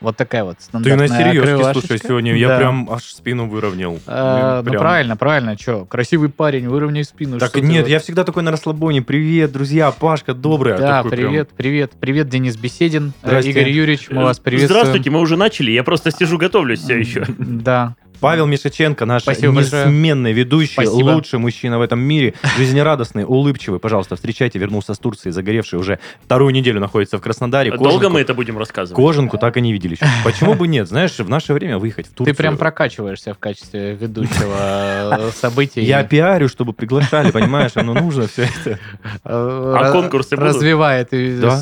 Вот 0.00 0.16
такая 0.16 0.44
вот 0.44 0.56
Ты 0.56 0.64
стандартная 0.64 1.08
на 1.08 1.18
серьезке, 1.18 1.72
слушай, 1.80 1.98
сегодня 2.02 2.34
я 2.34 2.48
Да. 2.48 2.58
прям 2.58 2.88
аж 2.90 3.02
спину 3.04 3.46
выровнял. 3.48 3.98
Э, 4.06 4.62
ну 4.64 4.70
Прям. 4.70 4.80
правильно, 4.80 5.16
правильно, 5.16 5.58
что, 5.58 5.84
красивый 5.84 6.30
парень, 6.30 6.68
выровняй 6.68 7.04
спину. 7.04 7.38
Так 7.38 7.52
ты 7.52 7.60
нет, 7.60 7.82
вот- 7.82 7.90
я 7.90 7.98
всегда 7.98 8.24
такой 8.24 8.42
на 8.42 8.50
расслабоне. 8.50 9.02
Привет, 9.02 9.52
друзья, 9.52 9.90
Пашка, 9.90 10.32
добрый. 10.32 10.74
А 10.74 10.78
Да, 10.78 10.96
такой 11.02 11.10
прям- 11.10 11.28
привет, 11.28 11.50
привет, 11.54 11.92
привет, 12.00 12.28
Денис 12.30 12.56
Беседин, 12.56 13.12
э, 13.22 13.26
Здрасте. 13.26 13.50
Игорь 13.50 13.68
Юрьевич, 13.70 14.08
мы 14.10 14.22
вас 14.24 14.38
приветствуем. 14.38 14.80
Здравствуйте, 14.80 15.10
мы 15.10 15.20
уже 15.20 15.36
начали, 15.36 15.70
я 15.70 15.84
просто 15.84 16.10
сижу, 16.10 16.38
готовлюсь 16.38 16.80
все 16.80 16.98
еще. 16.98 17.26
Да, 17.38 17.94
Павел 18.20 18.46
Мишаченко, 18.46 19.06
наш 19.06 19.22
Спасибо 19.22 19.52
большое. 19.54 19.86
несменный 19.86 20.32
ведущий, 20.32 20.72
Спасибо. 20.74 21.10
лучший 21.10 21.38
мужчина 21.38 21.78
в 21.78 21.82
этом 21.82 22.00
мире, 22.00 22.34
жизнерадостный, 22.58 23.24
улыбчивый. 23.24 23.80
Пожалуйста, 23.80 24.16
встречайте, 24.16 24.58
вернулся 24.58 24.92
с 24.94 24.98
Турции, 24.98 25.30
загоревший 25.30 25.78
уже 25.78 25.98
вторую 26.22 26.52
неделю 26.52 26.80
находится 26.80 27.16
в 27.18 27.20
Краснодаре. 27.22 27.70
Долго 27.72 28.06
Кожанку- 28.06 28.10
мы 28.10 28.20
это 28.20 28.34
будем 28.34 28.58
рассказывать? 28.58 28.94
Кожанку 28.96 29.38
так 29.38 29.56
и 29.56 29.60
не 29.60 29.72
видели 29.72 29.92
еще. 29.94 30.06
Почему 30.24 30.54
бы 30.54 30.68
нет? 30.68 30.86
Знаешь, 30.88 31.18
в 31.18 31.28
наше 31.28 31.54
время 31.54 31.78
выехать 31.78 32.06
в 32.08 32.10
Турцию. 32.12 32.34
ты 32.34 32.38
прям 32.42 32.56
прокачиваешься 32.58 33.32
в 33.34 33.38
качестве 33.38 33.94
ведущего 33.94 35.16
э, 35.18 35.30
событий. 35.40 35.80
Я 35.82 36.04
пиарю, 36.04 36.48
чтобы 36.48 36.72
приглашали, 36.72 37.30
понимаешь? 37.30 37.72
Оно 37.74 37.94
нужно 37.94 38.26
все 38.28 38.42
это. 38.42 38.78
Э, 39.24 39.74
А 39.78 39.92
конкурсы 39.92 40.36
будут? 40.36 40.54
развивает 40.56 41.08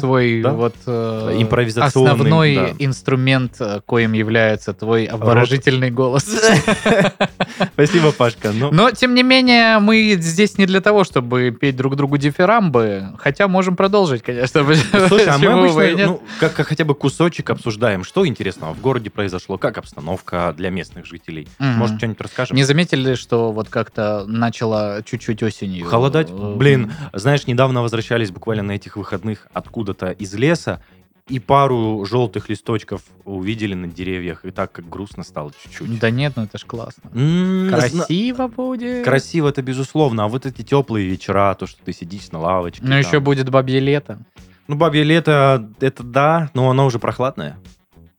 свой 0.00 0.42
вот 0.42 0.75
э, 0.86 1.36
Импровизационный, 1.38 2.10
основной 2.10 2.75
инструмент, 2.78 3.60
коим 3.86 4.12
является 4.12 4.72
твой 4.75 5.04
обворожительный 5.04 5.91
голос. 5.91 6.25
Спасибо, 7.72 8.12
Пашка. 8.12 8.52
Ну, 8.52 8.70
Но, 8.72 8.91
тем 8.91 9.14
не 9.14 9.22
менее, 9.22 9.78
мы 9.78 10.16
здесь 10.20 10.58
не 10.58 10.66
для 10.66 10.80
того, 10.80 11.04
чтобы 11.04 11.50
петь 11.50 11.77
друг 11.77 11.96
другу 11.96 12.16
дифирамбы, 12.16 13.14
хотя 13.18 13.48
можем 13.48 13.77
продолжить, 13.77 14.22
конечно. 14.22 14.64
Слушай, 15.08 15.28
а 15.28 15.38
мы 15.38 15.46
обычно 15.46 16.06
ну, 16.06 16.22
как, 16.41 16.54
как 16.54 16.69
хотя 16.69 16.84
бы 16.84 16.94
кусочек 16.94 17.50
обсуждаем, 17.50 18.04
что 18.04 18.26
интересного 18.26 18.74
в 18.74 18.80
городе 18.80 19.10
произошло, 19.10 19.58
как 19.58 19.78
обстановка 19.78 20.54
для 20.56 20.70
местных 20.70 21.06
жителей. 21.06 21.48
Мгм. 21.58 21.72
Может, 21.78 21.96
что-нибудь 21.98 22.20
расскажем? 22.20 22.56
Не 22.56 22.64
заметили, 22.64 23.14
что 23.14 23.52
вот 23.52 23.69
как-то 23.69 24.24
начало 24.26 25.02
чуть-чуть 25.04 25.42
осенью? 25.42 25.86
Холодать? 25.86 26.28
э, 26.30 26.54
Блин, 26.56 26.92
знаешь, 27.12 27.46
недавно 27.46 27.82
возвращались 27.82 28.30
буквально 28.30 28.62
на 28.62 28.72
этих 28.72 28.96
выходных 28.96 29.46
откуда-то 29.52 30.10
из 30.10 30.34
леса, 30.34 30.80
и 31.28 31.38
пару 31.38 32.04
желтых 32.04 32.48
листочков 32.48 33.02
увидели 33.24 33.74
на 33.74 33.86
деревьях, 33.86 34.44
и 34.44 34.50
так 34.50 34.72
как 34.72 34.88
грустно 34.88 35.22
стало 35.22 35.52
чуть-чуть. 35.62 35.98
Да 35.98 36.10
нет, 36.10 36.34
ну 36.36 36.44
это 36.44 36.58
ж 36.58 36.64
классно. 36.64 37.10
Красиво 37.10 38.48
будет. 38.48 39.04
Красиво 39.04 39.48
это 39.48 39.62
безусловно, 39.62 40.24
а 40.24 40.28
вот 40.28 40.46
эти 40.46 40.62
теплые 40.62 41.08
вечера, 41.08 41.54
то, 41.54 41.66
что 41.66 41.82
ты 41.84 41.92
сидишь 41.92 42.30
на 42.32 42.40
лавочке. 42.40 42.82
Ну 42.82 42.90
там. 42.90 42.98
еще 42.98 43.20
будет 43.20 43.50
бабье 43.50 43.80
лето. 43.80 44.18
Ну, 44.66 44.76
бабье 44.76 45.02
лето, 45.02 45.70
это 45.80 46.02
да, 46.02 46.50
но 46.52 46.68
оно 46.70 46.84
уже 46.84 46.98
прохладное. 46.98 47.58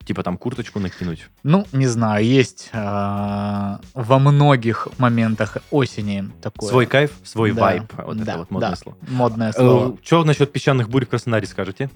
Типа 0.03 0.23
там 0.23 0.37
курточку 0.37 0.79
накинуть. 0.79 1.27
Ну, 1.43 1.67
не 1.71 1.85
знаю, 1.85 2.25
есть 2.25 2.71
а, 2.73 3.79
во 3.93 4.17
многих 4.17 4.87
моментах 4.97 5.57
осени 5.69 6.31
такое. 6.41 6.67
Свой 6.67 6.85
кайф, 6.87 7.11
свой 7.23 7.51
Да, 7.51 7.61
вайб. 7.61 7.83
Вот 7.95 8.17
да, 8.17 8.23
это 8.23 8.37
вот 8.39 8.49
модное 8.49 8.69
да. 8.71 8.75
слово. 8.75 8.97
Модное 9.07 9.51
слово. 9.51 9.97
Что 10.03 10.23
насчет 10.23 10.51
песчаных 10.51 10.89
бурь 10.89 11.05
в 11.05 11.09
Краснодаре 11.09 11.45
скажете? 11.45 11.91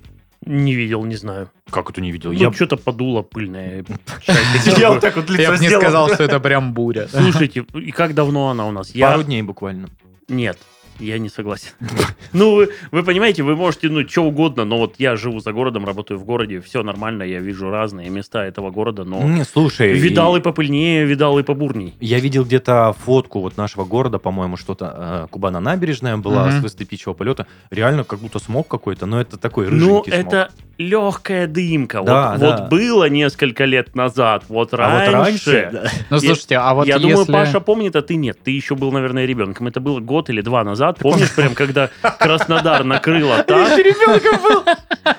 Не 0.46 0.76
видел, 0.76 1.04
не 1.06 1.16
знаю. 1.16 1.50
Как 1.70 1.90
это 1.90 2.02
не 2.02 2.12
видел? 2.12 2.32
Ну, 2.32 2.38
Я 2.38 2.52
что-то 2.52 2.78
подуло 2.78 3.22
пыльное. 3.22 3.86
Я 4.78 4.92
вот 4.92 5.02
так 5.02 5.16
вот 5.16 5.30
Я 5.30 5.52
лицо 5.52 5.54
бы 5.54 5.60
не 5.60 5.70
сказал, 5.70 6.14
что 6.14 6.24
это 6.24 6.40
прям 6.40 6.74
буря. 6.74 7.08
Слушайте, 7.08 7.66
и 7.74 7.92
как 7.92 8.14
давно 8.14 8.50
она 8.50 8.68
у 8.68 8.72
нас? 8.72 8.92
Пару 8.92 9.24
дней 9.24 9.42
буквально. 9.42 9.90
Нет, 10.28 10.58
я 11.00 11.18
не 11.20 11.30
согласен. 11.30 11.70
Ну, 12.32 12.56
вы, 12.56 12.70
вы 12.92 13.04
понимаете, 13.04 13.44
вы 13.44 13.56
можете, 13.56 13.90
ну, 13.90 14.08
что 14.08 14.22
угодно, 14.24 14.66
но 14.66 14.78
вот 14.80 14.96
я 14.98 15.16
живу 15.16 15.40
за 15.40 15.52
городом, 15.54 15.86
работаю 15.86 16.18
в 16.20 16.26
городе, 16.26 16.60
все 16.62 16.82
нормально, 16.82 17.22
я 17.24 17.40
вижу 17.40 17.70
разные 17.70 18.10
места 18.10 18.44
этого 18.44 18.72
города, 18.72 19.04
но 19.04 19.22
Не, 19.22 19.44
слушай. 19.44 19.94
видал 19.94 20.36
и- 20.36 20.40
и 20.40 20.42
попыльнее, 20.42 21.06
видал 21.06 21.38
и 21.38 21.44
побурней. 21.44 21.94
Я 22.00 22.20
видел 22.20 22.44
где-то 22.44 22.96
фотку 23.06 23.40
вот 23.42 23.56
нашего 23.58 23.86
города, 23.86 24.18
по-моему, 24.18 24.58
что-то 24.58 25.26
э, 25.26 25.28
Кубана 25.30 25.60
набережная 25.60 26.18
была 26.18 26.48
Мгм. 26.48 26.60
с 26.60 26.64
высоты 26.64 26.86
птичьего 26.88 27.14
полета. 27.14 27.46
Реально 27.70 28.04
как 28.04 28.18
будто 28.20 28.40
смог 28.40 28.68
какой-то, 28.68 29.06
но 29.06 29.22
это 29.22 29.38
такой 29.38 29.66
Ну, 29.70 30.02
рыженький 30.02 30.12
смог. 30.14 30.34
это 30.34 30.50
легкая 30.80 31.46
дымка. 31.48 32.02
Да, 32.04 32.32
вот, 32.32 32.40
да. 32.40 32.58
вот 32.62 32.70
было 32.72 33.08
несколько 33.10 33.66
лет 33.66 33.96
назад, 33.96 34.46
вот 34.50 34.74
А 34.74 34.78
раньше. 34.78 35.12
вот 35.12 35.24
раньше... 35.26 35.70
да. 35.72 35.84
Ну, 36.10 36.20
слушайте, 36.20 36.58
а 36.58 36.74
вот 36.74 36.88
я 36.88 36.96
если... 36.96 37.10
думаю, 37.10 37.26
Паша 37.28 37.60
помнит, 37.60 37.96
а 37.96 38.02
ты 38.02 38.16
нет. 38.16 38.40
Ты 38.44 38.52
еще 38.52 38.76
был, 38.76 38.92
наверное, 38.92 39.26
ребенком. 39.26 39.68
Это 39.68 39.80
было 39.80 40.00
год 40.00 40.30
или 40.32 40.42
два 40.42 40.64
назад. 40.64 40.83
Помнишь, 40.92 41.32
прям 41.32 41.56
когда 41.56 41.90
Краснодар 42.20 42.84
накрыло 42.84 43.44
так? 43.44 43.78
ребенком 43.78 44.42
был! 44.42 44.64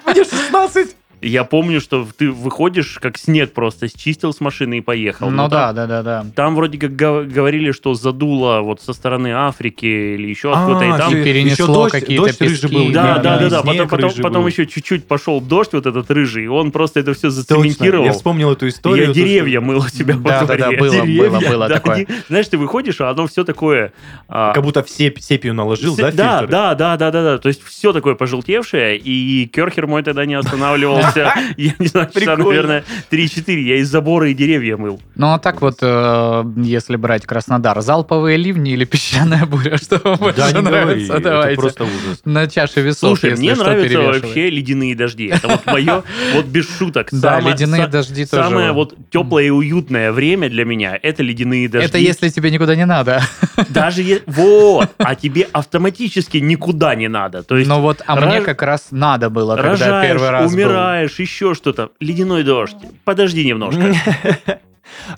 Мне 0.05 0.25
16! 0.25 0.97
Я 1.27 1.45
помню, 1.45 1.81
что 1.81 2.07
ты 2.17 2.31
выходишь, 2.31 2.99
как 3.01 3.17
снег 3.19 3.53
просто 3.53 3.89
счистил 3.89 4.33
с 4.33 4.41
машины 4.41 4.79
и 4.79 4.81
поехал. 4.81 5.31
Ну 5.31 5.37
Но 5.37 5.49
да, 5.49 5.67
там- 5.69 5.77
да, 5.77 5.87
да, 5.87 6.03
да. 6.03 6.27
Там 6.35 6.55
вроде 6.55 6.79
как 6.79 6.95
гов- 6.97 7.27
говорили, 7.27 7.73
что 7.73 7.95
задуло 7.95 8.61
вот 8.61 8.81
со 8.83 8.93
стороны 8.93 9.33
Африки 9.33 9.87
или 9.87 10.29
еще 10.29 10.53
откуда-то. 10.53 10.85
И 10.85 10.89
А, 10.91 10.99
там 10.99 11.13
перенесло 11.13 11.65
еще 11.65 11.73
дождь- 11.73 11.91
какие-то 11.93 12.25
дождь 12.27 12.41
рыжий 12.41 12.61
пески. 12.69 12.75
был, 12.75 12.93
Да, 12.93 13.19
Да, 13.19 13.39
да, 13.39 13.49
да, 13.49 13.63
Потом, 13.63 13.89
потом, 13.89 14.13
потом 14.23 14.47
еще 14.47 14.67
чуть-чуть 14.67 15.07
пошел 15.07 15.41
дождь 15.41 15.73
вот 15.73 15.87
этот 15.87 16.11
рыжий, 16.11 16.45
и 16.45 16.47
он 16.49 16.71
просто 16.73 17.01
это 17.01 17.13
все 17.15 17.29
Точно, 17.29 17.41
зацементировал. 17.43 18.05
Я 18.05 18.13
вспомнил 18.13 18.53
эту 18.53 18.69
историю. 18.69 19.07
Я 19.07 19.13
то, 19.13 19.15
деревья 19.15 19.61
что- 19.61 19.67
мыл 19.67 19.79
у 19.79 19.89
себя 19.89 20.15
Да, 20.17 20.41
во 20.43 20.47
да, 20.47 20.57
да, 20.57 20.73
было, 20.73 20.91
Деревья, 20.91 21.31
было, 21.31 21.41
было 21.41 21.69
да, 21.69 21.75
такое. 21.77 22.07
Знаешь, 22.29 22.49
ты 22.49 22.59
выходишь, 22.59 23.01
а 23.01 23.11
оно 23.11 23.27
все 23.27 23.45
такое... 23.45 23.93
а, 24.29 24.53
Как 24.53 24.63
будто 24.63 24.83
все 24.83 25.13
сепию 25.19 25.55
наложил, 25.55 25.95
все- 25.95 26.11
да, 26.11 26.43
да, 26.43 26.47
да, 26.47 26.75
да, 26.75 26.97
да, 26.97 27.11
да, 27.11 27.23
да. 27.23 27.39
То 27.39 27.49
есть 27.49 27.63
все 27.65 27.93
такое 27.93 28.15
пожелтевшее, 28.15 28.99
и 28.99 29.47
Керхер 29.47 29.87
мой 29.87 30.03
тогда 30.03 30.27
не 30.27 30.35
останавливался. 30.35 31.14
Я 31.57 31.73
не 31.79 31.87
знаю, 31.87 32.09
часа, 32.13 32.37
наверное, 32.37 32.85
3-4. 33.11 33.61
Я 33.61 33.77
из 33.77 33.89
забора 33.89 34.31
и 34.31 34.35
деревья 34.35 34.77
мыл. 34.77 35.01
Ну, 35.15 35.33
а 35.33 35.39
так 35.39 35.61
вот, 35.63 35.79
э, 35.81 36.45
если 36.57 36.97
брать 36.97 37.27
Краснодар, 37.27 37.81
залповые 37.81 38.37
ливни 38.37 38.73
или 38.73 38.85
песчаная 38.85 39.47
буря, 39.47 39.77
что 39.83 40.01
вам 40.03 40.17
больше 40.17 40.61
нравится? 40.61 41.15
это 41.15 41.31
Давайте. 41.31 41.61
просто 41.61 41.85
ужас. 41.85 42.21
На 42.25 42.47
чаше 42.47 42.81
весов, 42.81 43.19
Слушай, 43.19 43.37
мне 43.37 43.55
нравятся 43.55 44.01
вообще 44.01 44.51
ледяные 44.51 44.95
дожди. 44.95 45.27
Это 45.27 45.49
вот 45.49 45.67
мое, 45.67 46.03
вот 46.35 46.47
без 46.47 46.69
шуток. 46.77 47.09
Да, 47.13 47.41
ледяные 47.41 47.87
дожди 47.87 48.27
тоже. 48.27 48.43
Самое 48.43 48.73
вот 48.73 48.95
теплое 49.11 49.45
и 49.45 49.51
уютное 49.51 50.13
время 50.13 50.49
для 50.49 50.65
меня 50.65 50.99
это 51.03 51.23
ледяные 51.23 51.69
дожди. 51.69 51.87
Это 51.87 51.99
если 51.99 52.29
тебе 52.29 52.51
никуда 52.51 52.75
не 52.75 52.87
надо. 52.87 53.23
Даже 53.69 54.23
вот, 54.27 54.91
а 54.99 55.15
тебе 55.15 55.47
автоматически 55.53 56.39
никуда 56.39 56.95
не 56.95 57.09
надо. 57.09 57.43
То 57.43 57.57
есть 57.57 57.69
Но 57.69 57.81
вот, 57.81 58.03
а 58.07 58.17
мне 58.17 58.41
как 58.41 58.63
раз 58.63 58.89
надо 58.91 59.31
было, 59.31 59.57
когда 59.57 60.03
первый 60.03 60.31
раз 60.31 60.55
был. 60.55 61.04
Умираешь, 61.05 61.19
еще 61.19 61.55
что-то. 61.55 61.91
Ледяной 62.01 62.43
дождь. 62.43 62.77
Подожди 63.05 63.45
немножко. 63.45 63.95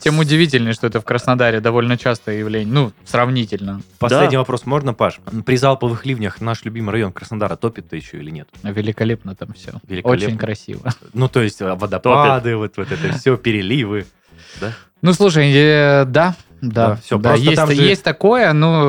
Тем 0.01 0.19
удивительнее, 0.19 0.73
что 0.73 0.87
это 0.87 1.01
в 1.01 1.05
Краснодаре 1.05 1.61
довольно 1.61 1.99
частое 1.99 2.39
явление. 2.39 2.73
Ну, 2.73 2.93
сравнительно. 3.05 3.83
Последний 3.99 4.37
Да. 4.37 4.39
вопрос 4.39 4.65
можно, 4.65 4.95
Паш? 4.95 5.21
При 5.45 5.57
залповых 5.57 6.07
ливнях 6.07 6.41
наш 6.41 6.65
любимый 6.65 6.93
район 6.93 7.13
Краснодара 7.13 7.57
топит-то 7.57 7.97
еще 7.97 8.19
или 8.19 8.31
нет? 8.31 8.49
Великолепно 8.63 9.35
там 9.35 9.53
все. 9.55 9.73
Великолепно. 9.87 10.27
Очень 10.29 10.39
красиво. 10.39 10.95
Ну, 11.13 11.29
то 11.29 11.43
есть 11.43 11.61
э, 11.61 11.75
водопады, 11.75 12.57
вот, 12.57 12.77
вот 12.77 12.91
это 12.91 13.19
все, 13.19 13.37
переливы. 13.37 14.07
Да? 14.61 14.73
Ну, 15.03 15.13
слушай, 15.13 15.53
э, 15.53 16.05
да, 16.07 16.37
Да, 16.63 16.89
да, 16.89 16.97
всё, 16.97 17.19
да, 17.19 17.31
просто 17.31 17.45
есть, 17.45 17.57
там 17.57 17.71
же- 17.71 17.83
есть 17.83 18.03
такое, 18.03 18.53
но, 18.55 18.83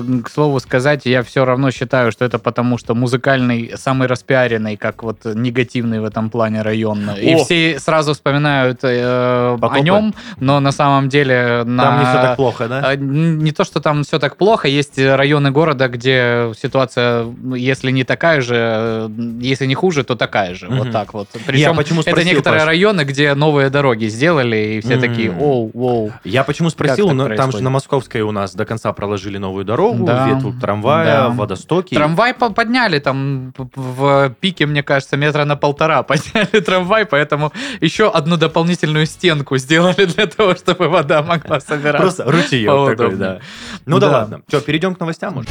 к 0.24 0.28
слову 0.28 0.58
сказать, 0.60 1.06
я 1.06 1.22
все 1.22 1.44
равно 1.44 1.70
считаю, 1.70 2.10
что 2.10 2.24
это 2.24 2.38
потому, 2.38 2.78
что 2.78 2.94
музыкальный, 2.94 3.72
самый 3.76 4.08
распиаренный, 4.08 4.76
как 4.76 5.02
вот 5.04 5.18
негативный 5.24 6.00
в 6.00 6.04
этом 6.04 6.30
плане 6.30 6.62
район. 6.62 7.10
И 7.20 7.34
О! 7.34 7.44
все 7.44 7.78
сразу 7.78 8.14
вспоминают 8.14 8.80
э, 8.82 9.56
о 9.60 9.80
нем, 9.80 10.14
но 10.40 10.58
на 10.60 10.72
самом 10.72 11.08
деле... 11.08 11.62
На... 11.64 11.82
Там 11.84 11.98
не 12.00 12.04
все 12.06 12.14
так 12.22 12.36
плохо, 12.36 12.68
да? 12.68 12.94
Н- 12.94 13.38
Не 13.38 13.52
то, 13.52 13.64
что 13.64 13.80
там 13.80 14.02
все 14.02 14.18
так 14.18 14.36
плохо, 14.36 14.66
есть 14.68 14.98
районы 14.98 15.50
города, 15.52 15.88
где 15.88 16.50
ситуация, 16.60 17.26
если 17.54 17.90
не 17.92 18.04
такая 18.04 18.40
же, 18.40 18.56
э, 18.56 19.08
если 19.40 19.66
не 19.66 19.74
хуже, 19.74 20.02
то 20.04 20.16
такая 20.16 20.54
же. 20.54 20.66
Вот 20.68 20.84
Мгм. 20.86 20.92
так 20.92 21.14
вот. 21.14 21.28
Причем 21.46 21.76
почему 21.76 22.00
это 22.00 22.10
спросил, 22.10 22.30
некоторые 22.30 22.60
Паш? 22.60 22.66
районы, 22.68 23.02
где 23.02 23.34
новые 23.34 23.70
дороги 23.70 24.06
сделали, 24.06 24.76
и 24.76 24.80
все 24.80 24.94
М. 24.94 25.00
такие, 25.00 25.30
оу, 25.30 25.70
оу. 25.74 26.12
Я 26.24 26.42
почему 26.44 26.68
спросил, 26.70 27.11
Ну, 27.14 27.28
на- 27.28 27.36
там 27.36 27.52
же 27.52 27.62
на 27.62 27.70
Московской 27.70 28.20
у 28.22 28.32
нас 28.32 28.54
до 28.54 28.64
конца 28.64 28.92
проложили 28.92 29.38
новую 29.38 29.64
дорогу, 29.64 30.04
Да, 30.04 30.28
ветву 30.28 30.52
трамвая, 30.60 31.04
да. 31.06 31.28
водостоки. 31.30 31.94
Трамвай 31.94 32.34
по- 32.34 32.50
подняли 32.50 32.98
там 32.98 33.52
в 33.74 34.34
пике, 34.40 34.66
мне 34.66 34.82
кажется, 34.82 35.16
метра 35.16 35.44
на 35.44 35.56
полтора 35.56 36.02
подняли 36.04 36.60
трамвай, 36.60 37.04
поэтому 37.06 37.52
еще 37.80 38.10
одну 38.10 38.36
дополнительную 38.36 39.06
стенку 39.06 39.56
сделали 39.58 40.04
для 40.06 40.26
того, 40.26 40.54
чтобы 40.54 40.88
вода 40.88 41.22
могла 41.22 41.60
собираться. 41.60 41.98
Просто 41.98 42.24
ручеек 42.30 42.70
такой, 42.96 43.16
да. 43.16 43.40
Ну 43.86 43.98
да 43.98 44.08
Да. 44.08 44.18
ладно. 44.18 44.40
Что, 44.48 44.60
перейдем 44.60 44.94
к 44.94 45.00
новостям, 45.00 45.34
может? 45.34 45.50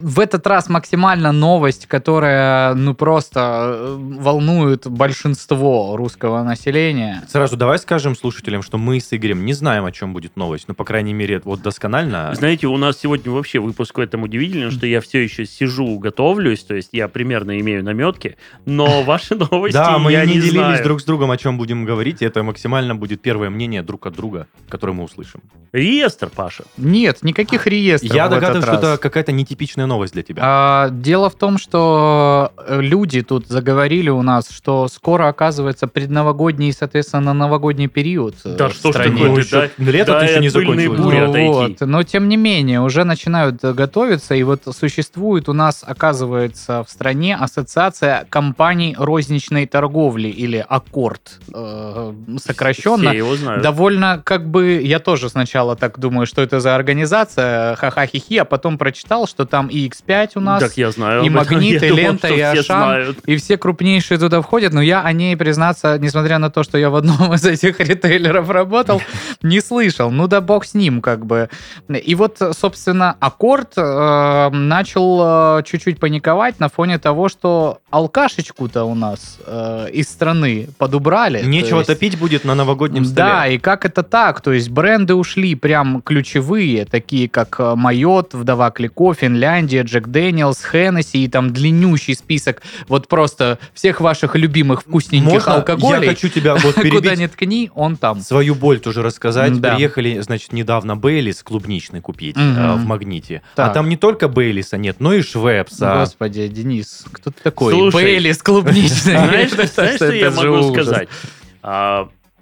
В 0.00 0.18
этот 0.18 0.46
раз 0.46 0.70
максимально 0.70 1.30
новость, 1.30 1.86
которая, 1.86 2.72
ну, 2.72 2.94
просто 2.94 3.70
э, 3.74 3.96
волнует 3.98 4.86
большинство 4.86 5.94
русского 5.94 6.42
населения. 6.42 7.22
Сразу 7.28 7.58
давай 7.58 7.78
скажем 7.78 8.16
слушателям, 8.16 8.62
что 8.62 8.78
мы 8.78 8.98
с 8.98 9.12
Игорем 9.12 9.44
не 9.44 9.52
знаем, 9.52 9.84
о 9.84 9.92
чем 9.92 10.14
будет 10.14 10.36
новость. 10.36 10.64
Ну, 10.68 10.74
по 10.74 10.84
крайней 10.84 11.12
мере, 11.12 11.42
вот 11.44 11.60
досконально. 11.60 12.34
Знаете, 12.34 12.66
у 12.66 12.78
нас 12.78 12.98
сегодня 12.98 13.30
вообще 13.30 13.58
выпуск 13.58 13.98
в 13.98 14.00
этом 14.00 14.22
удивительный, 14.22 14.70
что 14.70 14.86
я 14.86 15.02
все 15.02 15.22
еще 15.22 15.44
сижу, 15.44 15.98
готовлюсь, 15.98 16.64
то 16.64 16.74
есть 16.74 16.88
я 16.92 17.06
примерно 17.08 17.60
имею 17.60 17.84
наметки, 17.84 18.38
но 18.64 19.02
ваши 19.04 19.34
новости 19.34 19.74
Да, 19.74 19.98
мы 19.98 20.14
не, 20.14 20.40
делились 20.40 20.80
друг 20.80 21.02
с 21.02 21.04
другом, 21.04 21.30
о 21.30 21.36
чем 21.36 21.58
будем 21.58 21.84
говорить. 21.84 22.22
Это 22.22 22.42
максимально 22.42 22.94
будет 22.94 23.20
первое 23.20 23.50
мнение 23.50 23.82
друг 23.82 24.06
от 24.06 24.14
друга, 24.14 24.46
которое 24.70 24.94
мы 24.94 25.04
услышим. 25.04 25.42
Реестр, 25.72 26.30
Паша. 26.34 26.64
Нет, 26.78 27.18
никаких 27.22 27.66
реестров 27.66 28.14
Я 28.14 28.28
догадываюсь, 28.28 28.64
что 28.64 28.74
это 28.74 28.96
какая-то 28.96 29.32
нетипичная 29.32 29.89
новость 29.90 30.14
для 30.14 30.22
тебя. 30.22 30.42
А, 30.44 30.88
дело 30.90 31.28
в 31.28 31.34
том, 31.34 31.58
что 31.58 32.52
э, 32.56 32.80
люди 32.80 33.22
тут 33.22 33.46
заговорили 33.48 34.10
у 34.10 34.22
нас, 34.22 34.48
что 34.50 34.88
скоро 34.88 35.28
оказывается 35.28 35.86
предновогодний 35.86 36.68
и, 36.68 36.72
соответственно, 36.72 37.34
новогодний 37.34 37.88
период. 37.88 38.34
э, 38.44 38.56
Да 38.56 38.68
в 38.68 38.72
что 38.72 38.92
ж 38.92 38.94
стране. 38.94 39.12
такое, 39.12 39.28
Ну, 39.28 39.36
ты, 39.42 39.50
да- 39.50 39.62
еще 39.64 39.70
лето 39.78 40.12
да, 40.12 40.22
еще 40.24 40.40
не 40.40 40.46
и 40.46 40.50
пыльные 40.50 40.88
закончилось. 40.88 41.00
бури 41.30 41.42
Ну 41.44 41.52
вот, 41.52 41.80
но 41.80 42.02
тем 42.02 42.28
не 42.28 42.36
менее, 42.36 42.80
уже 42.80 43.04
начинают 43.04 43.62
э, 43.64 43.72
готовиться, 43.72 44.34
и 44.34 44.42
вот 44.44 44.62
существует 44.80 45.48
у 45.48 45.52
нас, 45.52 45.84
оказывается, 45.86 46.84
в 46.84 46.90
стране 46.90 47.36
ассоциация 47.36 48.26
компаний 48.30 48.94
розничной 48.98 49.66
торговли, 49.66 50.28
или 50.28 50.64
Аккорд, 50.68 51.40
э, 51.54 52.12
сокращенно. 52.38 53.10
Все 53.10 53.18
его 53.18 53.36
знают. 53.36 53.62
Довольно, 53.62 54.20
как 54.24 54.48
бы, 54.48 54.80
я 54.82 54.98
тоже 54.98 55.28
сначала 55.28 55.74
так 55.76 55.98
думаю, 55.98 56.26
что 56.26 56.42
это 56.42 56.60
за 56.60 56.74
организация, 56.74 57.74
ха-ха-хи-хи, 57.76 58.36
а 58.38 58.44
потом 58.44 58.78
прочитал, 58.78 59.26
что 59.26 59.44
там 59.46 59.68
и 59.68 59.79
X5 59.88 60.30
у 60.36 60.40
нас, 60.40 60.62
Так 60.62 60.76
я 60.76 60.90
знаю. 60.90 61.22
и 61.22 61.28
об 61.28 61.36
этом. 61.36 61.54
Магнит, 61.54 61.80
Я 61.82 61.88
и 61.88 61.90
думал, 61.90 62.02
Лента, 62.02 62.28
и 62.28 62.32
все 62.34 62.46
Ашан. 62.60 62.64
знают. 62.64 63.18
и 63.26 63.36
все 63.36 63.56
крупнейшие 63.56 64.18
туда 64.18 64.42
входят, 64.42 64.72
но 64.72 64.80
я 64.82 65.00
о 65.02 65.12
ней, 65.12 65.36
признаться, 65.36 65.98
несмотря 65.98 66.38
на 66.38 66.50
то, 66.50 66.62
что 66.62 66.78
я 66.78 66.90
в 66.90 66.96
одном 66.96 67.32
из 67.34 67.44
этих 67.44 67.80
ритейлеров 67.80 68.48
работал, 68.50 69.00
не 69.42 69.60
слышал. 69.60 70.10
Ну 70.10 70.26
да 70.26 70.40
бог 70.40 70.64
с 70.64 70.74
ним, 70.74 71.00
как 71.00 71.24
бы. 71.26 71.48
И 71.88 72.14
вот, 72.14 72.38
собственно, 72.58 73.16
АКОРТ 73.20 73.72
э, 73.76 74.48
начал 74.50 75.58
э, 75.58 75.62
чуть-чуть 75.64 75.98
паниковать 76.00 76.60
на 76.60 76.68
фоне 76.68 76.98
того, 76.98 77.28
что 77.28 77.78
алкашечку-то 77.90 78.84
у 78.84 78.94
нас 78.94 79.38
э, 79.46 79.88
из 79.92 80.08
страны 80.08 80.68
подубрали. 80.78 81.42
Нечего 81.44 81.70
То 81.70 81.76
есть- 81.78 81.86
топить 82.00 82.18
будет 82.18 82.44
на 82.44 82.54
новогоднем 82.54 83.04
столе. 83.04 83.28
да, 83.32 83.46
и 83.46 83.58
как 83.58 83.84
это 83.84 84.02
так? 84.02 84.40
То 84.40 84.52
есть 84.52 84.68
бренды 84.70 85.14
ушли 85.14 85.54
прям 85.54 86.02
ключевые, 86.02 86.84
такие 86.84 87.28
как 87.28 87.56
э, 87.60 87.74
Moët, 87.76 88.34
Вдова 88.34 88.70
Клико, 88.70 89.14
Finlandia, 89.14 89.69
Jack 89.78 90.08
Daniel's, 90.08 90.62
Hennessy 90.64 91.24
и 91.24 91.28
там 91.28 91.52
длиннющий 91.52 92.14
список 92.14 92.62
вот 92.88 93.08
просто 93.08 93.58
всех 93.74 94.00
ваших 94.00 94.36
любимых 94.36 94.82
вкусненьких 94.82 95.30
Можно 95.32 95.54
алкоголей. 95.56 96.04
я 96.08 96.10
хочу 96.14 96.28
тебя 96.28 96.54
вот 96.56 96.74
Куда 96.74 96.82
перебить? 96.82 97.18
ни 97.18 97.26
ткни, 97.26 97.70
он 97.74 97.96
там. 97.96 98.20
Свою 98.20 98.54
боль 98.54 98.80
тоже 98.80 99.02
рассказать. 99.02 99.60
Да. 99.60 99.74
Приехали, 99.74 100.20
значит, 100.20 100.52
недавно 100.52 100.96
Бейлис 100.96 101.42
клубничный 101.42 102.00
купить 102.00 102.36
Мгм. 102.36 102.58
э, 102.58 102.74
в 102.74 102.84
Магните. 102.84 103.42
Так. 103.54 103.70
А 103.70 103.74
там 103.74 103.88
не 103.88 103.96
только 103.96 104.28
Бейлиса 104.28 104.76
нет, 104.76 104.96
но 104.98 105.14
и 105.14 105.22
Швепса. 105.22 105.96
Господи, 106.00 106.48
Денис, 106.48 107.04
кто 107.12 107.30
ты 107.30 107.36
такой? 107.42 107.72
Слушай, 107.72 107.94
Бейлис 108.02 108.42
клубничный. 108.42 109.14
Знаешь, 109.14 109.94
что 109.96 110.12
я 110.12 110.30
могу 110.30 110.72
сказать? 110.72 111.08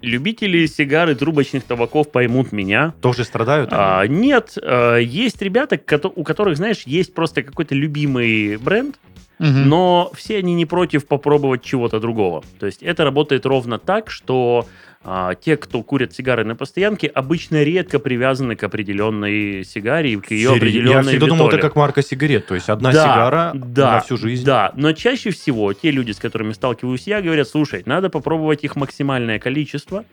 Любители 0.01 0.65
сигар 0.65 1.09
и 1.09 1.15
трубочных 1.15 1.63
табаков 1.63 2.11
поймут 2.11 2.51
меня. 2.51 2.93
Тоже 3.01 3.25
страдают? 3.25 3.69
А, 3.73 4.05
нет, 4.07 4.57
а, 4.61 4.97
есть 4.97 5.41
ребята, 5.41 5.79
у 6.15 6.23
которых, 6.23 6.55
знаешь, 6.57 6.83
есть 6.85 7.13
просто 7.13 7.43
какой-то 7.43 7.75
любимый 7.75 8.57
бренд, 8.57 8.97
Мгм. 9.39 9.69
но 9.69 10.11
все 10.15 10.37
они 10.37 10.53
не 10.53 10.65
против 10.65 11.07
попробовать 11.07 11.63
чего-то 11.63 11.99
другого. 11.99 12.43
То 12.59 12.65
есть 12.65 12.83
это 12.83 13.03
работает 13.03 13.45
ровно 13.45 13.79
так, 13.79 14.09
что 14.09 14.65
а, 15.03 15.33
те, 15.35 15.55
кто 15.55 15.81
курят 15.81 16.13
сигары 16.13 16.43
на 16.43 16.55
постоянке, 16.55 17.07
обычно 17.07 17.63
редко 17.63 17.99
привязаны 17.99 18.55
к 18.55 18.63
определенной 18.63 19.63
сигаре 19.63 20.13
и 20.13 20.15
к 20.17 20.31
ее 20.31 20.49
Серьезно? 20.49 20.55
определенной 20.57 20.91
Я 20.93 21.01
всегда 21.03 21.27
думал, 21.27 21.47
это 21.47 21.55
витоле. 21.55 21.61
как 21.69 21.75
марка 21.77 22.01
сигарет. 22.01 22.47
То 22.47 22.55
есть 22.55 22.69
одна 22.69 22.91
Да, 22.91 23.03
сигара 23.03 23.51
да, 23.53 23.93
на 23.93 23.99
всю 24.01 24.17
жизнь. 24.17 24.43
Да, 24.45 24.73
но 24.75 24.91
чаще 24.91 25.31
всего 25.31 25.71
те 25.73 25.91
люди, 25.91 26.11
с 26.11 26.17
которыми 26.17 26.51
сталкиваюсь 26.51 27.07
я, 27.07 27.21
говорят, 27.21 27.47
слушай, 27.47 27.81
надо 27.85 28.09
попробовать 28.09 28.63
их 28.63 28.75
максимальное 28.75 29.39
количество, 29.39 30.03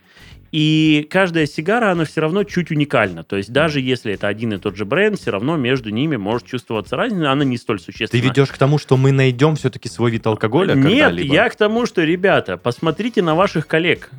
и 0.53 1.05
каждая 1.09 1.45
сигара, 1.45 1.91
она 1.91 2.05
все 2.05 2.21
равно 2.21 2.45
чуть 2.45 2.71
уникальна. 2.71 3.25
То 3.25 3.35
есть 3.35 3.51
даже 3.51 3.81
если 3.81 4.13
это 4.13 4.29
один 4.29 4.53
и 4.53 4.57
тот 4.57 4.77
же 4.77 4.85
бренд, 4.85 5.19
все 5.19 5.31
равно 5.31 5.57
между 5.57 5.89
ними 5.89 6.15
может 6.15 6.47
чувствоваться 6.47 6.95
разница, 6.95 7.31
она 7.33 7.43
не 7.43 7.57
столь 7.57 7.79
Ты 7.79 7.83
существенна. 7.91 8.21
ведешь 8.21 8.47
к 8.49 8.57
тому, 8.57 8.77
что 8.77 8.95
мы 8.95 9.11
найдем 9.11 9.57
все-таки 9.57 9.89
свой 9.89 10.11
вид 10.11 10.25
алкоголя 10.25 10.73
Нет, 10.73 11.19
я 11.19 11.49
к 11.49 11.55
тому, 11.57 11.85
что, 11.85 12.01
ребята, 12.03 12.55
посмотрите 12.55 13.21
на 13.21 13.35
ваших 13.35 13.67
коллег, 13.67 14.09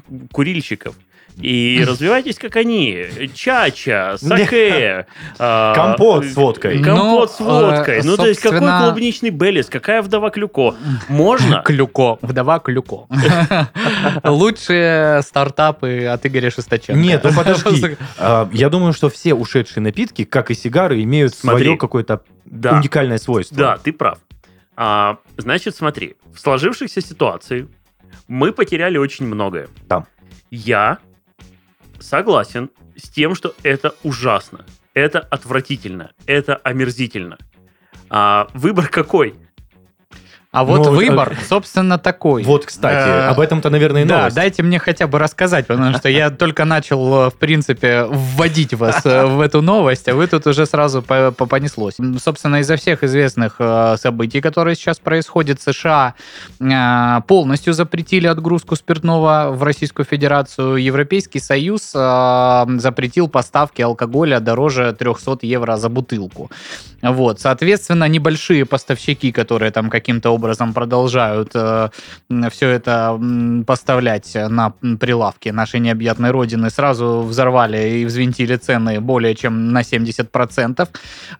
курильщиков, 0.58 0.94
и 1.40 1.84
развивайтесь, 1.86 2.36
как 2.36 2.56
они. 2.56 3.06
Чача, 3.32 4.16
саке. 4.18 5.06
а, 5.38 5.72
Компот 5.72 6.24
с 6.24 6.34
водкой. 6.34 6.82
Компот 6.82 7.30
Ну, 7.30 7.36
с 7.36 7.38
водкой. 7.40 7.98
э, 7.98 8.02
Ну, 8.02 8.16
то 8.16 8.26
есть, 8.26 8.40
какой 8.40 8.58
клубничный 8.58 9.30
Беллис, 9.30 9.66
какая 9.66 10.02
вдова 10.02 10.30
Клюко? 10.30 10.74
Можно? 11.08 11.62
Клюко, 11.64 12.18
вдова 12.22 12.58
Клюко. 12.58 13.06
Лучшие 14.24 15.22
стартапы 15.22 16.06
от 16.06 16.26
Игоря 16.26 16.50
Шестаченко. 16.50 17.00
Нет, 17.00 17.22
ну 17.22 17.30
подожди. 17.32 17.96
А, 18.18 18.48
Я 18.52 18.68
думаю, 18.68 18.92
что 18.92 19.08
все 19.08 19.32
ушедшие 19.34 19.80
напитки, 19.82 20.24
как 20.24 20.50
и 20.50 20.54
сигары, 20.54 21.00
имеют 21.04 21.34
свое 21.36 21.76
какое-то 21.76 22.22
уникальное 22.46 23.18
свойство. 23.18 23.56
Да, 23.56 23.76
ты 23.78 23.92
прав. 23.92 24.18
А, 24.76 25.18
значит, 25.36 25.76
смотри, 25.76 26.16
в 26.34 26.40
сложившейся 26.40 27.00
ситуации 27.00 27.68
мы 28.26 28.52
потеряли 28.52 28.98
очень 28.98 29.26
многое. 29.26 29.68
Да. 29.88 30.06
Я 30.50 30.98
согласен 31.98 32.70
с 32.96 33.08
тем, 33.08 33.34
что 33.34 33.54
это 33.62 33.94
ужасно, 34.02 34.64
это 34.94 35.20
отвратительно, 35.20 36.12
это 36.26 36.56
омерзительно. 36.56 37.38
А, 38.10 38.48
выбор 38.54 38.88
какой? 38.88 39.34
А 40.50 40.64
вот 40.64 40.86
Ну, 40.86 40.92
выбор, 40.92 41.36
собственно, 41.46 41.98
такой. 41.98 42.42
Вот, 42.42 42.64
кстати, 42.64 43.06
Э, 43.06 43.28
об 43.28 43.38
этом-то, 43.38 43.68
наверное, 43.68 44.04
и 44.04 44.04
Да, 44.06 44.16
новость. 44.18 44.36
дайте 44.36 44.62
мне 44.62 44.78
хотя 44.78 45.06
бы 45.06 45.18
рассказать, 45.18 45.66
потому 45.66 45.92
что 45.94 46.08
я 46.08 46.30
только 46.30 46.64
начал, 46.64 47.26
э, 47.26 47.30
в 47.30 47.34
принципе, 47.34 48.04
вводить 48.04 48.72
вас 48.72 49.04
в 49.04 49.40
эту 49.42 49.60
новость, 49.60 50.08
а 50.08 50.14
вы 50.14 50.26
тут 50.26 50.46
уже 50.46 50.64
сразу 50.64 51.02
по- 51.02 51.32
по- 51.32 51.44
понеслось. 51.44 51.96
Собственно, 52.22 52.60
из-за 52.60 52.76
всех 52.76 53.04
известных 53.04 53.60
событий, 53.96 54.40
которые 54.40 54.74
сейчас 54.74 54.98
происходят, 54.98 55.60
США 55.60 56.14
полностью 57.26 57.74
запретили 57.74 58.26
отгрузку 58.26 58.74
спиртного 58.74 59.50
в 59.52 59.62
Российскую 59.62 60.06
Федерацию. 60.06 60.76
Европейский 60.76 61.40
Союз 61.40 61.92
запретил 61.92 63.28
поставки 63.28 63.82
алкоголя 63.82 64.40
дороже 64.40 64.94
300 64.98 65.40
евро 65.42 65.76
за 65.76 65.90
бутылку. 65.90 66.50
Вот, 67.02 67.38
соответственно, 67.40 68.08
небольшие 68.08 68.64
поставщики, 68.64 69.30
которые 69.30 69.70
там 69.70 69.90
каким-то 69.90 70.37
образом 70.38 70.72
продолжают 70.72 71.50
все 72.50 72.68
это 72.68 73.20
поставлять 73.66 74.34
на 74.34 74.70
прилавки 75.00 75.48
нашей 75.50 75.80
необъятной 75.80 76.30
родины, 76.30 76.70
сразу 76.70 77.22
взорвали 77.22 78.00
и 78.00 78.04
взвинтили 78.04 78.56
цены 78.56 79.00
более 79.00 79.34
чем 79.34 79.72
на 79.72 79.80
70%. 79.82 80.88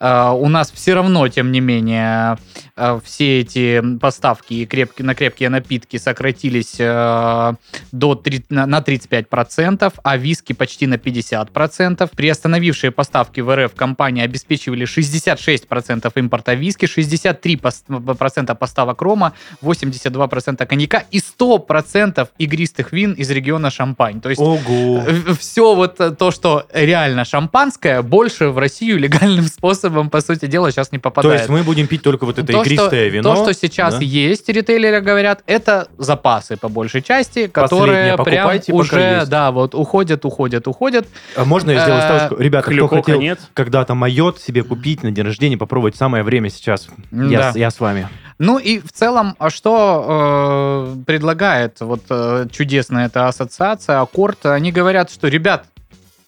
Э, 0.00 0.30
У 0.30 0.48
нас 0.48 0.72
все 0.72 0.94
равно, 0.94 1.28
тем 1.28 1.52
не 1.52 1.60
менее, 1.60 2.38
э, 2.76 3.00
все 3.04 3.40
эти 3.40 3.82
поставки 3.98 4.54
и 4.54 4.66
крепкие, 4.66 5.06
на 5.06 5.14
крепкие 5.14 5.48
напитки 5.48 5.98
сократились 5.98 6.76
э, 6.78 7.54
до, 7.92 8.14
три- 8.14 8.44
на 8.50 8.66
на 8.66 8.80
35%, 8.80 9.92
а 10.02 10.16
виски 10.16 10.52
почти 10.52 10.86
на 10.86 10.94
50%. 10.94 12.10
Приостановившие 12.16 12.90
поставки 12.90 13.40
в 13.40 13.54
РФ 13.54 13.74
компании 13.74 14.24
обеспечивали 14.24 14.86
66% 14.86 16.12
импорта 16.16 16.54
виски, 16.54 16.86
63% 16.86 18.54
поставок 18.54 18.87
поставок 18.88 19.02
рома, 19.02 19.32
82% 19.62 20.66
коньяка 20.66 21.04
и 21.10 21.18
100% 21.18 22.28
игристых 22.38 22.92
вин 22.92 23.12
из 23.12 23.30
региона 23.30 23.70
Шампань. 23.70 24.20
То 24.20 24.30
есть 24.30 24.40
Ого. 24.40 25.02
все 25.38 25.74
вот 25.74 26.00
э, 26.00 26.10
то, 26.10 26.30
что 26.30 26.66
реально 26.72 27.24
шампанское, 27.24 28.02
больше 28.02 28.48
в 28.48 28.58
Россию 28.58 28.98
легальным 28.98 29.44
способом, 29.46 30.10
по 30.10 30.20
сути 30.20 30.46
дела, 30.46 30.70
сейчас 30.70 30.92
не 30.92 30.98
То 30.98 31.02
попадает. 31.02 31.40
есть 31.40 31.50
мы 31.50 31.62
будем 31.62 31.86
пить 31.86 32.02
только 32.02 32.26
вот 32.26 32.38
это 32.38 32.52
То, 32.52 32.62
игристое 32.62 33.08
что, 33.08 33.16
вино. 33.16 33.34
То, 33.34 33.42
что 33.42 33.54
сейчас 33.54 33.94
да? 33.94 34.04
есть, 34.04 34.48
ритейлеры 34.48 35.00
говорят, 35.00 35.42
это 35.46 35.88
запасы 35.98 36.56
по 36.56 36.68
большей 36.68 37.02
части, 37.02 37.46
которые 37.46 38.16
прям 38.16 38.50
уже, 38.68 39.24
да, 39.26 39.50
вот 39.50 39.74
уходят, 39.74 40.24
уходят, 40.24 40.66
уходят. 40.66 41.06
А 41.36 41.44
Можно 41.44 41.72
я 41.72 41.80
сделаю 41.80 42.02
Э, 42.02 42.04
ставочку? 42.04 42.42
Ребята, 42.42 42.70
кто 42.70 42.88
хотел 42.88 43.36
когда-то 43.54 43.94
майот 43.94 44.40
себе 44.40 44.62
купить 44.62 45.02
на 45.02 45.10
день 45.10 45.24
рождения, 45.24 45.56
попробовать 45.56 45.96
самое 45.96 46.22
время 46.22 46.50
сейчас. 46.50 46.88
Да. 47.10 47.52
я 47.54 47.70
с 47.70 47.80
вами. 47.80 48.08
Ну 48.38 48.58
и 48.58 48.78
в 48.78 48.92
целом, 48.92 49.34
а 49.38 49.50
что 49.50 50.94
э, 50.96 51.04
предлагает 51.06 51.80
вот 51.80 52.02
э, 52.08 52.46
чудесная 52.52 53.06
эта 53.06 53.26
ассоциация, 53.26 54.00
Аккорд? 54.00 54.46
Они 54.46 54.70
говорят, 54.70 55.10
что, 55.10 55.26
ребят, 55.26 55.66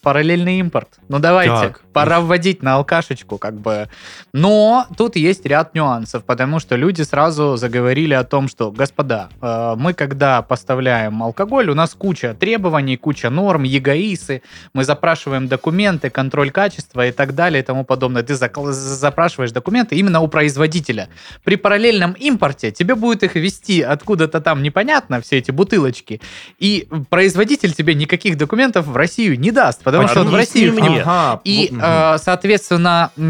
параллельный 0.03 0.59
импорт. 0.61 0.89
Ну 1.09 1.19
давайте, 1.19 1.69
Так. 1.69 1.83
пора 1.93 2.21
вводить 2.21 2.63
на 2.63 2.75
алкашечку, 2.75 3.39
как 3.39 3.55
бы. 3.55 3.89
Но 4.33 4.87
тут 4.97 5.17
есть 5.17 5.45
ряд 5.47 5.75
нюансов, 5.75 6.25
потому 6.25 6.59
что 6.61 6.77
люди 6.77 7.03
сразу 7.03 7.57
заговорили 7.57 8.15
о 8.15 8.25
том, 8.25 8.49
что, 8.49 8.71
господа, 8.71 9.29
э, 9.41 9.75
мы 9.77 9.93
когда 9.93 10.43
поставляем 10.43 11.23
алкоголь, 11.23 11.69
у 11.71 11.75
нас 11.75 11.95
куча 11.95 12.35
требований, 12.35 12.97
куча 12.97 13.31
норм, 13.31 13.65
ЕГАИСы, 13.65 14.43
мы 14.73 14.85
запрашиваем 14.85 15.49
документы, 15.49 16.11
контроль 16.11 16.51
качества 16.51 17.07
и 17.07 17.13
так 17.13 17.35
далее 17.35 17.63
и 17.63 17.65
тому 17.65 17.85
подобное. 17.85 18.23
Ты 18.23 18.35
запрашиваешь 18.35 19.53
документы 19.53 19.97
именно 19.97 20.21
у 20.21 20.29
производителя. 20.29 21.09
При 21.45 21.57
параллельном 21.57 22.13
импорте 22.13 22.71
тебе 22.71 22.95
будет 22.95 23.23
их 23.23 23.35
вести 23.35 23.83
откуда-то 23.83 24.41
там 24.41 24.63
непонятно, 24.63 25.21
все 25.21 25.39
эти 25.39 25.51
бутылочки, 25.51 26.21
и 26.59 26.89
производитель 27.11 27.73
тебе 27.73 27.95
никаких 27.95 28.37
документов 28.37 28.87
в 28.87 28.97
Россию 28.97 29.39
не 29.39 29.51
даст, 29.51 29.83
потому 29.99 30.09
что 30.09 30.23
в 30.25 30.35
Россию 30.35 30.73
мне. 30.75 31.03
Ага, 31.03 31.41
и, 31.45 31.73
э, 31.73 32.17
соответственно, 32.19 33.11
э, 33.17 33.21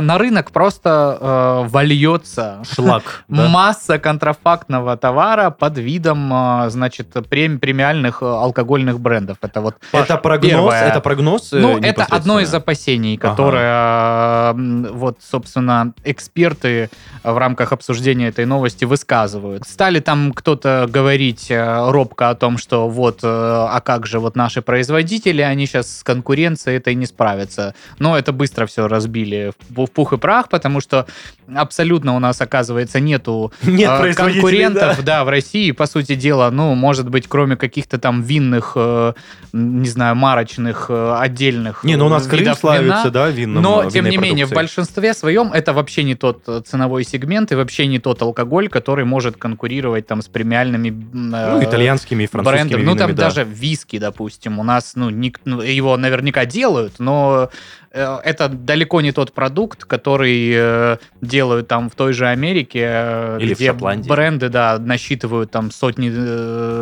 на 0.00 0.18
рынок 0.18 0.50
просто 0.50 1.18
э, 1.20 1.68
вольется 1.68 2.62
шлак. 2.74 3.24
да. 3.28 3.48
масса 3.48 3.98
контрафактного 3.98 4.96
товара 4.96 5.50
под 5.50 5.78
видом, 5.78 6.32
э, 6.32 6.70
значит, 6.70 7.08
прем- 7.28 7.58
премиальных 7.58 8.22
алкогольных 8.22 9.00
брендов. 9.00 9.38
Это 9.42 9.60
вот 9.60 9.76
Это 9.92 10.16
прогноз, 10.16 10.50
первое. 10.50 10.82
это 10.88 11.00
прогноз. 11.00 11.52
ну, 11.52 11.78
это 11.78 12.04
одно 12.04 12.40
из 12.40 12.52
опасений, 12.54 13.16
Ага. 13.20 13.30
которое, 13.30 13.70
э, 13.72 14.50
м, 14.52 14.88
вот, 14.92 15.18
собственно, 15.22 15.92
эксперты 16.04 16.90
в 17.24 17.36
рамках 17.38 17.72
обсуждения 17.72 18.28
этой 18.28 18.46
новости 18.46 18.84
высказывают. 18.84 19.64
Стали 19.66 20.00
там 20.00 20.32
кто-то 20.32 20.86
говорить 20.88 21.50
робко 21.50 22.30
о 22.30 22.34
том, 22.34 22.58
что 22.58 22.88
вот, 22.88 23.20
э, 23.22 23.26
а 23.26 23.80
как 23.80 24.06
же 24.06 24.18
вот 24.20 24.36
наши 24.36 24.62
производители, 24.62 25.42
они 25.42 25.66
сейчас 25.66 26.02
с 26.10 26.14
конкуренцией 26.14 26.76
этой 26.78 26.94
не 26.94 27.06
справятся. 27.06 27.74
Но 27.98 28.18
это 28.18 28.32
быстро 28.32 28.66
все 28.66 28.88
разбили 28.88 29.52
в 29.68 29.80
в 29.80 29.90
пух 29.90 30.12
и 30.12 30.18
прах, 30.18 30.48
потому 30.48 30.80
что 30.80 31.06
абсолютно 31.54 32.14
у 32.14 32.18
нас, 32.18 32.40
оказывается, 32.40 33.00
нету 33.00 33.52
Нет 33.62 33.98
производителей, 33.98 34.40
конкурентов, 34.42 35.04
да. 35.04 35.24
в 35.24 35.28
России, 35.28 35.70
по 35.72 35.86
сути 35.86 36.14
дела, 36.14 36.50
ну, 36.50 36.74
может 36.74 37.08
быть, 37.08 37.26
кроме 37.28 37.56
каких-то 37.56 37.98
там 37.98 38.22
винных, 38.22 38.72
э, 38.76 39.12
не 39.52 39.88
знаю, 39.88 40.16
марочных, 40.16 40.86
э, 40.88 41.16
отдельных 41.18 41.82
Не, 41.84 41.96
ну 41.96 42.06
у 42.06 42.08
нас 42.08 42.26
э, 42.26 42.30
Крым 42.30 42.54
славится, 42.54 43.00
вина. 43.02 43.10
да, 43.10 43.28
винным 43.30 43.62
Но, 43.62 43.90
тем 43.90 44.08
не 44.08 44.16
менее, 44.16 44.46
в 44.46 44.52
большинстве 44.52 45.14
своем 45.14 45.52
это 45.52 45.72
вообще 45.72 46.02
не 46.04 46.14
тот 46.14 46.42
ценовой 46.66 47.04
сегмент 47.04 47.52
и 47.52 47.54
вообще 47.54 47.86
не 47.86 47.98
тот 47.98 48.20
алкоголь, 48.22 48.68
который 48.68 49.04
может 49.04 49.36
конкурировать 49.36 50.06
там 50.06 50.22
с 50.22 50.28
премиальными 50.28 50.90
Ну, 51.12 51.62
итальянскими 51.62 52.24
и 52.24 52.26
французскими 52.26 52.68
брендами. 52.68 52.82
Ну, 52.84 52.96
там 52.96 53.10
винами, 53.10 53.16
да. 53.16 53.22
даже 53.24 53.44
виски, 53.44 53.98
допустим, 53.98 54.58
у 54.58 54.62
нас, 54.62 54.92
ну, 54.94 55.10
ник- 55.10 55.40
ну, 55.44 55.60
его 55.62 55.96
наверняка 56.00 56.44
делают, 56.44 56.98
но 56.98 57.50
э, 57.92 58.18
это 58.24 58.48
далеко 58.48 59.00
не 59.00 59.12
тот 59.12 59.32
продукт, 59.32 59.84
который 59.84 60.50
э, 60.52 60.96
делают 61.20 61.68
там 61.68 61.88
в 61.88 61.94
той 61.94 62.12
же 62.12 62.26
Америке, 62.26 62.80
э, 62.82 63.38
Или 63.40 63.54
где 63.54 63.72
бренды, 63.72 64.48
да, 64.48 64.78
насчитывают 64.78 65.50
там 65.50 65.70
сотни 65.70 66.08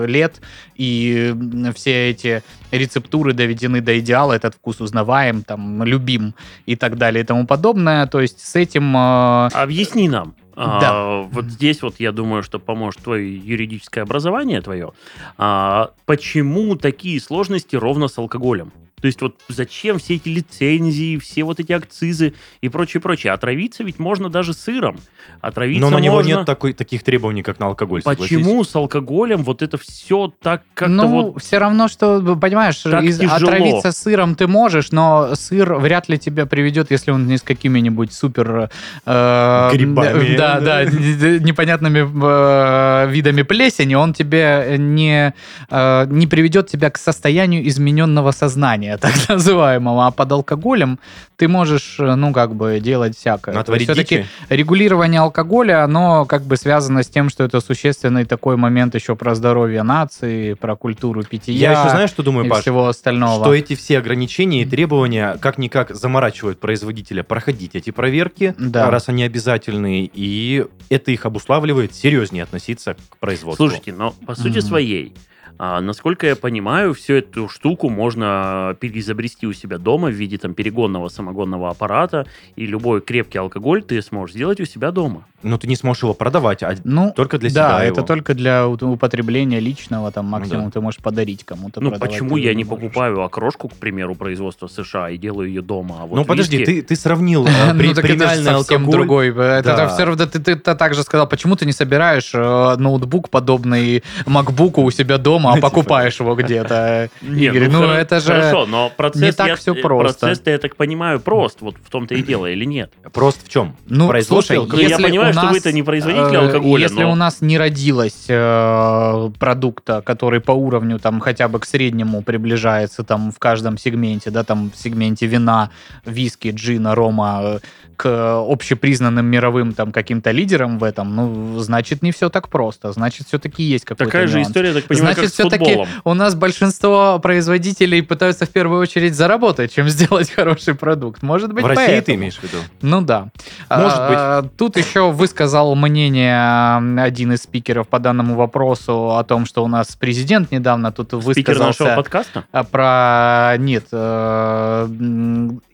лет, 0.07 0.41
и 0.77 1.35
все 1.75 2.11
эти 2.11 2.43
рецептуры 2.71 3.33
доведены 3.33 3.81
до 3.81 3.99
идеала, 3.99 4.33
этот 4.33 4.55
вкус 4.55 4.81
узнаваем, 4.81 5.43
там, 5.43 5.83
любим 5.83 6.35
и 6.67 6.77
так 6.77 6.97
далее 6.97 7.25
и 7.25 7.27
тому 7.27 7.47
подобное. 7.47 8.07
То 8.07 8.21
есть 8.21 8.41
с 8.41 8.57
этим... 8.57 8.97
Объясни 8.97 10.09
нам. 10.09 10.35
А, 10.61 10.81
Да. 10.81 11.29
вот 11.31 11.45
здесь 11.47 11.83
вот 11.83 12.01
я 12.01 12.11
думаю, 12.11 12.43
что 12.43 12.59
поможет 12.59 13.01
твое 13.03 13.37
юридическое 13.37 14.03
образование 14.03 14.61
твое. 14.61 14.93
А, 15.37 15.93
почему 16.05 16.75
такие 16.75 17.21
сложности 17.21 17.77
ровно 17.77 18.09
с 18.09 18.19
алкоголем? 18.19 18.73
То 19.01 19.07
есть 19.07 19.21
вот 19.21 19.41
зачем 19.49 19.99
все 19.99 20.17
эти 20.17 20.29
лицензии, 20.29 21.19
все 21.19 21.45
вот 21.45 21.61
эти 21.61 21.73
акцизы 21.73 22.35
и 22.61 22.69
прочее, 22.69 23.01
прочее? 23.01 23.33
Отравиться 23.33 23.85
ведь 23.85 23.99
можно 23.99 24.29
даже 24.29 24.55
сыром. 24.55 24.99
Отравиться 25.41 25.81
Но 25.83 25.91
на 25.91 26.01
него 26.01 26.17
можно... 26.17 26.29
нет 26.29 26.47
такой, 26.47 26.73
таких 26.73 27.03
требований, 27.03 27.43
как 27.43 27.59
на 27.59 27.67
алкоголь. 27.67 28.03
согласись. 28.03 28.23
Почему 28.37 28.65
с 28.65 28.75
алкоголем 28.75 29.43
вот 29.43 29.63
это 29.63 29.79
все 29.79 30.33
так 30.43 30.63
как-то 30.75 30.93
ну, 30.95 31.09
вот... 31.09 31.43
все 31.43 31.59
равно, 31.59 31.89
что, 31.89 32.21
понимаешь, 32.37 32.85
из- 32.85 33.19
тяжело. 33.19 33.37
отравиться 33.37 33.93
сыром 33.93 34.35
ты 34.35 34.47
можешь, 34.47 34.91
но 34.93 35.35
сыр 35.35 35.75
вряд 35.75 36.09
ли 36.09 36.19
тебя 36.19 36.47
приведет, 36.47 36.91
если 36.91 37.11
он 37.11 37.27
не 37.27 37.37
с 37.39 37.43
какими-нибудь 37.43 38.13
супер... 38.13 38.71
э, 39.07 39.71
Грибами, 39.73 40.37
Да, 40.37 40.61
да. 40.61 40.85
непонятными 40.85 42.01
э, 42.01 43.11
видами 43.11 43.43
плесени, 43.43 43.95
он 43.95 44.13
тебе 44.13 44.77
не, 44.79 45.35
э, 45.71 46.07
не 46.09 46.27
приведет 46.27 46.69
тебя 46.69 46.91
к 46.91 46.99
состоянию 46.99 47.67
измененного 47.69 48.31
сознания, 48.33 48.88
так 48.97 49.13
называемого. 49.29 50.07
А 50.07 50.11
под 50.11 50.33
алкоголем 50.33 50.99
ты 51.37 51.47
можешь, 51.49 51.97
э, 52.01 52.15
ну, 52.15 52.33
как 52.33 52.55
бы, 52.55 52.81
делать 52.81 53.17
всякое. 53.17 53.55
Натворить 53.55 53.85
Все-таки 53.89 54.25
регулирование 54.49 55.21
алкоголя, 55.21 55.85
оно 55.85 56.25
как 56.25 56.43
бы 56.43 56.57
связано 56.57 57.03
с 57.03 57.09
тем, 57.09 57.29
что 57.29 57.45
это 57.45 57.61
существенный 57.61 58.25
такой 58.25 58.57
момент 58.57 58.95
еще 58.95 59.15
про 59.17 59.35
здоровье 59.35 59.83
нации, 59.83 60.55
про 60.55 60.75
культуру 60.77 61.23
питья. 61.23 61.73
Я 61.73 61.81
еще 61.81 61.91
знаешь, 61.91 62.11
что 62.11 62.23
думаю, 62.23 62.49
Паш? 62.49 62.63
всего 62.63 62.89
остального. 62.89 63.45
Что 63.45 63.55
эти 63.55 63.75
все 63.75 63.99
ограничения 63.99 64.63
и 64.63 64.65
требования 64.65 65.37
как-никак 65.41 65.95
заморачивают 65.95 66.59
производителя 66.61 67.23
проходить 67.23 67.75
эти 67.75 67.91
проверки, 67.91 68.55
Да. 68.59 68.91
раз 68.91 69.09
они 69.09 69.25
обязательные, 69.25 70.11
и 70.13 70.65
это 70.89 71.11
их 71.11 71.27
обуславливает 71.27 71.95
серьезнее 71.95 72.45
относиться 72.45 72.95
к 73.11 73.17
производству. 73.19 73.67
Слушайте, 73.69 73.93
но 73.93 74.13
по 74.27 74.35
сути 74.35 74.59
Мгм. 74.59 74.63
своей, 74.63 75.15
а, 75.59 75.81
насколько 75.81 76.27
я 76.27 76.37
понимаю, 76.37 76.95
всю 76.95 77.15
эту 77.15 77.49
штуку 77.49 77.89
можно 77.91 78.77
переизобрести 78.81 79.47
у 79.47 79.53
себя 79.53 79.79
дома 79.79 80.09
в 80.09 80.13
виде 80.13 80.39
там 80.39 80.55
перегонного 80.55 81.09
самогонного 81.09 81.71
аппарата, 81.71 82.27
и 82.57 82.67
любой 82.67 83.01
крепкий 83.01 83.39
алкоголь 83.39 83.83
ты 83.83 84.01
сможешь 84.03 84.35
сделать 84.35 84.61
у 84.61 84.65
себя 84.65 84.91
дома. 84.93 85.25
но 85.43 85.57
ты 85.59 85.69
не 85.69 85.77
сможешь 85.77 86.03
его 86.03 86.15
продавать, 86.15 86.63
а 86.65 86.75
Ну, 86.85 87.13
только 87.15 87.39
для 87.39 87.51
да, 87.51 87.69
себя 87.79 87.85
это 87.85 88.01
его. 88.01 88.07
только 88.07 88.35
для 88.35 88.67
употребления 88.69 89.61
личного, 89.61 90.11
там 90.11 90.27
максимум 90.27 90.67
да. 90.67 90.71
ты 90.73 90.81
можешь 90.81 91.01
подарить 91.01 91.45
кому-то. 91.45 91.81
Ну, 91.81 91.93
почему 91.93 92.37
я 92.37 92.55
не 92.55 92.65
можешь. 92.65 92.81
покупаю 92.83 93.23
окрошку, 93.23 93.69
к 93.69 93.75
примеру, 93.75 94.15
производства 94.17 94.67
США 94.67 95.11
и 95.11 95.17
делаю 95.19 95.49
ее 95.49 95.63
дома? 95.63 95.97
А 96.01 96.07
вот 96.07 96.17
ну 96.17 96.25
подожди, 96.25 96.59
виски- 96.59 96.65
ты, 96.65 96.83
ты 96.83 96.97
сравнил 96.97 97.47
э, 97.49 97.73
Ну, 97.73 97.83
это 97.91 98.03
премиальный 98.03 98.53
алкоголь. 98.53 98.91
другой. 98.93 99.29
Это, 99.29 99.63
Да. 99.77 99.89
все 99.89 100.05
равно 100.05 100.27
ты, 100.27 100.57
также 100.57 101.03
сказал, 101.03 101.29
почему 101.29 101.55
ты 101.57 101.67
не 101.67 101.73
собираешь 101.73 102.31
э, 102.35 102.77
ноутбук, 102.77 103.31
подобный 103.31 104.03
MacBook 104.27 104.81
у 104.83 104.91
себя 104.91 105.19
дома, 105.19 105.48
а 105.51 105.55
Типа. 105.57 105.69
покупаешь 105.71 106.19
его 106.21 106.35
где-то. 106.35 107.11
Игорь, 107.23 107.69
ну, 107.69 107.83
хоро- 107.83 107.95
это 107.95 108.21
же 108.21 108.33
Хорошо, 108.33 108.67
но 108.67 108.91
процесс... 108.97 109.23
не 109.23 109.33
так 109.33 109.49
я- 109.49 109.57
всё 109.57 109.75
э, 109.75 109.81
просто. 109.81 110.21
Процесс-то, 110.21 110.51
я 110.51 110.59
так 110.59 110.77
понимаю, 110.77 111.21
прост. 111.21 111.61
Вот 111.61 111.77
в 111.83 111.91
том-то 111.91 112.15
и 112.15 112.23
дело, 112.23 112.47
или 112.47 112.65
нет? 112.65 112.93
Просто 113.13 113.45
в 113.45 113.49
чем? 113.49 113.77
Ну, 113.87 114.13
слушай, 114.23 114.57
алкоголя? 114.59 114.89
я 114.89 114.99
понимаю, 114.99 115.33
что 115.33 115.47
вы-то 115.49 115.73
не 115.73 115.83
производитель 115.83 116.35
э, 116.37 116.39
алкоголя, 116.39 116.83
Если 116.83 117.05
у 117.05 117.15
нас 117.15 117.41
не 117.41 117.59
родилось 117.59 118.27
э, 118.29 119.31
продукта, 119.39 120.03
который 120.03 120.41
по 120.41 120.53
уровню 120.53 120.99
там 120.99 121.21
хотя 121.21 121.49
бы 121.49 121.59
к 121.61 121.65
среднему 121.65 122.23
приближается 122.23 123.05
там 123.05 123.33
в 123.33 123.39
каждом 123.39 123.79
сегменте, 123.79 124.31
да, 124.31 124.45
там 124.45 124.71
в 124.71 124.79
сегменте 124.79 125.27
вина, 125.27 125.71
виски, 126.05 126.51
джина, 126.55 126.95
рома, 126.95 127.61
к 127.99 128.07
общепризнанным 128.49 129.27
мировым 129.27 129.73
там 129.75 129.91
каким-то 129.93 130.31
лидерам 130.31 130.79
в 130.79 130.85
этом, 130.85 131.15
ну, 131.17 131.59
значит, 131.59 132.01
не 132.01 132.13
все 132.13 132.31
так 132.31 132.49
просто. 132.49 132.93
Значит, 132.93 133.27
все-таки 133.27 133.65
есть 133.65 133.85
какой-то 133.85 134.05
Такая 134.05 134.29
же 134.29 134.37
нюанс. 134.39 134.49
история, 134.51 134.69
я 134.69 134.75
так 134.77 134.85
понимаю, 134.85 135.15
Значит, 135.15 135.21
как 135.25 135.31
с 135.31 135.33
все-таки 135.35 135.65
футболом. 135.65 135.89
у 136.05 136.15
нас 136.15 136.35
большинство 136.37 137.19
производителей 137.19 138.03
пытаются 138.03 138.47
в 138.47 138.51
первую 138.51 138.81
очередь 138.81 139.17
заработать, 139.17 139.75
чем 139.75 139.89
сделать 139.91 140.31
хороший 140.31 140.75
продукт. 140.75 141.23
Может 141.25 141.53
быть, 141.53 141.65
В 141.65 141.67
России 141.67 141.87
поэтому. 141.87 142.05
ты 142.07 142.15
имеешь 142.15 142.37
в 142.39 142.43
виду? 142.45 142.59
Ну 142.83 143.01
да. 143.03 143.29
Может 143.69 143.99
А, 143.99 144.43
Тут 144.57 144.77
еще 144.77 145.11
высказал 145.11 145.75
мнение 145.75 147.03
один 147.03 147.33
из 147.33 147.43
спикеров 147.43 147.89
по 147.89 147.99
данному 147.99 148.37
вопросу 148.37 149.17
о 149.17 149.25
том, 149.25 149.45
что 149.45 149.65
у 149.65 149.69
нас 149.69 149.97
президент 149.99 150.53
недавно 150.53 150.93
тут 150.93 151.09
Спикер 151.09 151.59
нашего 151.59 151.67
высказался 151.67 151.97
подкаста? 151.97 152.45
а, 152.53 152.63
про... 152.65 153.57
Нет, 153.59 153.87
э, 153.91 154.89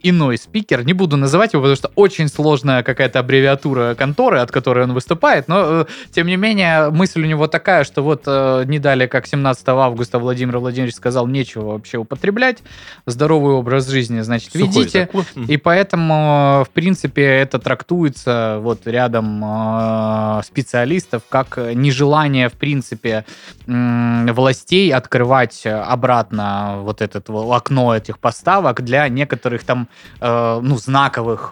иной 0.02 0.38
спикер. 0.38 0.84
Не 0.86 0.92
буду 0.94 1.16
называть 1.16 1.52
его, 1.52 1.62
потому 1.62 1.76
что 1.76 1.90
очень 1.96 2.13
сложная 2.28 2.82
какая-то 2.82 3.20
аббревиатура 3.20 3.94
конторы, 3.94 4.38
от 4.38 4.50
которой 4.50 4.84
он 4.84 4.92
выступает. 4.92 5.48
Но, 5.48 5.82
э, 5.82 5.84
тем 6.10 6.26
не 6.26 6.36
менее, 6.36 6.90
мысль 6.90 7.22
у 7.22 7.26
него 7.26 7.46
такая, 7.46 7.84
что 7.84 8.02
вот 8.02 8.22
э, 8.26 8.64
не 8.66 8.78
далее, 8.78 9.08
как 9.08 9.26
17 9.26 9.68
августа 9.68 10.18
Владимир 10.18 10.58
Владимирович 10.58 10.94
сказал, 10.94 11.26
нечего 11.26 11.72
вообще 11.72 11.98
употреблять. 11.98 12.62
Здоровый 13.06 13.54
образ 13.54 13.88
жизни, 13.88 14.20
значит, 14.20 14.52
Сухой 14.52 14.68
ведите. 14.68 15.00
закон. 15.00 15.24
И 15.46 15.56
поэтому, 15.56 16.64
в 16.68 16.70
принципе, 16.72 17.24
это 17.24 17.58
трактуется 17.58 18.58
вот 18.60 18.86
рядом 18.86 19.42
э, 19.44 20.42
специалистов 20.44 21.22
как 21.28 21.58
нежелание, 21.74 22.48
в 22.48 22.54
принципе, 22.54 23.24
властей 23.66 24.92
открывать 24.92 25.66
обратно 25.66 26.78
вот 26.82 27.00
это 27.00 27.22
окно 27.54 27.96
этих 27.96 28.18
поставок 28.18 28.82
для 28.82 29.08
некоторых 29.08 29.64
там, 29.64 29.88
э, 30.20 30.60
ну, 30.62 30.76
знаковых 30.76 31.50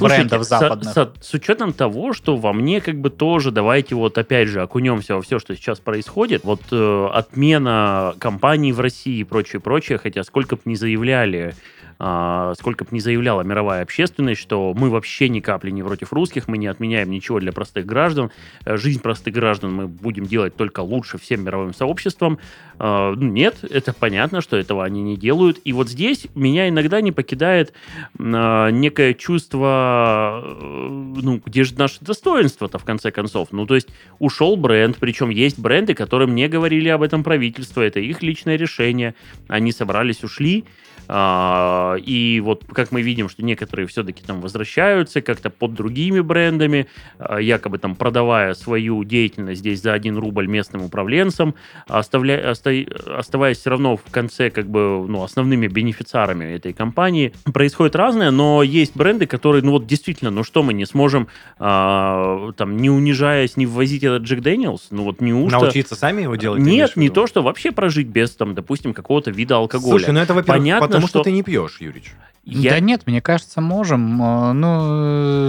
брендов 0.00 0.44
западных. 0.44 0.94
с 1.20 1.34
учетом 1.34 1.72
того, 1.72 2.12
что 2.12 2.36
во 2.36 2.52
мне 2.52 2.80
как 2.80 2.98
бы 3.00 3.10
тоже, 3.10 3.50
давайте 3.50 3.94
вот 3.94 4.18
опять 4.18 4.48
же 4.48 4.62
окунемся 4.62 5.14
во 5.16 5.22
все, 5.22 5.38
что 5.38 5.54
сейчас 5.54 5.80
происходит. 5.80 6.44
Вот 6.44 6.62
э, 6.70 7.08
отмена 7.12 8.14
компаний 8.18 8.72
в 8.72 8.80
России 8.80 9.18
и 9.18 9.24
прочее, 9.24 9.60
прочее, 9.60 9.98
хотя 9.98 10.22
сколько 10.24 10.56
бы 10.56 10.62
ни 10.64 10.74
заявляли, 10.74 11.54
а, 11.98 12.54
сколько 12.58 12.84
бы 12.84 12.90
ни 12.92 12.98
заявляла 12.98 13.42
мировая 13.42 13.82
общественность, 13.82 14.40
что 14.40 14.74
мы 14.74 14.90
вообще 14.90 15.28
ни 15.28 15.40
капли 15.40 15.70
не 15.70 15.82
против 15.82 16.12
русских, 16.12 16.48
мы 16.48 16.58
не 16.58 16.66
отменяем 16.66 17.10
ничего 17.10 17.40
для 17.40 17.52
простых 17.52 17.86
граждан, 17.86 18.30
Э, 18.64 18.76
жизнь 18.76 19.00
простых 19.00 19.34
граждан 19.34 19.72
мы 19.72 19.88
будем 19.88 20.26
делать 20.26 20.56
только 20.56 20.80
лучше 20.80 21.18
всем 21.18 21.44
мировым 21.44 21.74
сообществом. 21.74 22.38
Э, 22.78 23.14
ну, 23.16 23.26
Нет, 23.26 23.58
это 23.68 23.92
понятно, 23.92 24.40
что 24.40 24.56
этого 24.56 24.84
они 24.84 25.02
не 25.02 25.16
делают. 25.16 25.58
И 25.64 25.72
вот 25.72 25.88
здесь 25.88 26.26
меня 26.34 26.68
иногда 26.68 27.00
не 27.00 27.12
покидает 27.12 27.72
э, 28.18 28.70
некое 28.72 29.14
чувство, 29.14 30.42
ну, 30.60 31.40
где 31.44 31.64
же 31.64 31.74
наше 31.78 31.98
достоинство-то 32.00 32.78
в 32.78 32.84
конце 32.84 33.10
концов? 33.10 33.48
Ну, 33.52 33.66
то 33.66 33.74
есть 33.74 33.88
ушел 34.18 34.56
бренд, 34.56 34.96
причем 34.98 35.30
есть 35.30 35.58
бренды, 35.58 35.94
которым 35.94 36.34
не 36.34 36.48
говорили 36.48 36.88
об 36.88 37.02
этом 37.02 37.22
правительство, 37.22 37.80
это 37.80 38.00
их 38.00 38.22
личное 38.22 38.56
решение. 38.56 39.14
Они 39.48 39.72
собрались, 39.72 40.24
ушли, 40.24 40.64
и 41.08 42.42
вот 42.44 42.64
как 42.72 42.92
мы 42.92 43.02
видим, 43.02 43.28
что 43.28 43.44
некоторые 43.44 43.86
все-таки 43.86 44.22
там 44.22 44.40
возвращаются 44.40 45.20
как-то 45.20 45.50
под 45.50 45.74
другими 45.74 46.20
брендами, 46.20 46.86
а, 47.18 47.38
якобы 47.38 47.78
там 47.78 47.94
продавая 47.94 48.54
свою 48.54 49.04
деятельность 49.04 49.60
здесь 49.60 49.82
за 49.82 49.92
1 49.92 50.16
рубль 50.18 50.46
местным 50.46 50.82
управленцам, 50.82 51.54
оставля... 51.86 52.50
оста- 52.50 52.86
оставаясь 53.16 53.58
все 53.58 53.70
равно 53.70 53.96
в 53.96 54.10
конце 54.10 54.50
как 54.50 54.68
бы 54.68 55.06
ну, 55.08 55.22
основными 55.22 55.66
бенефициарами 55.66 56.44
этой 56.44 56.72
компании. 56.72 57.32
Происходит 57.52 57.96
разное, 57.96 58.30
но 58.30 58.62
есть 58.62 58.96
бренды, 58.96 59.26
которые, 59.26 59.62
ну 59.62 59.72
вот 59.72 59.86
действительно, 59.86 60.30
ну 60.30 60.42
что 60.42 60.62
мы 60.62 60.72
не 60.72 60.86
сможем 60.86 61.28
а, 61.58 62.52
там 62.56 62.76
не 62.76 62.90
унижаясь, 62.90 63.56
не 63.56 63.66
ввозить 63.66 64.02
этот 64.02 64.22
Джек 64.22 64.40
Дэниелс? 64.40 64.88
Ну 64.90 65.04
вот 65.04 65.20
неужто... 65.20 65.60
Научиться 65.60 65.94
сами 65.94 66.22
его 66.22 66.36
делать? 66.36 66.60
Нет, 66.60 66.96
не 66.96 67.08
то, 67.08 67.26
что 67.26 67.42
вообще 67.42 67.72
прожить 67.72 68.08
без, 68.08 68.30
там, 68.30 68.54
допустим, 68.54 68.92
какого-то 68.92 69.30
вида 69.30 69.56
алкоголя. 69.56 69.98
Слушай, 69.98 70.12
ну 70.12 70.20
это, 70.20 70.34
во-первых, 70.34 70.62
Понятно, 70.62 70.95
потому 70.96 71.08
что... 71.08 71.18
что- 71.20 71.24
ты 71.24 71.32
не 71.32 71.42
пьешь, 71.42 71.76
Юрич. 71.80 72.12
Я- 72.48 72.70
Да 72.70 72.78
нет, 72.80 73.02
мне 73.06 73.20
кажется, 73.20 73.60
можем. 73.60 74.22
Э, 74.22 74.52
Ну, 74.52 74.78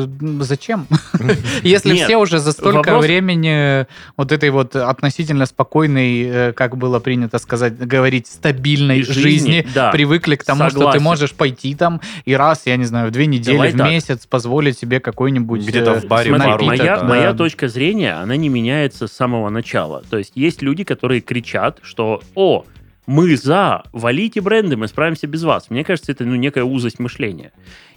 э, 0.02 0.08
зачем? 0.42 0.88
Если 1.62 1.94
Нет, 1.94 2.06
все 2.06 2.18
уже 2.18 2.40
за 2.40 2.52
столько 2.54 2.78
вопрос- 2.90 3.04
времени 3.06 3.86
вот 4.18 4.32
этой 4.32 4.50
вот 4.50 4.76
относительно 4.76 5.46
спокойной, 5.46 6.24
э, 6.24 6.54
как 6.54 6.76
было 6.76 6.98
принято 7.00 7.38
сказать, 7.38 7.78
говорить, 7.78 8.26
стабильной 8.26 9.04
Жизни, 9.04 9.22
жизни, 9.22 9.68
да. 9.76 9.92
привыкли 9.92 10.38
к 10.38 10.44
тому, 10.44 10.72
что 10.72 10.92
ты 10.92 11.00
можешь 11.00 11.34
пойти 11.34 11.76
там 11.76 12.02
и 12.26 12.34
раз, 12.36 12.64
я 12.66 12.78
не 12.78 12.86
знаю, 12.86 13.10
в 13.10 13.12
две 13.12 13.28
недели, 13.28 13.54
Давай 13.58 13.72
в 13.74 13.78
так. 13.78 13.88
месяц 13.88 14.26
позволить 14.26 14.80
себе 14.80 15.00
какой-нибудь... 15.00 15.68
Где-то 15.68 15.92
э, 15.92 16.00
в 16.00 16.06
баре 16.06 16.30
Смотри, 16.32 16.52
пару, 16.52 16.66
напиток, 16.66 16.80
моя, 16.88 16.98
да. 16.98 17.04
моя 17.04 17.34
точка 17.34 17.68
зрения, 17.68 18.14
она 18.20 18.36
не 18.38 18.50
меняется 18.50 19.06
с 19.08 19.12
самого 19.14 19.50
начала. 19.50 20.02
То 20.10 20.18
есть 20.18 20.32
есть 20.34 20.64
люди, 20.64 20.84
которые 20.84 21.22
кричат, 21.22 21.78
что 21.84 22.22
«О, 22.34 22.66
мы 23.08 23.36
за, 23.36 23.84
валите 23.94 24.42
бренды, 24.42 24.78
мы 24.78 24.88
справимся 24.88 25.26
без 25.26 25.44
вас». 25.44 25.72
Мне 25.72 25.84
кажется, 25.84 26.12
это 26.12 26.26
ну, 26.26 26.36
некая 26.36 26.64
узость 26.64 27.00
мышления. 27.00 27.52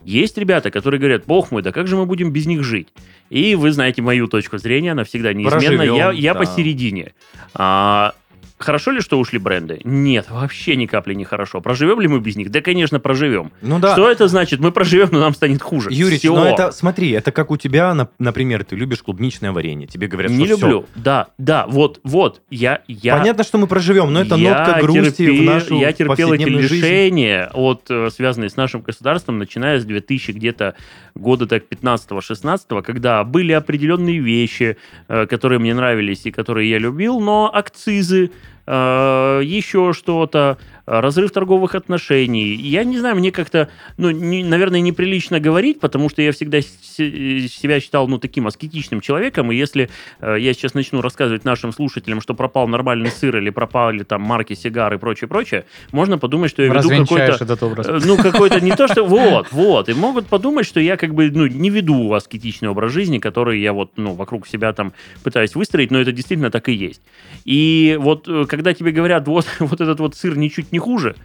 Есть 0.05 0.39
ребята, 0.39 0.71
которые 0.71 0.99
говорят, 0.99 1.27
бог 1.27 1.51
мой, 1.51 1.63
да 1.63 1.73
как 1.73 1.87
же 1.87 1.97
мы 1.97 2.07
будем 2.07 2.33
без 2.33 2.47
них 2.47 2.63
жить? 2.63 2.89
И 3.29 3.55
вы 3.55 3.73
знаете 3.73 4.01
мою 4.01 4.29
точку 4.29 4.57
зрения, 4.57 4.93
она 4.93 5.05
всегда 5.05 5.35
неизменна. 5.35 5.61
Проживем, 5.61 5.95
я 5.97 6.13
я 6.13 6.33
да. 6.33 6.41
посередине. 6.41 7.13
А, 7.53 8.15
Хорошо 8.61 8.91
ли, 8.91 9.01
что 9.01 9.19
ушли 9.19 9.39
бренды? 9.39 9.81
Нет, 9.85 10.27
вообще 10.29 10.77
ни 10.77 10.85
капли 10.85 11.15
не 11.15 11.25
хорошо. 11.25 11.63
Проживем 11.63 11.99
ли 12.01 12.09
мы 12.09 12.21
без 12.21 12.37
них? 12.37 12.51
Да, 12.51 12.61
конечно, 12.61 13.01
проживем. 13.01 13.53
Ну 13.63 13.79
да. 13.79 13.93
Что 13.95 14.11
это 14.11 14.29
значит? 14.29 14.61
Мы 14.61 14.71
проживем, 14.71 15.09
но 15.13 15.19
нам 15.21 15.35
станет 15.35 15.63
хуже. 15.63 15.89
Юрич, 15.91 16.21
Всё. 16.21 16.35
ну 16.37 16.45
это, 16.45 16.71
смотри, 16.71 17.11
это 17.13 17.33
как 17.33 17.51
у 17.51 17.57
тебя, 17.57 17.95
на- 17.95 18.11
например, 18.19 18.65
ты 18.65 18.77
любишь 18.77 19.03
клубничное 19.03 19.53
варенье. 19.53 19.87
Тебе 19.89 20.09
говорят, 20.09 20.31
не 20.31 20.45
что 20.45 20.57
всё. 20.59 20.67
люблю. 20.67 20.87
Да, 20.95 21.29
да, 21.39 21.65
вот, 21.69 22.01
вот. 22.05 22.43
Я, 22.51 22.83
я, 22.87 23.17
Понятно, 23.17 23.45
что 23.45 23.57
мы 23.57 23.67
проживем, 23.67 24.13
но 24.13 24.21
это 24.21 24.35
я 24.35 24.51
нотка 24.67 24.83
грусти 24.83 25.23
терпе- 25.25 25.41
в 25.41 25.45
нашу 25.45 25.81
Я 25.81 25.93
терпел 25.93 26.15
эти 26.35 26.41
повседневную 26.43 26.69
жизнь. 26.69 26.85
лишения, 26.85 27.51
от, 27.55 27.87
э, 27.89 28.11
связанные 28.15 28.51
с 28.51 28.57
нашим 28.57 28.83
государством, 28.83 29.39
начиная 29.39 29.81
с 29.81 29.87
2000 29.87 30.33
где-то 30.33 30.75
года 31.15 31.47
так 31.47 31.65
15-16, 31.69 32.83
когда 32.83 33.25
были 33.25 33.53
определенные 33.53 34.19
вещи, 34.19 34.77
э, 35.09 35.27
которые 35.27 35.59
мне 35.59 35.75
нравились 35.75 36.27
и 36.27 36.31
которые 36.31 36.71
я 36.71 36.79
любил, 36.79 37.21
но 37.21 37.51
акцизы, 37.53 38.31
э, 38.67 39.41
еще 39.45 39.93
что-то, 39.93 40.59
разрыв 40.87 41.31
торговых 41.31 41.75
отношений. 41.75 42.55
Я 42.55 42.85
не 42.85 42.99
знаю, 42.99 43.17
мне 43.17 43.31
как-то, 43.33 43.69
ну, 43.97 44.11
не- 44.11 44.45
наверное, 44.45 44.81
неприлично 44.81 45.41
говорить, 45.41 45.81
потому 45.81 46.09
что 46.09 46.23
я 46.23 46.33
всегда 46.33 46.61
се- 46.61 47.49
себя 47.49 47.81
считал, 47.81 48.09
ну, 48.09 48.19
таким 48.19 48.47
аскетичным 48.47 49.01
человеком, 49.01 49.51
и 49.53 49.57
если 49.57 49.89
э, 50.21 50.37
я 50.41 50.53
сейчас 50.55 50.75
начну 50.75 51.01
рассказывать 51.01 51.45
нашим 51.45 51.73
слушателям, 51.73 52.21
что 52.21 52.35
пропал 52.35 52.69
нормальный 52.69 53.11
сыр 53.11 53.37
или 53.37 53.51
пропали 53.51 54.03
там 54.03 54.23
марки 54.23 54.55
сигар 54.55 54.93
и 54.95 54.99
прочее, 54.99 55.29
прочее, 55.29 55.65
можно 55.93 56.19
подумать, 56.19 56.51
что 56.51 56.63
я 56.63 56.69
веду 56.85 56.89
какой-то 57.05 57.25
этот 57.45 57.63
образ. 57.63 57.87
Э, 57.87 57.99
Ну, 58.05 58.17
какой-то 58.17 58.61
не 58.61 58.73
то, 58.73 58.89
что... 58.89 59.05
Вот, 59.05 59.49
вот. 59.53 59.89
И 59.89 59.95
могут 59.95 60.27
подумать, 60.27 60.67
что 60.67 60.81
я 60.81 60.97
как 60.97 61.15
бы, 61.15 61.31
ну, 61.31 61.47
не 61.47 61.71
веду 61.71 62.13
аскетичный 62.13 62.69
образ 62.69 62.93
жизни, 62.93 63.19
который 63.19 63.61
я 63.61 63.73
вот, 63.73 63.93
ну, 63.97 64.15
вокруг 64.15 64.47
себя 64.47 64.73
там 64.73 64.93
пытаюсь 65.23 65.55
выстроить, 65.55 65.91
но 65.91 65.99
это 66.01 66.13
действительно 66.13 66.51
так 66.51 66.69
и 66.69 66.73
есть. 66.73 67.03
И 67.45 67.97
вот, 68.01 68.29
э, 68.29 68.45
когда 68.49 68.73
тебе 68.75 68.91
говорят, 68.93 69.27
вот, 69.29 69.47
вот 69.61 69.81
этот 69.81 70.01
вот 70.01 70.15
сыр 70.17 70.37
ничуть 70.37 70.70
не 70.73 70.79
хуже, 70.79 71.17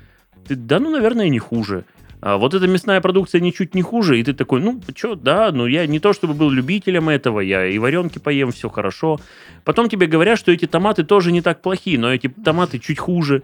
ты, 0.48 0.56
да, 0.56 0.80
ну, 0.80 0.92
наверное, 0.92 1.30
не 1.30 1.40
хуже. 1.40 1.86
А 2.22 2.38
вот 2.38 2.54
эта 2.54 2.68
мясная 2.68 3.02
продукция 3.02 3.40
ничуть 3.40 3.76
не 3.76 3.82
хуже, 3.82 4.20
и 4.20 4.24
ты 4.24 4.34
такой, 4.34 4.60
ну, 4.60 4.82
что, 4.96 5.16
да, 5.16 5.52
ну, 5.52 5.68
я 5.68 5.86
не 5.86 6.00
то 6.00 6.14
чтобы 6.14 6.34
был 6.34 6.50
любителем 6.50 7.10
этого, 7.10 7.40
я 7.40 7.68
и 7.68 7.78
варенки 7.78 8.20
поем, 8.20 8.52
все 8.52 8.70
хорошо. 8.70 9.20
Потом 9.64 9.90
тебе 9.90 10.08
говорят, 10.08 10.40
что 10.40 10.52
эти 10.52 10.66
томаты 10.66 11.04
тоже 11.04 11.32
не 11.32 11.42
так 11.42 11.62
плохие, 11.62 12.00
но 12.00 12.12
эти 12.12 12.28
томаты 12.28 12.80
чуть 12.80 13.00
хуже. 13.00 13.44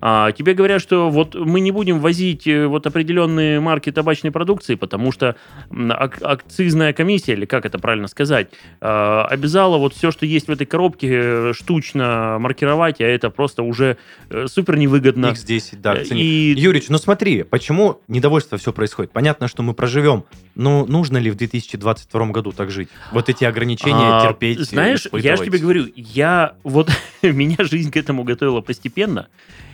А, 0.00 0.32
тебе 0.32 0.54
говорят, 0.54 0.80
что 0.80 1.10
вот 1.10 1.34
мы 1.34 1.60
не 1.60 1.70
будем 1.70 2.00
возить 2.00 2.46
э, 2.46 2.66
вот 2.66 2.86
определенные 2.86 3.60
марки 3.60 3.92
табачной 3.92 4.30
продукции, 4.30 4.74
потому 4.74 5.12
что 5.12 5.36
ак- 5.70 6.22
акцизная 6.22 6.92
комиссия, 6.92 7.32
или 7.34 7.44
как 7.44 7.66
это 7.66 7.78
правильно 7.78 8.08
сказать, 8.08 8.48
а, 8.80 9.26
обязала 9.26 9.76
вот 9.78 9.94
все, 9.94 10.10
что 10.10 10.24
есть 10.26 10.48
в 10.48 10.50
этой 10.50 10.66
коробке, 10.66 11.08
э, 11.10 11.52
штучно 11.54 12.36
маркировать, 12.40 13.00
а 13.00 13.04
это 13.04 13.30
просто 13.30 13.62
уже 13.62 13.96
э, 14.30 14.46
супер 14.48 14.76
невыгодно. 14.76 15.26
X10, 15.26 15.78
да, 15.78 15.94
Э. 15.96 16.04
И 16.10 16.54
Юрич, 16.56 16.88
ну 16.88 16.98
смотри, 16.98 17.42
почему 17.42 18.00
недовольство 18.08 18.56
все 18.58 18.72
происходит? 18.72 19.12
Понятно, 19.12 19.48
что 19.48 19.62
мы 19.62 19.74
проживем, 19.74 20.24
но 20.54 20.86
нужно 20.86 21.18
ли 21.18 21.30
в 21.30 21.36
2022 21.36 22.26
году 22.26 22.52
так 22.52 22.70
жить? 22.70 22.88
Вот 23.12 23.28
эти 23.28 23.44
ограничения 23.44 23.96
А, 24.18 24.26
терпеть, 24.26 24.60
Знаешь, 24.60 25.06
я 25.12 25.36
же 25.36 25.44
тебе 25.44 25.58
говорю, 25.58 25.86
я 25.94 26.54
вот 26.62 26.90
меня 27.22 27.56
жизнь 27.60 27.90
к 27.90 27.96
этому 27.96 28.24
готовила 28.24 28.60
постепенно. 28.60 29.28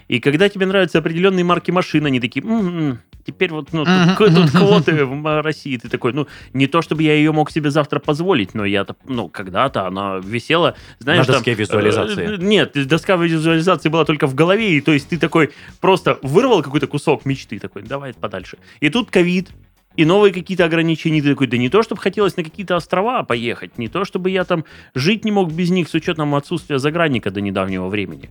И 0.08 0.20
когда 0.20 0.48
тебе 0.48 0.66
нравятся 0.66 0.98
определенные 0.98 1.44
марки 1.44 1.70
машин, 1.70 2.06
они 2.06 2.20
такие, 2.20 2.44
«М-м, 2.44 3.00
теперь 3.26 3.50
вот 3.50 3.72
ну, 3.72 3.84
тут, 3.84 4.34
тут 4.34 4.50
квоты 4.52 5.04
в 5.04 5.42
России, 5.42 5.76
ты 5.76 5.88
такой, 5.88 6.12
ну 6.12 6.28
не 6.52 6.66
то 6.68 6.80
чтобы 6.80 7.02
я 7.02 7.14
ее 7.14 7.32
мог 7.32 7.50
себе 7.50 7.70
завтра 7.70 7.98
позволить, 7.98 8.54
но 8.54 8.64
я 8.64 8.86
ну 9.04 9.28
когда-то 9.28 9.86
она 9.86 10.20
висела, 10.22 10.76
знаешь, 11.00 11.20
На 11.20 11.24
там, 11.24 11.34
доске 11.34 11.54
визуализации. 11.54 12.34
э, 12.34 12.36
Нет, 12.38 12.86
доска 12.86 13.16
визуализации 13.16 13.88
была 13.88 14.04
только 14.04 14.26
в 14.28 14.34
голове, 14.34 14.76
и 14.76 14.80
то 14.80 14.92
есть 14.92 15.08
ты 15.08 15.18
такой 15.18 15.50
просто 15.80 16.18
вырвал 16.22 16.62
какой-то 16.62 16.86
кусок 16.86 17.24
мечты, 17.24 17.58
такой, 17.58 17.82
давай 17.82 18.14
подальше. 18.14 18.58
И 18.80 18.90
тут 18.90 19.10
ковид, 19.10 19.50
и 19.96 20.04
новые 20.04 20.32
какие-то 20.32 20.64
ограничения. 20.64 21.22
Ты 21.22 21.30
такой, 21.30 21.46
да 21.46 21.56
не 21.56 21.68
то, 21.68 21.82
чтобы 21.82 22.00
хотелось 22.00 22.36
на 22.36 22.44
какие-то 22.44 22.76
острова 22.76 23.22
поехать, 23.22 23.78
не 23.78 23.88
то, 23.88 24.04
чтобы 24.04 24.30
я 24.30 24.44
там 24.44 24.64
жить 24.94 25.24
не 25.24 25.30
мог 25.30 25.52
без 25.52 25.70
них 25.70 25.88
с 25.88 25.94
учетом 25.94 26.34
отсутствия 26.34 26.78
загранника 26.78 27.30
до 27.30 27.40
недавнего 27.40 27.88
времени. 27.88 28.30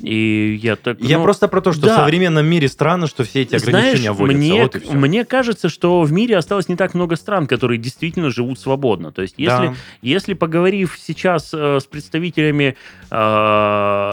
И 0.00 0.58
я 0.60 0.76
так... 0.76 1.00
Я 1.00 1.18
ну, 1.18 1.24
просто 1.24 1.48
про 1.48 1.60
то, 1.60 1.72
что 1.72 1.82
да. 1.82 1.94
в 1.94 1.96
современном 2.00 2.46
мире 2.46 2.68
странно, 2.68 3.06
что 3.06 3.24
все 3.24 3.42
эти 3.42 3.56
ограничения 3.56 4.12
знаешь, 4.14 4.16
вводятся. 4.16 4.38
мне, 4.38 4.62
вот 4.62 4.94
мне 4.94 5.24
кажется, 5.24 5.68
что 5.68 6.02
в 6.02 6.12
мире 6.12 6.36
осталось 6.36 6.68
не 6.68 6.76
так 6.76 6.94
много 6.94 7.16
стран, 7.16 7.46
которые 7.46 7.78
действительно 7.78 8.30
живут 8.30 8.58
свободно. 8.58 9.12
То 9.12 9.22
есть, 9.22 9.34
если, 9.36 9.66
Да. 9.66 9.74
если 10.00 10.34
поговорив 10.34 10.98
сейчас 11.00 11.50
э, 11.52 11.78
с 11.80 11.84
представителями 11.84 12.76
э, 13.10 13.14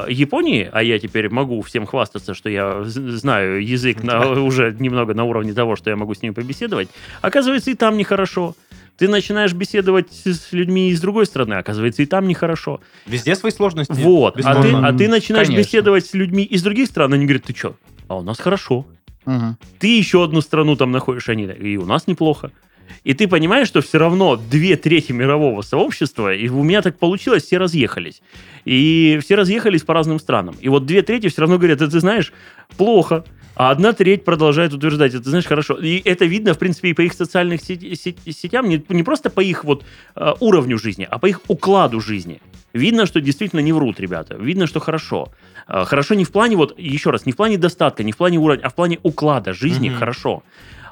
Японии, 0.10 0.70
а 0.72 0.84
я 0.84 1.00
теперь 1.00 1.30
могу 1.30 1.62
всем 1.62 1.86
хвастаться, 1.86 2.34
что 2.34 2.50
я 2.50 2.84
знаю 2.84 3.66
язык 3.66 4.04
на, 4.04 4.32
уже 4.32 4.76
немного 4.80 5.14
на 5.14 5.24
уровне 5.24 5.54
того, 5.54 5.76
что 5.76 5.90
я 5.90 5.96
могу 5.96 6.14
с 6.14 6.22
ними 6.22 6.34
побеседовать, 6.34 6.89
оказывается, 7.22 7.72
и 7.72 7.74
там 7.74 7.98
нехорошо. 7.98 8.56
Ты 8.98 9.08
начинаешь 9.08 9.54
беседовать 9.54 10.08
с 10.12 10.52
людьми 10.52 10.90
из 10.90 11.00
другой 11.00 11.26
страны, 11.26 11.54
оказывается, 11.54 12.02
и 12.04 12.06
там 12.06 12.28
нехорошо. 12.28 12.82
Везде 13.06 13.36
свои 13.36 13.52
сложности. 13.52 13.94
Вот. 13.94 14.38
А 14.44 14.62
ты, 14.62 14.74
а 14.74 14.92
ты 14.92 15.08
начинаешь 15.08 15.48
Конечно. 15.48 15.66
беседовать 15.66 16.06
с 16.06 16.14
людьми 16.14 16.44
из 16.44 16.62
других 16.64 16.88
стран, 16.88 17.14
они 17.14 17.26
говорят, 17.26 17.46
ты 17.46 17.56
что? 17.56 17.76
А 18.10 18.18
у 18.18 18.22
нас 18.24 18.40
хорошо 18.40 18.86
Мгм. 19.26 19.58
ты 19.80 19.98
еще 19.98 20.24
одну 20.24 20.42
страну 20.42 20.76
там 20.76 20.92
находишь, 20.92 21.30
они 21.30 21.46
и 21.46 21.78
у 21.78 21.86
нас 21.86 22.08
неплохо. 22.08 22.52
И 23.04 23.14
ты 23.14 23.28
понимаешь, 23.28 23.68
что 23.68 23.82
все 23.82 24.00
равно 24.00 24.36
две 24.36 24.76
трети 24.76 25.12
мирового 25.12 25.62
сообщества, 25.62 26.34
и 26.34 26.50
у 26.50 26.64
меня 26.64 26.82
так 26.82 26.98
получилось, 26.98 27.44
все 27.44 27.58
разъехались. 27.58 28.22
И 28.66 29.20
все 29.24 29.36
разъехались 29.36 29.84
по 29.84 29.94
разным 29.94 30.20
странам. 30.20 30.56
И 30.60 30.68
вот 30.70 30.86
две 30.86 31.04
трети 31.04 31.30
все 31.30 31.42
равно 31.42 31.58
говорят, 31.58 31.82
это 31.82 31.92
ты 31.92 32.00
знаешь, 32.00 32.34
плохо. 32.78 33.24
А 33.60 33.72
одна 33.72 33.92
треть 33.92 34.24
продолжает 34.24 34.74
утверждать, 34.74 35.14
это 35.14 35.30
знаешь, 35.30 35.46
хорошо. 35.46 35.74
И 35.74 36.02
это 36.06 36.24
видно, 36.24 36.54
в 36.54 36.58
принципе, 36.58 36.92
и 36.92 36.94
по 36.94 37.02
их 37.02 37.12
сети- 37.12 37.94
сетям, 38.32 38.70
не, 38.70 38.82
не 38.88 39.04
просто 39.04 39.30
по 39.30 39.42
их 39.42 39.66
вот 39.66 39.84
э, 40.16 40.32
уровню 40.40 40.78
жизни, 40.78 41.06
а 41.12 41.20
по 41.20 41.26
их 41.26 41.42
укладу 41.50 42.00
жизни. 42.00 42.40
Видно, 42.72 43.06
что 43.06 43.20
действительно 43.20 43.60
не 43.60 43.74
врут 43.74 44.00
ребята. 44.00 44.38
Видно, 44.38 44.66
что 44.66 44.80
хорошо. 44.80 45.28
Э, 45.68 45.84
Хорошо 45.84 46.16
не 46.16 46.24
в 46.24 46.32
плане, 46.32 46.56
вот, 46.56 46.80
еще 46.80 47.10
раз, 47.10 47.26
не 47.26 47.34
в 47.34 47.36
плане 47.36 47.58
достатка, 47.58 48.02
не 48.04 48.14
в 48.14 48.16
плане 48.18 48.38
уровня, 48.38 48.62
а 48.64 48.70
в 48.70 48.76
плане 48.76 48.98
уклада 49.04 49.52
жизни 49.52 49.90
Мгм. 49.90 50.00
хорошо. 50.00 50.42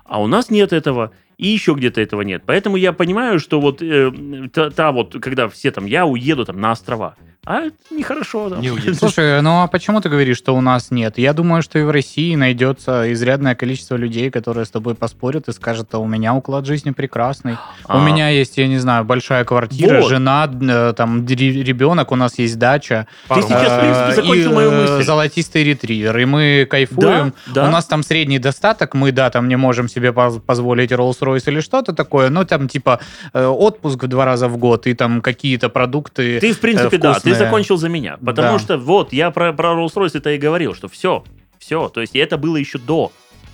А 0.03 0.21
у 0.21 0.27
нас 0.27 0.49
нет 0.49 0.73
этого, 0.73 1.11
и 1.37 1.47
еще 1.47 1.73
где-то 1.73 2.01
этого 2.01 2.21
нет. 2.23 2.43
Поэтому 2.45 2.75
я 2.75 2.91
понимаю, 2.91 3.39
что 3.39 3.61
вот 3.61 3.81
э, 3.81 4.11
та, 4.51 4.71
та 4.71 4.91
вот, 4.91 5.15
когда 5.21 5.47
все 5.47 5.71
там, 5.71 5.85
я 5.85 6.05
уеду 6.05 6.43
там 6.43 6.59
на 6.59 6.71
острова, 6.71 7.15
а 7.47 7.61
это 7.67 7.75
нехорошо. 7.91 8.49
да. 8.49 8.57
Не 8.57 8.71
уедешь. 8.71 8.97
Слушай, 8.97 9.41
ну 9.41 9.61
а 9.61 9.67
почему 9.67 10.01
ты 10.01 10.09
говоришь, 10.09 10.37
что 10.37 10.53
у 10.55 10.59
нас 10.61 10.91
нет? 10.91 11.17
Я 11.17 11.31
думаю, 11.31 11.61
что 11.61 11.79
и 11.79 11.83
в 11.83 11.89
России 11.91 12.35
найдется 12.35 13.11
изрядное 13.13 13.55
количество 13.55 13.95
людей, 13.95 14.29
которые 14.29 14.65
с 14.65 14.69
тобой 14.69 14.95
поспорят 14.95 15.47
и 15.47 15.53
скажут, 15.53 15.93
а 15.93 15.99
у 15.99 16.07
меня 16.07 16.33
уклад 16.33 16.65
жизни 16.65 16.91
прекрасный. 16.91 17.55
А, 17.85 17.97
У 17.97 18.01
меня 18.01 18.27
есть, 18.29 18.57
я 18.57 18.67
не 18.67 18.79
знаю, 18.79 19.05
большая 19.05 19.45
квартира, 19.45 20.01
Вот. 20.01 20.09
жена, 20.09 20.49
э, 20.61 20.93
там 20.97 21.25
ребенок, 21.25 22.11
у 22.11 22.15
нас 22.15 22.37
есть 22.37 22.59
дача. 22.59 23.07
Ты 23.29 23.41
сейчас, 23.41 23.71
в 23.71 23.79
принципе, 23.79 24.09
э, 24.11 24.15
закончил 24.15 24.51
и, 24.51 24.53
мою 24.53 24.71
э, 24.71 24.81
мысль. 24.81 25.03
Золотистый 25.05 25.63
ретривер, 25.63 26.17
и 26.17 26.25
мы 26.25 26.67
кайфуем. 26.69 27.33
Да, 27.47 27.53
да. 27.61 27.67
У 27.69 27.71
нас 27.71 27.85
там 27.85 28.03
средний 28.03 28.39
достаток, 28.39 28.93
мы, 28.93 29.11
да, 29.13 29.29
там 29.29 29.47
не 29.47 29.55
можем 29.55 29.87
себе 29.87 30.11
поз- 30.11 30.41
позволить 30.45 30.91
Rolls-Royce 30.91 31.43
или 31.47 31.61
что-то 31.61 31.93
такое, 31.93 32.29
но 32.29 32.43
там 32.43 32.67
типа 32.67 32.99
э, 33.33 33.45
отпуск 33.45 34.03
в 34.03 34.07
два 34.07 34.25
раза 34.25 34.47
в 34.49 34.57
год 34.57 34.85
и 34.87 34.93
там 34.93 35.21
какие-то 35.21 35.69
продукты. 35.69 36.39
Ты, 36.41 36.51
в 36.53 36.59
принципе, 36.59 36.97
э, 36.97 36.99
да, 36.99 37.13
ты. 37.19 37.36
Закончил 37.37 37.77
за 37.77 37.89
меня. 37.89 38.17
Потому 38.17 38.53
Да. 38.53 38.59
что 38.59 38.77
вот, 38.77 39.13
я 39.13 39.31
про, 39.31 39.53
про 39.53 39.69
Rolls-Royce 39.73 40.17
это 40.17 40.31
и 40.31 40.37
говорил, 40.37 40.73
что 40.75 40.87
все, 40.87 41.23
все. 41.59 41.89
То 41.89 42.01
есть 42.01 42.15
это 42.15 42.37
было 42.37 42.57
еще 42.57 42.77
до. 42.77 43.11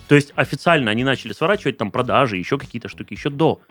То 0.08 0.15
есть 0.15 0.32
официально 0.36 0.91
они 0.91 1.04
начали 1.04 1.34
сворачивать 1.34 1.78
там 1.78 1.91
продажи, 1.91 2.38
еще 2.38 2.58
какие-то 2.58 2.89
штуки, 2.89 3.13
еще 3.13 3.30
до. 3.30 3.62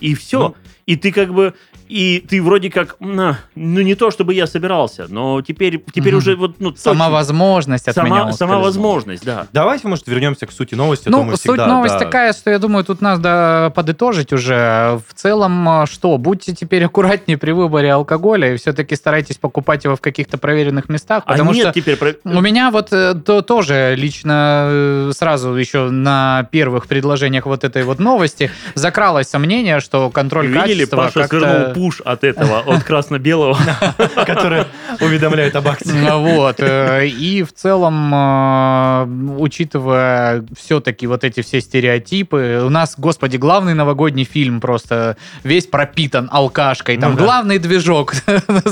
И 0.00 0.14
все. 0.14 0.48
Ну. 0.48 0.54
И 0.88 0.96
ты 0.96 1.12
как 1.12 1.34
бы, 1.34 1.52
и 1.86 2.24
ты 2.26 2.42
вроде 2.42 2.70
как, 2.70 2.96
на, 2.98 3.38
ну 3.54 3.82
не 3.82 3.94
то, 3.94 4.10
чтобы 4.10 4.32
я 4.32 4.46
собирался, 4.46 5.04
но 5.10 5.42
теперь, 5.42 5.84
теперь 5.92 6.14
Мгм. 6.14 6.18
уже 6.18 6.34
вот, 6.34 6.54
ну, 6.60 6.74
Сама 6.76 7.04
точно. 7.04 7.10
возможность 7.12 7.88
от 7.88 7.96
меня 7.98 8.06
сама, 8.06 8.16
сама 8.16 8.30
ускользнула. 8.30 8.62
возможность, 8.64 9.22
да. 9.24 9.46
Давайте, 9.52 9.86
может, 9.86 10.06
вернемся 10.06 10.46
к 10.46 10.50
сути 10.52 10.74
новости. 10.74 11.08
а 11.08 11.10
Ну, 11.10 11.30
суть 11.32 11.40
всегда, 11.40 11.66
новость 11.66 11.92
да, 11.92 11.98
такая, 11.98 12.32
что 12.32 12.48
я 12.48 12.58
думаю, 12.58 12.84
тут 12.86 13.02
надо 13.02 13.70
подытожить 13.76 14.32
уже. 14.32 14.98
В 15.06 15.12
целом, 15.14 15.82
э, 15.82 15.86
что, 15.86 16.16
будьте 16.16 16.54
теперь 16.54 16.82
аккуратнее 16.84 17.36
при 17.36 17.50
выборе 17.50 17.92
алкоголя 17.92 18.54
и 18.54 18.56
все-таки 18.56 18.96
старайтесь 18.96 19.36
покупать 19.36 19.84
его 19.84 19.94
в 19.94 20.00
каких-то 20.00 20.38
проверенных 20.38 20.88
местах, 20.88 21.26
потому 21.26 21.50
а 21.50 21.54
нет 21.54 21.64
что 21.64 21.72
теперь... 21.74 21.98
у 22.24 22.40
меня 22.40 22.70
вот 22.70 22.94
э, 22.94 23.14
то, 23.14 23.42
тоже 23.42 23.94
лично 23.94 24.68
э, 24.70 25.10
сразу 25.14 25.52
еще 25.54 25.90
на 25.90 26.48
первых 26.50 26.86
предложениях 26.86 27.44
вот 27.44 27.64
этой 27.64 27.82
вот 27.82 27.98
новости 27.98 28.50
закралось 28.74 29.28
сомнение, 29.28 29.80
что 29.80 30.08
контроль 30.08 30.46
Видели, 30.77 30.77
качества 30.86 30.96
Паша 30.96 31.28
свернул 31.28 31.74
пуш 31.74 32.00
от 32.04 32.24
этого, 32.24 32.60
от 32.60 32.84
красно-белого. 32.84 33.56
которые 34.26 34.66
уведомляют 35.00 35.56
об 35.56 35.68
акции. 35.68 35.92
Ну 35.92 36.36
Вот. 36.36 36.56
э, 36.60 37.06
И 37.06 37.42
в 37.42 37.52
целом, 37.52 38.12
э, 38.14 39.38
учитывая 39.38 40.44
все-таки 40.56 41.06
вот 41.06 41.24
эти 41.24 41.42
все 41.42 41.60
стереотипы, 41.60 42.62
у 42.64 42.68
нас, 42.68 42.94
господи, 42.98 43.36
главный 43.36 43.74
новогодний 43.74 44.24
фильм 44.24 44.60
просто 44.60 45.16
весь 45.44 45.66
пропитан 45.66 46.28
алкашкой. 46.30 46.98
Там 46.98 47.12
Ну 47.12 47.18
главный 47.18 47.58
движок 47.58 48.14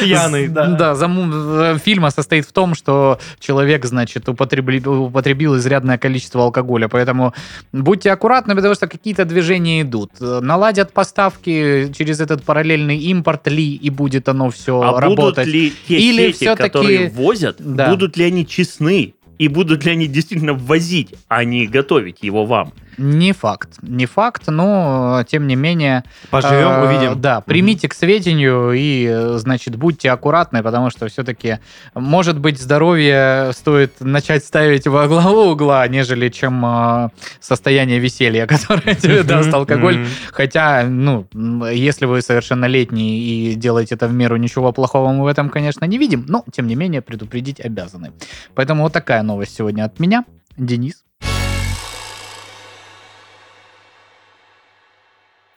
Пьяный, 0.00 0.48
да. 0.48 0.66
Да, 0.66 0.94
э, 0.94 1.78
фильма 1.84 2.10
состоит 2.10 2.46
в 2.46 2.52
том, 2.52 2.74
что 2.74 3.18
человек, 3.40 3.84
значит, 3.84 4.28
употребил, 4.28 5.56
изрядное 5.56 5.98
количество 5.98 6.42
алкоголя. 6.42 6.88
Поэтому 6.88 7.34
будьте 7.72 8.10
аккуратны, 8.10 8.54
потому 8.54 8.74
что 8.74 8.86
какие-то 8.86 9.24
движения 9.24 9.82
идут. 9.82 10.10
Наладят 10.20 10.92
поставки 11.34 11.92
через 11.96 12.20
этот 12.20 12.42
параллельный 12.42 12.98
импорт 12.98 13.48
ли, 13.48 13.74
и 13.74 13.90
будет 13.90 14.28
оно 14.28 14.50
все 14.50 14.80
А 14.80 14.92
будут 14.92 15.02
работать. 15.18 15.46
ли 15.46 15.72
те 15.88 15.98
Или 15.98 16.26
сети, 16.28 16.36
всё-таки- 16.44 16.68
которые 16.70 17.08
возят, 17.10 17.56
Да. 17.58 17.90
будут 17.90 18.16
ли 18.16 18.24
они 18.24 18.46
честны? 18.46 19.14
И 19.38 19.48
будут 19.48 19.84
ли 19.84 19.90
они 19.92 20.06
действительно 20.06 20.54
ввозить, 20.54 21.08
а 21.28 21.44
не 21.44 21.66
готовить 21.66 22.18
его 22.22 22.46
вам? 22.46 22.72
Не 22.96 23.32
факт. 23.32 23.70
Не 23.82 24.06
факт, 24.06 24.42
но 24.46 25.20
э, 25.20 25.24
тем 25.24 25.46
не 25.46 25.56
менее... 25.56 26.04
Поживем, 26.30 26.68
э, 26.68 26.86
увидим. 26.86 27.20
Да, 27.20 27.40
примите 27.40 27.88
к 27.88 27.94
сведению 27.94 28.72
и, 28.72 29.06
э, 29.10 29.38
значит, 29.38 29.76
будьте 29.76 30.10
аккуратны, 30.10 30.62
потому 30.62 30.90
что 30.90 31.08
все-таки, 31.08 31.58
может 31.94 32.38
быть, 32.38 32.60
здоровье 32.60 33.50
стоит 33.52 34.00
начать 34.00 34.44
ставить 34.44 34.86
во 34.86 35.08
главу 35.08 35.50
угла, 35.50 35.86
нежели 35.88 36.28
чем 36.28 36.64
э, 36.64 37.08
состояние 37.40 37.98
веселья, 37.98 38.46
которое 38.46 38.94
тебе 38.94 39.22
даст 39.22 39.52
алкоголь. 39.52 39.98
мгм. 39.98 40.08
Хотя, 40.32 40.84
ну, 40.84 41.26
если 41.70 42.06
вы 42.06 42.22
совершеннолетний 42.22 43.52
и 43.52 43.54
делаете 43.54 43.94
это 43.96 44.06
в 44.06 44.12
меру, 44.12 44.36
ничего 44.36 44.72
плохого 44.72 45.12
мы 45.12 45.24
в 45.24 45.26
этом, 45.26 45.50
конечно, 45.50 45.84
не 45.84 45.98
видим, 45.98 46.24
но, 46.28 46.44
тем 46.52 46.66
не 46.66 46.74
менее, 46.74 47.02
предупредить 47.02 47.60
обязаны. 47.60 48.12
Поэтому 48.54 48.82
вот 48.84 48.92
такая 48.92 49.22
новость 49.22 49.56
сегодня 49.56 49.84
от 49.84 49.98
меня. 50.00 50.24
Денис. 50.56 51.03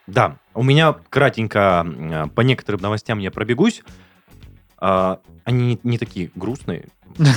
Да, 0.08 0.38
у 0.54 0.64
меня 0.64 0.96
кратенько 1.10 2.30
по 2.34 2.42
некоторым 2.42 2.82
новостям 2.82 3.20
я 3.20 3.30
пробегусь. 3.30 3.84
А, 4.80 5.20
Они 5.44 5.66
не, 5.66 5.80
не 5.84 5.98
такие 5.98 6.30
грустные, 6.36 6.88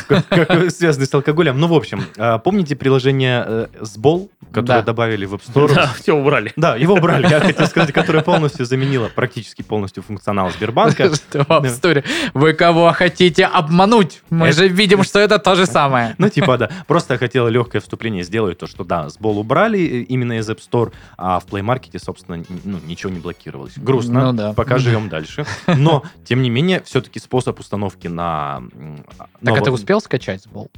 как, 0.09 0.27
как 0.29 0.71
связаны 0.71 1.07
с 1.07 1.15
алкоголем. 1.15 1.59
Ну, 1.59 1.67
в 1.69 1.73
общем, 1.73 2.03
а, 2.19 2.39
помните 2.39 2.77
приложение 2.77 3.45
э, 3.47 3.67
Сбол, 3.81 4.31
которое 4.53 4.81
Да. 4.81 4.83
добавили 4.83 5.25
в 5.25 5.35
App 5.35 5.43
Store? 5.47 5.73
Да, 5.75 5.87
все 5.99 6.13
убрали. 6.15 6.53
Да, 6.57 6.77
его 6.77 6.95
убрали, 6.95 7.27
я 7.31 7.41
хотел 7.41 7.67
сказать, 7.67 7.93
которое 7.93 8.23
полностью 8.23 8.67
заменило 8.67 9.09
практически 9.09 9.63
полностью 9.63 10.03
функционал 10.03 10.51
Сбербанка. 10.51 11.15
Что 11.15 11.47
вам 11.49 11.63
Да. 11.63 11.69
история? 11.71 12.05
Вы 12.35 12.53
кого 12.53 12.93
хотите 12.93 13.47
обмануть? 13.47 14.23
Мы 14.29 14.49
Это- 14.49 14.59
же 14.59 14.69
видим, 14.69 15.03
что 15.03 15.19
это 15.21 15.39
то 15.39 15.55
же 15.55 15.65
самое. 15.65 16.15
Ну, 16.19 16.29
типа, 16.29 16.59
да. 16.59 16.69
Просто 16.87 17.15
я 17.15 17.19
хотел 17.19 17.49
легкое 17.49 17.81
вступление 17.81 18.23
сделать, 18.25 18.59
то, 18.59 18.67
что, 18.67 18.85
да, 18.85 19.09
Сбол 19.09 19.39
убрали 19.39 19.79
э, 19.81 20.03
именно 20.03 20.35
из 20.39 20.51
App 20.51 20.59
Store, 20.59 20.93
а 21.17 21.39
в 21.41 21.47
Play 21.47 21.63
Market, 21.65 21.99
собственно, 22.05 22.43
ну, 22.65 22.81
ничего 22.87 23.11
не 23.13 23.21
блокировалось. 23.21 23.75
Грустно, 23.79 24.27
Ну 24.27 24.33
да. 24.37 24.53
пока 24.53 24.77
живем 24.79 25.09
дальше. 25.09 25.47
Но, 25.69 26.03
тем 26.27 26.43
не 26.43 26.51
менее, 26.51 26.83
все-таки 26.85 27.19
способ 27.31 27.61
установки 27.61 28.09
на... 28.09 28.61
м, 28.75 29.05
Так 29.17 29.29
нового- 29.41 29.61
а 29.61 29.65
ты 29.65 29.71
успел 29.71 30.01
скачать 30.01 30.43
сбол? 30.43 30.69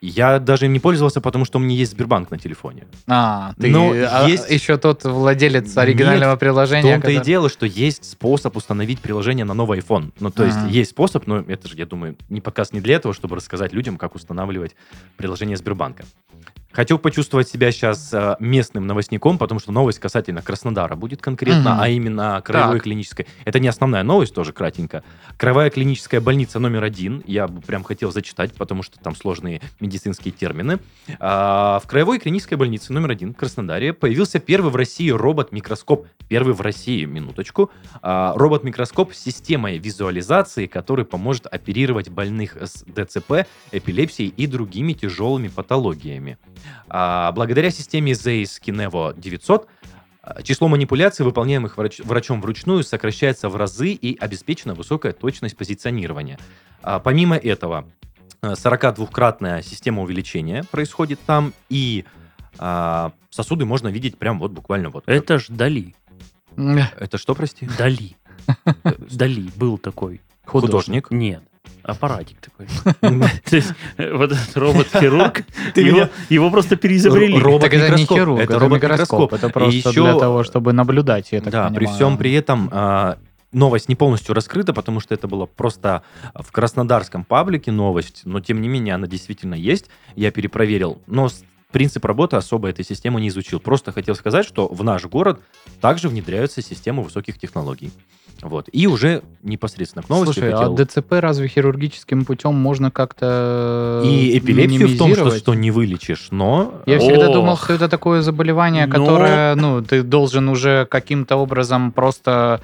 Я 0.00 0.38
даже 0.38 0.66
им 0.66 0.72
не 0.72 0.78
пользовался, 0.78 1.20
потому 1.20 1.44
что 1.44 1.58
у 1.58 1.60
меня 1.60 1.74
есть 1.74 1.90
Сбербанк 1.92 2.30
на 2.30 2.38
телефоне. 2.38 2.84
А, 3.08 3.52
ты 3.60 3.68
Ну, 3.68 3.92
а, 3.92 4.28
есть- 4.28 4.48
еще 4.48 4.76
тот 4.76 5.02
владелец 5.04 5.76
оригинального 5.76 6.36
В 6.36 6.38
приложения. 6.38 6.82
том-то 6.92 7.08
и 7.10 7.14
который- 7.14 7.24
дело, 7.26 7.48
что 7.48 7.66
есть 7.66 8.04
способ 8.04 8.56
установить 8.56 9.00
приложение 9.00 9.44
на 9.44 9.54
новый 9.54 9.80
iPhone. 9.80 10.12
Ну, 10.20 10.30
то 10.30 10.44
есть 10.44 10.56
Ага. 10.58 10.68
есть 10.68 10.90
способ, 10.90 11.26
но 11.26 11.38
это 11.38 11.66
же, 11.66 11.76
я 11.76 11.86
думаю, 11.86 12.14
не 12.28 12.40
подкаст 12.40 12.72
не 12.72 12.80
для 12.80 12.94
этого, 12.94 13.12
чтобы 13.12 13.34
рассказать 13.34 13.72
людям, 13.72 13.96
как 13.96 14.14
устанавливать 14.14 14.76
приложение 15.16 15.56
Сбербанка. 15.56 16.04
Хотел 16.76 16.98
почувствовать 16.98 17.48
себя 17.48 17.72
сейчас 17.72 18.12
э, 18.12 18.36
местным 18.38 18.86
новостником, 18.86 19.38
потому 19.38 19.60
что 19.60 19.72
новость 19.72 19.98
касательно 19.98 20.42
Краснодара 20.42 20.94
будет 20.94 21.22
конкретно, 21.22 21.72
Мгм. 21.72 21.80
а 21.80 21.88
именно 21.88 22.42
краевой 22.44 22.74
Так. 22.74 22.82
клинической. 22.82 23.26
Это 23.46 23.58
не 23.60 23.68
основная 23.68 24.02
новость, 24.02 24.34
тоже 24.34 24.52
кратенько. 24.52 25.02
Краевая 25.38 25.70
клиническая 25.70 26.20
больница 26.20 26.58
номер 26.58 26.84
один. 26.84 27.22
Я 27.26 27.48
бы 27.48 27.62
прям 27.62 27.82
хотел 27.82 28.12
зачитать, 28.12 28.52
потому 28.52 28.82
что 28.82 28.98
там 28.98 29.16
сложные 29.16 29.62
медицинские 29.80 30.32
термины. 30.32 30.78
А, 31.18 31.80
в 31.82 31.88
краевой 31.88 32.18
клинической 32.18 32.58
больнице 32.58 32.92
номер 32.92 33.12
один 33.12 33.32
в 33.32 33.38
Краснодаре 33.38 33.94
появился 33.94 34.38
первый 34.38 34.70
в 34.70 34.76
России 34.76 35.08
робот-микроскоп. 35.08 36.06
Первый 36.28 36.52
в 36.52 36.60
России, 36.60 37.06
минуточку. 37.06 37.70
А, 38.02 38.34
робот-микроскоп 38.36 39.14
с 39.14 39.18
системой 39.18 39.78
визуализации, 39.78 40.66
который 40.66 41.06
поможет 41.06 41.46
оперировать 41.46 42.10
больных 42.10 42.54
с 42.60 42.84
ДЦП, 42.84 43.46
эпилепсией 43.72 44.28
и 44.36 44.46
другими 44.46 44.92
тяжелыми 44.92 45.48
патологиями. 45.48 46.36
А, 46.88 47.32
благодаря 47.32 47.70
системе 47.70 48.12
Zeiss 48.12 48.60
Kinevo 48.64 49.18
900 49.18 49.68
а, 50.22 50.42
число 50.42 50.68
манипуляций, 50.68 51.24
выполняемых 51.24 51.76
врач- 51.78 52.02
врачом 52.04 52.40
вручную, 52.40 52.82
сокращается 52.84 53.48
в 53.48 53.56
разы 53.56 53.90
и 53.90 54.16
обеспечена 54.18 54.74
высокая 54.74 55.12
точность 55.12 55.56
позиционирования. 55.56 56.38
А, 56.82 56.98
помимо 56.98 57.36
этого, 57.36 57.88
э, 58.42 58.54
42-кратная 58.54 59.62
система 59.62 60.02
увеличения 60.02 60.64
происходит 60.70 61.20
там, 61.26 61.52
и 61.68 62.04
а, 62.58 63.12
сосуды 63.30 63.64
можно 63.64 63.88
видеть 63.88 64.18
прям 64.18 64.38
вот 64.38 64.52
буквально 64.52 64.90
вот. 64.90 65.04
Это 65.06 65.38
ж 65.38 65.46
Дали. 65.48 65.94
Это 66.56 67.18
что, 67.18 67.34
прости? 67.34 67.68
Дали. 67.78 68.16
Дали 69.10 69.50
был 69.56 69.78
такой. 69.78 70.20
Художник. 70.44 71.10
Нет. 71.10 71.42
Аппаратик 71.86 72.38
такой. 72.40 72.66
То 73.48 73.56
есть, 73.56 73.72
э, 73.96 74.12
вот 74.12 74.32
этот 74.32 74.56
робот-хирург, 74.56 75.44
его, 76.28 76.50
просто 76.50 76.74
переизобрели. 76.76 77.38
Ро- 77.38 77.60
Так 77.60 77.72
это 77.72 77.94
не 77.96 78.04
хирург, 78.06 78.40
Это 78.40 78.54
это, 78.54 78.58
робот-микроскоп. 78.58 79.32
микроскоп. 79.32 79.32
Это 79.34 79.48
просто 79.50 79.92
для 79.92 80.18
того, 80.18 80.42
чтобы 80.42 80.72
наблюдать, 80.72 81.30
я 81.30 81.40
так 81.40 81.52
да, 81.52 81.70
при 81.70 81.86
всем 81.86 82.18
при 82.18 82.32
этом 82.32 82.68
а, 82.72 83.18
новость 83.52 83.88
не 83.88 83.94
полностью 83.94 84.34
раскрыта, 84.34 84.72
потому 84.72 84.98
что 85.00 85.14
это 85.14 85.28
было 85.28 85.46
просто 85.46 86.02
в 86.34 86.50
краснодарском 86.50 87.24
паблике 87.24 87.70
новость, 87.70 88.22
но 88.24 88.40
тем 88.40 88.60
не 88.60 88.68
менее 88.68 88.94
она 88.94 89.06
действительно 89.06 89.54
есть. 89.54 89.86
Я 90.16 90.32
перепроверил, 90.32 91.00
но 91.06 91.28
принцип 91.70 92.04
работы 92.04 92.36
особо 92.36 92.68
этой 92.68 92.84
системы 92.84 93.20
не 93.20 93.28
изучил. 93.28 93.60
Просто 93.60 93.92
хотел 93.92 94.14
сказать, 94.14 94.46
что 94.46 94.66
в 94.66 94.82
наш 94.82 95.04
город 95.04 95.40
также 95.80 96.08
внедряются 96.08 96.62
системы 96.62 97.02
высоких 97.02 97.38
технологий. 97.38 97.92
Вот. 98.42 98.68
И 98.72 98.86
уже 98.86 99.22
непосредственно 99.42 100.02
к 100.02 100.08
новости 100.08 100.34
Слушай, 100.34 100.52
хотел... 100.52 100.74
а 100.74 100.84
ДЦП 100.84 101.12
разве 101.12 101.48
хирургическим 101.48 102.24
путем 102.24 102.54
можно 102.54 102.90
как-то 102.90 104.02
И 104.04 104.36
эпилепсию 104.38 104.88
в 104.88 104.98
том, 104.98 105.14
что, 105.14 105.30
что 105.36 105.54
не 105.54 105.70
вылечишь, 105.70 106.28
но... 106.30 106.82
Я 106.86 106.96
э, 106.96 106.98
всегда 106.98 107.28
Ох. 107.28 107.34
думал, 107.34 107.56
что 107.56 107.72
это 107.72 107.88
такое 107.88 108.22
заболевание, 108.22 108.86
Но- 108.86 108.92
которое, 108.92 109.54
ну, 109.54 109.82
ты 109.82 110.02
должен 110.02 110.48
уже 110.48 110.86
каким-то 110.90 111.36
образом 111.36 111.92
просто 111.92 112.60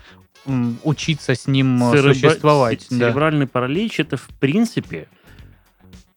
учиться 0.85 1.35
с 1.35 1.47
ним 1.47 1.83
э, 1.85 1.93
Церебра- 1.97 2.15
существовать. 2.15 2.83
ц- 2.83 2.87
да. 2.91 3.07
Церебральный 3.07 3.47
паралич 3.47 4.01
это 4.01 4.17
в 4.17 4.29
принципе. 4.41 5.07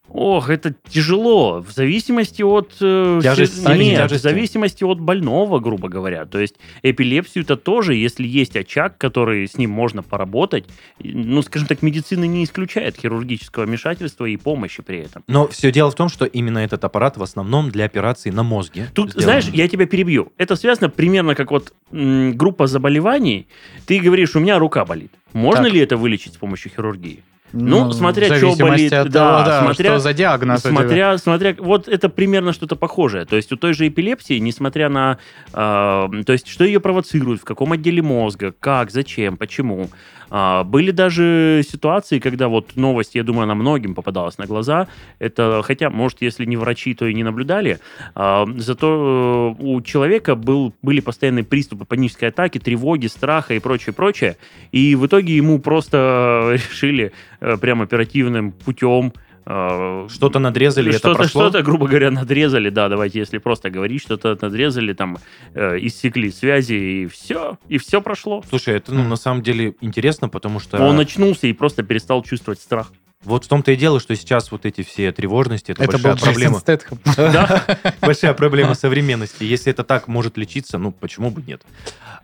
Ох, 0.08 0.50
это 0.50 0.74
тяжело. 0.88 1.60
В 1.60 1.72
зависимости 1.72 2.40
от... 2.42 2.72
э, 2.80 3.20
стадии, 3.46 3.84
Нет, 3.84 3.98
в 3.98 4.02
тяжести. 4.04 4.22
зависимости 4.22 4.84
от 4.84 5.00
больного, 5.00 5.58
грубо 5.58 5.88
говоря. 5.88 6.24
То 6.26 6.38
есть 6.38 6.54
эпилепсию-то 6.82 7.56
тоже, 7.56 7.94
если 7.94 8.26
есть 8.26 8.56
очаг, 8.56 8.96
который 8.98 9.46
с 9.46 9.58
ним 9.58 9.70
можно 9.70 10.02
поработать, 10.02 10.64
ну, 11.00 11.42
скажем 11.42 11.68
так, 11.68 11.82
медицина 11.82 12.24
не 12.24 12.44
исключает 12.44 12.96
хирургического 12.96 13.64
вмешательства 13.64 14.24
и 14.26 14.36
помощи 14.36 14.82
при 14.82 14.98
этом. 15.00 15.22
Но 15.26 15.48
все 15.48 15.72
дело 15.72 15.90
в 15.90 15.94
том, 15.96 16.08
что 16.08 16.24
именно 16.24 16.58
этот 16.58 16.84
аппарат 16.84 17.16
в 17.16 17.22
основном 17.22 17.70
для 17.70 17.84
операций 17.84 18.30
на 18.30 18.42
мозге. 18.42 18.88
Тут, 18.94 19.10
сделан. 19.10 19.24
знаешь, 19.24 19.48
я 19.52 19.68
тебя 19.68 19.86
перебью. 19.86 20.32
Это 20.38 20.56
связано 20.56 20.88
примерно 20.88 21.34
как 21.34 21.50
вот 21.50 21.72
м, 21.92 22.32
группа 22.36 22.66
заболеваний. 22.68 23.48
Ты 23.86 23.98
говоришь, 23.98 24.36
у 24.36 24.40
меня 24.40 24.58
рука 24.58 24.84
болит. 24.84 25.10
Можно 25.32 25.64
Так. 25.64 25.72
ли 25.74 25.80
это 25.80 25.96
вылечить 25.96 26.34
с 26.34 26.36
помощью 26.36 26.70
хирургии? 26.74 27.22
Ну, 27.52 27.92
смотря 27.92 28.26
в 28.26 28.30
чё 28.30 28.50
зависимости 28.50 28.62
болит, 28.62 28.92
от 28.92 29.10
да, 29.10 29.20
того, 29.20 29.48
да, 29.48 29.60
смотря- 29.62 29.90
что 29.90 29.98
за 29.98 30.12
диагноз 30.12 30.60
смотря, 30.62 31.18
смотря, 31.18 31.54
вот 31.58 31.88
это 31.88 32.08
примерно 32.08 32.52
что-то 32.52 32.76
похожее. 32.76 33.24
То 33.24 33.36
есть 33.36 33.52
у 33.52 33.56
той 33.56 33.72
же 33.72 33.88
эпилепсии, 33.88 34.38
несмотря 34.38 34.88
на, 34.88 35.18
э, 35.52 35.54
то 35.54 36.32
есть 36.32 36.48
что 36.48 36.64
ее 36.64 36.80
провоцирует, 36.80 37.40
в 37.40 37.44
каком 37.44 37.72
отделе 37.72 38.02
мозга, 38.02 38.52
как, 38.58 38.90
зачем, 38.90 39.36
почему. 39.36 39.88
А, 40.30 40.64
были 40.64 40.90
даже 40.90 41.62
ситуации, 41.68 42.18
когда 42.18 42.48
вот 42.48 42.76
новость, 42.76 43.14
я 43.14 43.22
думаю, 43.22 43.44
она 43.44 43.54
многим 43.54 43.94
попадалась 43.94 44.38
на 44.38 44.46
глаза. 44.46 44.88
Это, 45.18 45.62
хотя, 45.64 45.90
может, 45.90 46.22
если 46.22 46.44
не 46.44 46.56
врачи, 46.56 46.94
то 46.94 47.06
и 47.06 47.14
не 47.14 47.22
наблюдали. 47.22 47.78
а, 48.14 48.46
зато 48.56 49.56
э, 49.58 49.62
у 49.62 49.80
человека 49.82 50.34
был, 50.34 50.74
были 50.82 51.00
постоянные 51.00 51.44
приступы 51.44 51.84
панической 51.84 52.28
атаки, 52.28 52.58
тревоги, 52.58 53.06
страха 53.06 53.54
и 53.54 53.58
прочее, 53.58 53.92
прочее. 53.92 54.36
И 54.72 54.94
в 54.94 55.06
итоге 55.06 55.36
ему 55.36 55.58
просто 55.58 56.52
решили 56.70 57.12
э, 57.40 57.56
прям 57.56 57.82
оперативным 57.82 58.52
путем 58.52 59.12
Что-то 59.46 60.40
надрезали, 60.40 60.90
это 60.90 60.98
что-то, 60.98 61.18
прошло? 61.18 61.42
что-то, 61.42 61.62
грубо 61.62 61.86
говоря, 61.86 62.10
надрезали, 62.10 62.68
да, 62.68 62.88
давайте, 62.88 63.20
если 63.20 63.38
просто 63.38 63.70
говорить, 63.70 64.02
что-то 64.02 64.36
надрезали, 64.40 64.92
там, 64.92 65.18
э, 65.54 65.78
иссекли 65.82 66.32
связи, 66.32 66.74
и 66.74 67.06
все, 67.06 67.56
и 67.68 67.78
все 67.78 68.00
прошло. 68.00 68.42
Слушай, 68.48 68.78
это 68.78 68.92
ну, 68.92 69.04
на 69.04 69.14
самом 69.14 69.44
деле 69.44 69.76
интересно, 69.80 70.28
потому 70.28 70.58
что 70.58 70.78
Он 70.78 70.98
очнулся 70.98 71.46
и 71.46 71.52
просто 71.52 71.84
перестал 71.84 72.24
чувствовать 72.24 72.58
страх. 72.58 72.90
вот 73.22 73.44
в 73.44 73.48
том-то 73.48 73.70
и 73.70 73.76
дело, 73.76 74.00
что 74.00 74.16
сейчас 74.16 74.50
вот 74.50 74.66
эти 74.66 74.82
все 74.82 75.12
тревожности, 75.12 75.70
это, 75.70 75.84
Это 75.84 75.98
был 75.98 76.10
большая 76.10 76.24
проблема. 76.24 76.60
Да? 77.16 77.64
Большая 78.00 78.34
проблема 78.34 78.74
современности. 78.74 79.44
Если 79.44 79.70
это 79.70 79.84
так 79.84 80.08
может 80.08 80.36
лечиться, 80.36 80.76
ну 80.76 80.90
почему 80.90 81.30
бы 81.30 81.42
нет? 81.46 81.62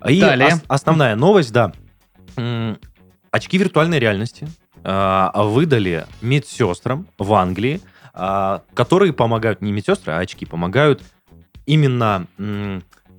И 0.08 0.20
основная 0.66 1.14
новость, 1.14 1.52
да. 1.52 1.72
Очки 3.30 3.58
виртуальной 3.58 4.00
реальности 4.00 4.46
а, 4.46 4.62
выдали 4.85 6.07
медсестрам 6.21 7.07
в 7.18 7.33
Англии, 7.35 7.81
а, 8.14 8.62
которые 8.75 9.12
помогают, 9.12 9.62
не 9.62 9.73
медсестры, 9.73 10.12
а 10.12 10.18
очки 10.18 10.45
помогают 10.45 11.03
именно 11.64 12.27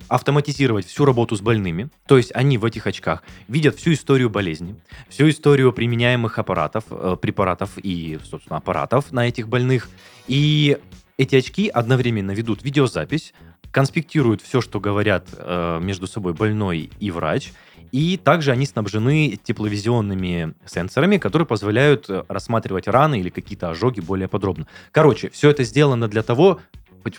автоматизировать 0.08 0.86
всю 0.86 1.04
работу 1.04 1.36
с 1.36 1.40
больными. 1.40 1.88
То 2.06 2.16
есть 2.16 2.30
они 2.34 2.58
в 2.58 2.64
этих 2.64 2.86
очках 2.86 3.22
видят 3.48 3.76
всю 3.76 3.94
историю 3.94 4.30
болезни, 4.30 4.76
всю 5.08 5.28
историю 5.28 5.72
применяемых 5.72 6.38
аппаратов, 6.38 6.84
э, 6.90 7.16
препаратов 7.20 7.70
и, 7.78 8.18
собственно, 8.22 8.58
аппаратов 8.58 9.12
на 9.12 9.26
этих 9.26 9.48
больных. 9.48 9.88
И 10.28 10.78
эти 11.16 11.36
очки 11.36 11.68
одновременно 11.68 12.32
ведут 12.32 12.62
видеозапись, 12.62 13.32
конспектируют 13.70 14.42
все, 14.42 14.60
что 14.60 14.78
говорят 14.78 15.26
э, 15.32 15.80
между 15.82 16.06
собой 16.06 16.34
больной 16.34 16.90
и 17.00 17.10
врач, 17.10 17.52
и 17.94 18.16
также 18.16 18.50
они 18.50 18.66
снабжены 18.66 19.38
тепловизионными 19.40 20.54
сенсорами, 20.66 21.18
которые 21.18 21.46
позволяют 21.46 22.10
э, 22.10 22.24
рассматривать 22.26 22.88
раны 22.88 23.20
или 23.20 23.30
какие-то 23.30 23.70
ожоги 23.70 24.00
более 24.00 24.26
подробно. 24.26 24.66
Короче, 24.90 25.30
все 25.30 25.50
это 25.50 25.62
сделано 25.62 26.08
для 26.08 26.24
того... 26.24 26.58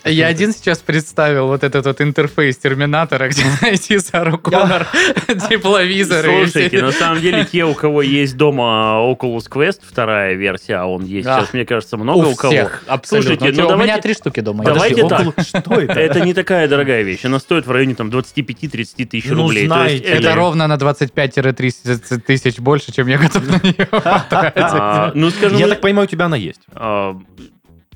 Я 0.04 0.26
один 0.26 0.52
сейчас 0.52 0.78
представил 0.78 1.46
вот 1.48 1.64
этот 1.64 1.86
вот 1.86 2.00
интерфейс 2.00 2.56
терминатора, 2.56 3.28
где 3.30 3.42
найти 3.62 3.98
Сару 3.98 4.38
Коннор, 4.38 4.86
тепловизоры. 5.48 6.42
и 6.42 6.46
Слушайте, 6.46 6.82
на 6.82 6.92
самом 6.92 7.20
деле, 7.20 7.44
те, 7.44 7.64
у 7.64 7.74
кого 7.74 8.02
есть 8.02 8.36
дома 8.36 8.98
Oculus 9.00 9.48
Quest, 9.50 9.80
вторая 9.82 10.34
версия, 10.34 10.76
а 10.76 10.86
он 10.86 11.04
есть 11.04 11.26
сейчас, 11.26 11.52
мне 11.52 11.64
кажется, 11.64 11.96
много 11.96 12.26
у, 12.26 12.34
кого. 12.34 12.70
Слушайте, 13.04 13.44
ну 13.46 13.50
У 13.50 13.52
меня 13.52 13.68
давайте- 13.68 14.00
три 14.02 14.14
штуки 14.14 14.40
дома. 14.40 14.64
Давайте 14.64 15.06
так. 15.08 15.26
Что 15.46 15.74
это? 15.74 15.98
Это 15.98 16.20
не 16.20 16.34
такая 16.34 16.68
дорогая 16.68 17.02
вещь. 17.02 17.24
Она 17.24 17.38
стоит 17.38 17.66
в 17.66 17.70
районе 17.70 17.94
там 17.94 18.08
25-30 18.10 19.06
тысяч 19.06 19.30
Ну, 19.30 19.42
рублей. 19.42 19.66
Знаете 19.66 20.04
Это 20.04 20.34
ровно 20.34 20.66
на 20.66 20.76
25-30 20.76 22.18
тысяч 22.26 22.58
больше, 22.58 22.92
чем 22.92 23.06
я 23.06 23.18
готов 23.18 23.46
на 23.46 23.56
нее 23.62 23.88
а, 23.92 24.20
потратить. 24.28 25.14
ну, 25.14 25.30
скажем, 25.30 25.58
Я 25.58 25.68
так 25.68 25.80
понимаю, 25.80 26.06
у 26.06 26.10
тебя 26.10 26.26
она 26.26 26.36
есть. 26.36 26.60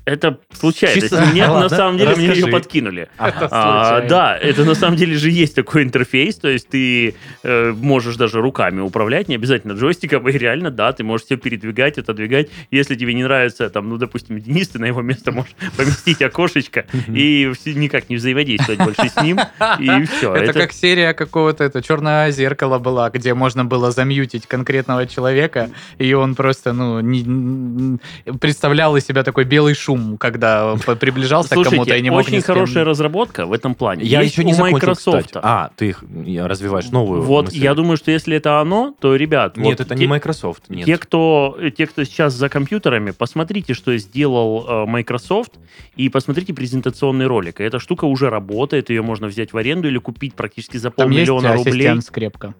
А, 0.05 0.11
это 0.11 0.39
случайно. 0.53 0.99
Чисто- 0.99 1.31
Нет, 1.33 1.47
на 1.47 1.53
Ладно, 1.53 1.69
самом 1.69 1.97
деле 1.97 2.15
мне 2.15 2.27
ее 2.27 2.47
подкинули. 2.47 3.09
Это 3.17 3.47
А, 3.51 4.01
да, 4.01 4.37
это 4.37 4.65
на 4.65 4.75
самом 4.75 4.97
деле 4.97 5.15
же 5.15 5.29
есть 5.29 5.55
такой 5.55 5.83
интерфейс, 5.83 6.35
то 6.35 6.47
есть 6.47 6.69
ты 6.69 7.15
э, 7.43 7.71
можешь 7.71 8.15
даже 8.15 8.41
руками 8.41 8.81
управлять, 8.81 9.27
не 9.27 9.35
обязательно 9.35 9.73
джойстиком, 9.73 10.27
и 10.27 10.31
реально, 10.31 10.71
да, 10.71 10.91
ты 10.91 11.03
можешь 11.03 11.25
все 11.25 11.37
передвигать, 11.37 11.97
отодвигать. 11.97 12.49
Если 12.71 12.95
тебе 12.95 13.13
не 13.13 13.23
нравится, 13.23 13.69
там, 13.69 13.89
ну, 13.89 13.97
допустим, 13.97 14.39
Денис, 14.39 14.69
ты 14.69 14.79
на 14.79 14.85
его 14.85 15.01
место 15.01 15.31
можешь 15.31 15.53
поместить 15.77 16.21
окошечко 16.21 16.85
и 17.07 17.51
никак 17.65 18.09
не 18.09 18.15
взаимодействовать 18.15 18.79
больше 18.79 19.09
с 19.09 19.21
ним, 19.21 19.39
и 19.79 20.05
все. 20.17 20.33
Это 20.33 20.53
как 20.53 20.73
серия 20.73 21.13
какого-то, 21.13 21.63
это 21.63 21.81
черное 21.81 22.31
зеркало 22.31 22.79
была, 22.79 23.09
где 23.09 23.33
можно 23.33 23.65
было 23.65 23.91
замьютить 23.91 24.47
конкретного 24.47 25.05
человека, 25.05 25.69
и 25.99 26.13
он 26.13 26.35
просто, 26.35 26.73
ну, 26.73 27.99
представлял 28.39 28.97
из 28.97 29.05
себя 29.05 29.23
такой 29.23 29.43
белый 29.43 29.75
шум 29.75 29.90
шум, 29.91 30.17
когда 30.17 30.75
приближался 30.99 31.49
к 31.49 31.53
кому-то 31.53 31.69
Слушайте, 31.75 31.99
и 31.99 32.01
не 32.01 32.09
мог 32.09 32.21
ни 32.21 32.27
очень 32.27 32.41
с 32.41 32.45
кем- 32.45 32.55
хорошая 32.55 32.83
разработка 32.85 33.45
в 33.45 33.53
этом 33.53 33.75
плане. 33.75 34.03
Я 34.03 34.21
Есть 34.21 34.33
еще 34.33 34.43
не 34.43 34.53
у 34.53 34.55
закончил, 34.55 34.75
Microsoft. 34.89 35.25
кстати. 35.27 35.39
А, 35.45 35.71
ты 35.75 35.89
их 35.89 36.03
развиваешь 36.39 36.89
новую 36.91 37.21
Вот, 37.21 37.45
мысль. 37.45 37.57
я 37.59 37.73
думаю, 37.73 37.97
что 37.97 38.11
если 38.11 38.37
это 38.37 38.59
оно, 38.59 38.95
то, 38.99 39.15
ребят, 39.15 39.57
Нет, 39.57 39.65
вот 39.65 39.85
это 39.85 39.95
те- 39.95 39.99
не 40.01 40.07
Microsoft. 40.07 40.69
Нет. 40.69 40.85
Те, 40.85 40.97
кто, 40.97 41.57
те, 41.77 41.87
кто 41.87 42.03
сейчас 42.03 42.33
за 42.33 42.49
компьютерами, 42.49 43.11
посмотрите, 43.11 43.73
что 43.73 43.95
сделал 43.97 44.65
э, 44.67 44.85
Microsoft, 44.85 45.53
и 45.95 46.09
посмотрите 46.09 46.53
презентационный 46.53 47.27
ролик. 47.27 47.59
И 47.61 47.63
эта 47.63 47.79
штука 47.79 48.05
уже 48.05 48.29
работает, 48.29 48.89
ее 48.89 49.01
можно 49.01 49.27
взять 49.27 49.53
в 49.53 49.57
аренду 49.57 49.87
или 49.87 49.97
купить 49.97 50.33
практически 50.35 50.77
за 50.77 50.91
Там 50.91 51.09
есть 51.11 51.27
полмиллиона 51.29 51.55
рублей. 51.55 52.01
скрепка. 52.01 52.53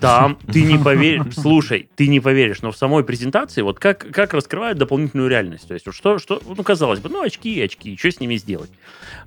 Там 0.00 0.38
ты 0.52 0.62
не 0.62 0.78
поверишь, 0.78 1.34
слушай, 1.34 1.88
ты 1.96 2.08
не 2.08 2.20
поверишь, 2.20 2.62
но 2.62 2.70
в 2.70 2.76
самой 2.76 3.04
презентации 3.04 3.62
вот 3.62 3.78
как, 3.78 4.06
как 4.12 4.34
раскрывают 4.34 4.78
дополнительную 4.78 5.28
реальность. 5.28 5.68
То 5.68 5.74
есть 5.74 5.86
вот 5.86 5.94
что, 5.94 6.18
что, 6.18 6.40
ну, 6.46 6.62
казалось 6.62 7.00
бы, 7.00 7.08
ну, 7.08 7.22
очки 7.22 7.54
и 7.54 7.60
очки, 7.60 7.96
что 7.96 8.10
с 8.10 8.20
ними 8.20 8.36
сделать? 8.36 8.70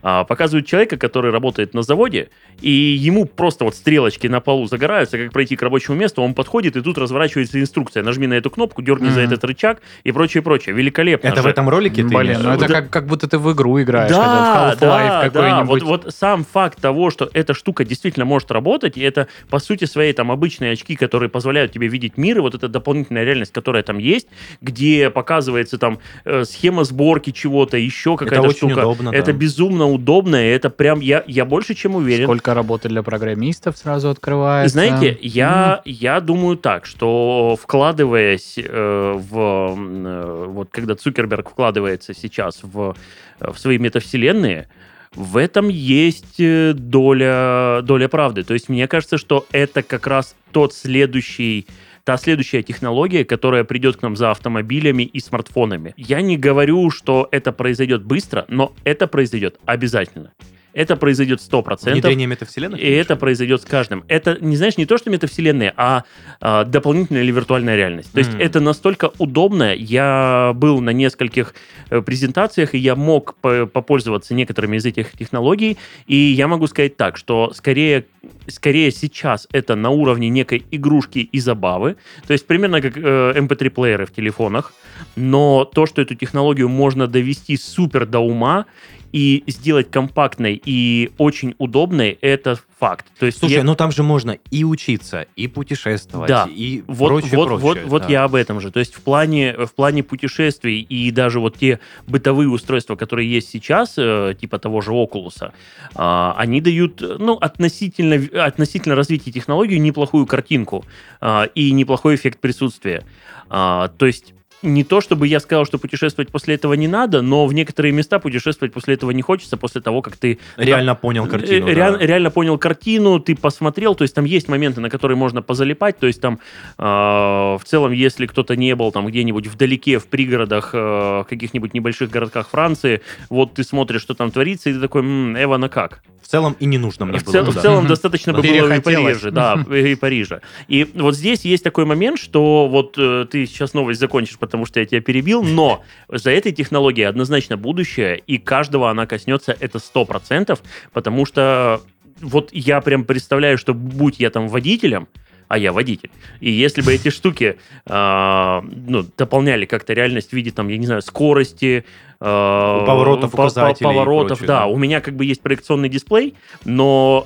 А, 0.01 0.23
показывают 0.23 0.67
человека, 0.67 0.97
который 0.97 1.31
работает 1.31 1.73
на 1.73 1.81
заводе, 1.83 2.29
и 2.61 2.69
ему 2.71 3.25
просто 3.25 3.65
вот 3.65 3.75
стрелочки 3.75 4.27
на 4.27 4.39
полу 4.39 4.65
загораются, 4.67 5.17
как 5.17 5.31
пройти 5.31 5.55
к 5.55 5.61
рабочему 5.61 5.97
месту, 5.97 6.21
он 6.21 6.33
подходит, 6.33 6.75
и 6.75 6.81
тут 6.81 6.97
разворачивается 6.97 7.59
инструкция. 7.59 8.03
Нажми 8.03 8.27
на 8.27 8.33
эту 8.35 8.49
кнопку, 8.49 8.81
дерни 8.81 9.09
за 9.09 9.21
Мгм. 9.21 9.29
этот 9.29 9.43
рычаг 9.43 9.81
и 10.03 10.11
прочее, 10.11 10.41
прочее. 10.43 10.75
Великолепно 10.75 11.27
Это 11.27 11.41
в 11.41 11.43
же. 11.43 11.49
этом 11.49 11.69
ролике 11.69 12.03
ты 12.03 12.09
Блин, 12.17 12.37
в 12.39 12.43
ну 12.43 12.49
это 12.51 12.63
виду? 12.63 12.73
как, 12.73 12.89
как 12.89 13.07
будто 13.07 13.27
ты 13.27 13.37
в 13.37 13.51
игру 13.53 13.81
играешь, 13.81 14.11
когда 14.11 14.27
Да, 14.43 14.75
в 14.75 14.79
Half-Life 14.81 15.31
да, 15.31 15.41
да. 15.41 15.63
Вот, 15.63 15.81
вот 15.83 16.13
сам 16.15 16.43
факт 16.43 16.79
того, 16.81 17.09
что 17.11 17.29
эта 17.33 17.53
штука 17.53 17.83
действительно 17.83 18.25
может 18.25 18.51
работать, 18.51 18.97
и 18.97 19.01
это, 19.01 19.27
по 19.49 19.59
сути 19.59 19.85
своей, 19.85 20.13
там, 20.13 20.31
обычные 20.41 20.71
очки, 20.71 20.95
которые 20.95 21.29
позволяют 21.29 21.71
тебе 21.71 21.87
видеть 21.87 22.17
мир, 22.17 22.39
и 22.39 22.41
вот 22.41 22.55
эта 22.55 22.67
дополнительная 22.67 23.23
реальность, 23.23 23.53
которая 23.53 23.83
там 23.83 23.99
есть, 23.99 24.27
где 24.59 25.11
показывается 25.11 25.77
там 25.77 25.99
э, 26.25 26.45
схема 26.45 26.83
сборки 26.83 27.29
чего-то, 27.31 27.77
еще 27.77 28.17
какая-то 28.17 28.47
очень 28.47 28.69
штука. 28.69 28.79
удобно, 28.79 29.11
да. 29.11 29.17
Это 29.17 29.33
безумно 29.33 29.85
удобно, 29.85 30.35
и 30.43 30.49
это 30.49 30.71
прям, 30.71 30.99
я, 30.99 31.23
я 31.27 31.45
больше 31.45 31.75
чем 31.75 31.95
уверен. 31.95 32.25
Сколько 32.25 32.55
работы 32.55 32.89
для 32.89 33.03
программистов 33.03 33.77
сразу 33.77 34.09
открывается. 34.09 34.73
Знаете, 34.73 35.17
я, 35.21 35.81
я 35.85 36.19
думаю 36.19 36.57
так, 36.57 36.87
что 36.87 37.55
вкладываясь 37.61 38.55
э, 38.57 39.13
в... 39.29 39.77
э, 39.77 40.45
вот 40.47 40.69
когда 40.71 40.95
Цукерберг 40.95 41.51
вкладывается 41.51 42.15
сейчас 42.15 42.61
в, 42.63 42.95
э, 43.39 43.51
в 43.51 43.59
свои 43.59 43.77
метавселенные, 43.77 44.67
в 45.15 45.35
этом 45.37 45.67
есть 45.67 46.39
э, 46.39 46.73
доля, 46.73 47.81
доля 47.83 48.07
правды. 48.07 48.43
То 48.43 48.53
есть 48.53 48.69
мне 48.69 48.87
кажется, 48.87 49.17
что 49.17 49.45
это 49.51 49.83
как 49.83 50.07
раз 50.07 50.35
тот 50.51 50.73
следующий 50.73 51.67
та 52.03 52.17
следующая 52.17 52.63
технология, 52.63 53.23
которая 53.23 53.63
придет 53.63 53.97
к 53.97 54.01
нам 54.01 54.15
за 54.15 54.31
автомобилями 54.31 55.03
и 55.03 55.19
смартфонами. 55.19 55.93
Я 55.97 56.21
не 56.21 56.37
говорю, 56.37 56.89
что 56.89 57.27
это 57.31 57.51
произойдет 57.51 58.03
быстро, 58.03 58.45
но 58.47 58.73
это 58.83 59.05
произойдет 59.07 59.59
обязательно. 59.65 60.31
Это 60.73 60.95
произойдет 60.95 61.39
100%. 61.39 61.91
Внедрение 61.91 62.27
метавселенных? 62.27 62.79
И 62.79 62.89
это 62.89 63.15
произойдет 63.15 63.61
с 63.61 63.65
каждым. 63.65 64.03
Это, 64.07 64.37
не 64.39 64.55
знаешь, 64.55 64.77
не 64.77 64.85
то, 64.85 64.97
что 64.97 65.09
метавселенная, 65.09 65.73
а, 65.75 66.03
а 66.39 66.63
дополнительная 66.63 67.23
или 67.23 67.31
виртуальная 67.31 67.75
реальность. 67.75 68.11
То 68.11 68.19
есть 68.19 68.31
это 68.39 68.59
настолько 68.59 69.11
удобно. 69.17 69.73
Я 69.73 70.53
был 70.55 70.79
на 70.81 70.91
нескольких 70.91 71.53
э, 71.89 72.01
презентациях, 72.01 72.73
и 72.73 72.77
я 72.77 72.95
мог 72.95 73.35
по- 73.41 73.65
попользоваться 73.65 74.33
некоторыми 74.33 74.77
из 74.77 74.85
этих 74.85 75.11
технологий. 75.11 75.77
И 76.07 76.15
я 76.15 76.47
могу 76.47 76.67
сказать 76.67 76.95
так, 76.95 77.17
что 77.17 77.51
скорее, 77.53 78.05
скорее 78.47 78.91
сейчас 78.91 79.47
это 79.51 79.75
на 79.75 79.89
уровне 79.89 80.29
некой 80.29 80.65
игрушки 80.71 81.19
и 81.19 81.39
забавы. 81.39 81.97
То 82.27 82.33
есть 82.33 82.47
примерно 82.47 82.81
как 82.81 82.97
э, 82.97 83.33
MP3-плееры 83.35 84.05
в 84.05 84.11
телефонах. 84.11 84.73
Но 85.15 85.65
то, 85.65 85.85
что 85.85 86.01
эту 86.01 86.15
технологию 86.15 86.69
можно 86.69 87.07
довести 87.07 87.57
супер 87.57 88.05
до 88.05 88.19
ума, 88.19 88.65
и 89.11 89.43
сделать 89.47 89.91
компактной 89.91 90.61
и 90.63 91.11
очень 91.17 91.55
удобной, 91.57 92.17
это 92.21 92.59
факт. 92.79 93.05
То 93.19 93.27
есть 93.27 93.37
Слушай, 93.37 93.57
я- 93.57 93.63
ну 93.63 93.75
там 93.75 93.91
же 93.91 94.01
можно 94.01 94.37
и 94.49 94.63
учиться, 94.63 95.27
и 95.35 95.47
путешествовать, 95.47 96.29
Да. 96.29 96.49
и 96.49 96.83
вот, 96.87 97.07
прочее, 97.09 97.35
вот, 97.35 97.47
прочее. 97.47 97.61
вот, 97.61 97.79
вот 97.85 98.01
да. 98.03 98.07
я 98.07 98.23
об 98.23 98.33
этом 98.33 98.59
же. 98.59 98.71
То 98.71 98.79
есть 98.79 98.95
в 98.95 99.01
плане, 99.01 99.55
в 99.65 99.73
плане 99.75 100.01
путешествий 100.01 100.81
и 100.81 101.11
даже 101.11 101.39
вот 101.39 101.57
те 101.57 101.79
бытовые 102.07 102.49
устройства, 102.49 102.95
которые 102.95 103.31
есть 103.31 103.49
сейчас, 103.49 103.93
э, 103.97 104.35
типа 104.39 104.57
того 104.57 104.81
же 104.81 104.91
Oculus, 104.91 105.51
а, 105.93 106.33
они 106.37 106.59
дают, 106.59 107.01
ну, 107.01 107.33
относительно, 107.33 108.43
относительно 108.43 108.95
развития 108.95 109.31
технологии 109.31 109.77
неплохую 109.77 110.25
картинку 110.25 110.83
а, 111.19 111.43
и 111.53 111.71
неплохой 111.71 112.15
эффект 112.15 112.39
присутствия. 112.39 113.03
А, 113.49 113.89
то 113.89 114.05
есть 114.07 114.33
не 114.61 114.83
то, 114.83 115.01
чтобы 115.01 115.27
я 115.27 115.39
сказал, 115.39 115.65
что 115.65 115.77
путешествовать 115.77 116.29
после 116.31 116.55
этого 116.55 116.73
не 116.73 116.87
надо, 116.87 117.21
но 117.21 117.45
в 117.45 117.53
некоторые 117.53 117.91
места 117.91 118.19
путешествовать 118.19 118.73
после 118.73 118.93
этого 118.95 119.11
не 119.11 119.21
хочется, 119.21 119.57
после 119.57 119.81
того, 119.81 120.01
как 120.01 120.17
ты 120.17 120.39
Реально 120.57 120.95
понял 120.95 121.27
картину. 121.27 121.67
Э, 121.67 121.73
да. 121.75 121.81
реаль- 121.81 121.97
реально 122.05 122.31
понял 122.31 122.57
картину, 122.57 123.19
ты 123.19 123.35
посмотрел, 123.35 123.95
то 123.95 124.03
есть 124.03 124.13
там 124.15 124.25
есть 124.25 124.47
моменты, 124.47 124.81
на 124.81 124.89
которые 124.89 125.17
можно 125.17 125.41
позалипать, 125.41 125.97
то 125.99 126.07
есть 126.07 126.21
там 126.21 126.39
э, 126.77 126.83
в 126.83 127.61
целом, 127.65 127.91
если 127.91 128.25
кто-то 128.27 128.55
не 128.55 128.75
был 128.75 128.91
там 128.91 129.05
где-нибудь 129.07 129.47
вдалеке, 129.47 129.99
в 129.99 130.07
пригородах, 130.07 130.71
э, 130.73 130.77
в 130.77 131.25
каких-нибудь 131.29 131.73
небольших 131.73 132.09
городках 132.09 132.49
Франции, 132.49 133.01
вот 133.29 133.53
ты 133.53 133.63
смотришь, 133.63 134.01
что 134.01 134.13
там 134.13 134.31
творится, 134.31 134.69
и 134.69 134.73
ты 134.73 134.79
такой, 134.79 135.01
«М, 135.01 135.35
Эва, 135.37 135.67
как? 135.67 136.01
В 136.21 136.27
целом 136.27 136.55
и 136.59 136.65
не 136.65 136.77
нужно 136.77 137.05
мне 137.05 137.17
В, 137.19 137.25
было 137.25 137.33
цел- 137.33 137.45
в 137.51 137.55
целом 137.61 137.87
достаточно 137.87 138.31
бы 138.33 138.41
было 138.41 138.75
и. 138.75 138.79
Парижа, 138.79 139.31
да, 139.31 139.65
и 139.75 139.95
Парижа. 139.95 140.41
И 140.67 140.87
вот 140.93 141.15
здесь 141.15 141.41
есть 141.45 141.63
такой 141.63 141.85
момент, 141.85 142.19
что 142.19 142.67
вот 142.67 142.95
э, 142.97 143.25
ты 143.29 143.45
сейчас 143.47 143.73
новость 143.73 143.99
закончишь, 143.99 144.37
потому 144.51 144.65
что 144.65 144.81
я 144.81 144.85
тебя 144.85 144.99
перебил, 144.99 145.43
но 145.43 145.81
за 146.09 146.31
этой 146.31 146.51
технологией 146.51 147.07
однозначно 147.07 147.55
будущее, 147.55 148.21
и 148.27 148.37
каждого 148.37 148.89
она 148.89 149.05
коснется, 149.05 149.55
это 149.57 149.77
100%, 149.77 150.59
потому 150.91 151.25
что 151.25 151.81
вот 152.19 152.49
я 152.51 152.81
прям 152.81 153.05
представляю, 153.05 153.57
что 153.57 153.73
будь 153.73 154.19
я 154.19 154.29
там 154.29 154.49
водителем, 154.49 155.07
а 155.47 155.57
я 155.57 155.71
водитель. 155.71 156.11
И 156.41 156.51
если 156.51 156.81
бы 156.81 156.93
эти 156.93 157.09
штуки 157.09 157.57
а, 157.85 158.61
ну, 158.69 159.05
дополняли 159.17 159.65
как-то 159.65 159.93
реальность 159.93 160.31
в 160.31 160.33
виде, 160.33 160.51
там, 160.51 160.67
я 160.67 160.77
не 160.77 160.85
знаю, 160.85 161.01
скорости, 161.01 161.85
а, 162.19 162.85
Поворотов, 162.85 163.31
по- 163.31 163.37
по- 163.37 163.41
указателей 163.43 163.85
поворотов, 163.85 164.39
прочее, 164.39 164.47
да. 164.47 164.59
да. 164.59 164.65
У 164.67 164.77
меня 164.77 164.99
как 164.99 165.15
бы 165.15 165.23
есть 165.23 165.41
проекционный 165.41 165.87
дисплей, 165.87 166.35
но 166.65 167.25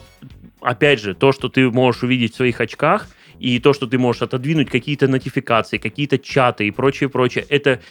опять 0.61 1.01
же, 1.01 1.15
то, 1.15 1.31
что 1.31 1.49
ты 1.49 1.71
можешь 1.71 2.03
увидеть 2.03 2.33
в 2.33 2.35
своих 2.35 2.61
очках, 2.61 3.07
и 3.39 3.59
то, 3.59 3.73
что 3.73 3.87
ты 3.87 3.97
можешь 3.97 4.21
отодвинуть 4.21 4.69
какие-то 4.69 5.07
нотификации, 5.07 5.77
какие-то 5.77 6.17
чаты 6.17 6.67
и 6.67 6.71
прочее, 6.71 7.09
прочее, 7.09 7.45
это 7.49 7.81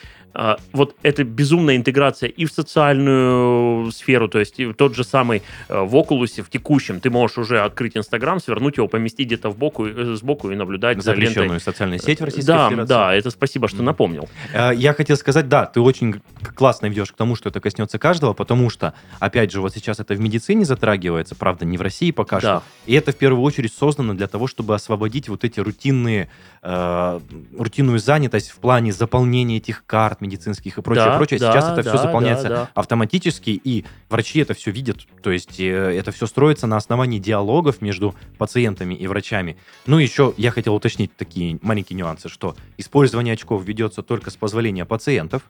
вот 0.72 0.96
это 1.02 1.24
безумная 1.24 1.76
интеграция 1.76 2.28
и 2.28 2.44
в 2.44 2.50
социальную 2.52 3.90
сферу, 3.92 4.28
то 4.28 4.38
есть 4.38 4.56
тот 4.76 4.94
же 4.94 5.04
самый 5.04 5.42
э, 5.68 5.80
в 5.80 5.94
Oculus, 5.94 6.42
в 6.42 6.50
текущем, 6.50 7.00
ты 7.00 7.10
можешь 7.10 7.38
уже 7.38 7.60
открыть 7.60 7.96
Инстаграм, 7.96 8.40
свернуть 8.40 8.76
его, 8.76 8.88
поместить 8.88 9.26
где-то 9.28 9.50
в 9.50 9.56
боку, 9.56 9.86
э, 9.86 10.14
сбоку 10.16 10.50
и 10.50 10.56
наблюдать 10.56 11.02
за 11.02 11.12
лентой. 11.12 11.60
Социальную 11.60 12.00
сеть 12.00 12.20
в 12.20 12.24
Российской 12.24 12.46
Да, 12.46 12.68
Федерации. 12.68 12.88
да, 12.88 13.14
это 13.14 13.30
спасибо, 13.30 13.68
что 13.68 13.82
напомнил. 13.82 14.28
Э, 14.52 14.72
Я 14.74 14.92
хотел 14.94 15.16
сказать, 15.16 15.48
да, 15.48 15.66
ты 15.66 15.80
очень 15.80 16.20
классно 16.54 16.86
ведешь 16.86 17.12
к 17.12 17.16
тому, 17.16 17.36
что 17.36 17.48
это 17.48 17.60
коснется 17.60 17.98
каждого, 17.98 18.32
потому 18.32 18.70
что, 18.70 18.94
опять 19.20 19.52
же, 19.52 19.60
вот 19.60 19.72
сейчас 19.74 20.00
это 20.00 20.14
в 20.14 20.20
медицине 20.20 20.64
затрагивается, 20.64 21.34
правда, 21.34 21.64
не 21.64 21.78
в 21.78 21.82
России 21.82 22.10
пока 22.10 22.40
Да. 22.40 22.40
что. 22.40 22.62
И 22.86 22.94
это 22.94 23.12
в 23.12 23.16
первую 23.16 23.42
очередь 23.42 23.72
создано 23.72 24.14
для 24.14 24.26
того, 24.26 24.46
чтобы 24.46 24.74
освободить 24.74 25.28
вот 25.28 25.44
эти 25.44 25.60
рутинные, 25.60 26.28
э, 26.62 27.20
рутинную 27.58 27.98
занятость 27.98 28.50
в 28.50 28.56
плане 28.56 28.92
заполнения 28.92 29.56
этих 29.58 29.84
карт 29.86 30.20
медицинских 30.24 30.78
и 30.78 30.82
прочее, 30.82 31.04
Да, 31.04 31.16
прочее. 31.16 31.38
да, 31.38 31.52
Сейчас 31.52 31.64
это 31.72 31.82
да, 31.82 31.90
все 31.90 31.98
заполняется 32.02 32.48
да, 32.48 32.54
да. 32.56 32.70
автоматически, 32.74 33.50
и 33.50 33.84
врачи 34.08 34.40
это 34.40 34.54
все 34.54 34.70
видят. 34.70 34.98
То 35.22 35.30
есть 35.30 35.60
э, 35.60 35.64
это 35.96 36.10
все 36.12 36.26
строится 36.26 36.66
на 36.66 36.76
основании 36.76 37.18
диалогов 37.18 37.80
между 37.82 38.14
пациентами 38.38 38.94
и 38.94 39.06
врачами. 39.06 39.56
Ну, 39.86 39.98
еще 39.98 40.34
я 40.36 40.50
хотел 40.50 40.74
уточнить 40.74 41.14
такие 41.16 41.58
маленькие 41.62 41.96
нюансы, 41.96 42.28
что 42.28 42.56
использование 42.78 43.34
очков 43.34 43.64
ведется 43.64 44.02
только 44.02 44.30
с 44.30 44.36
позволения 44.36 44.84
пациентов, 44.84 45.42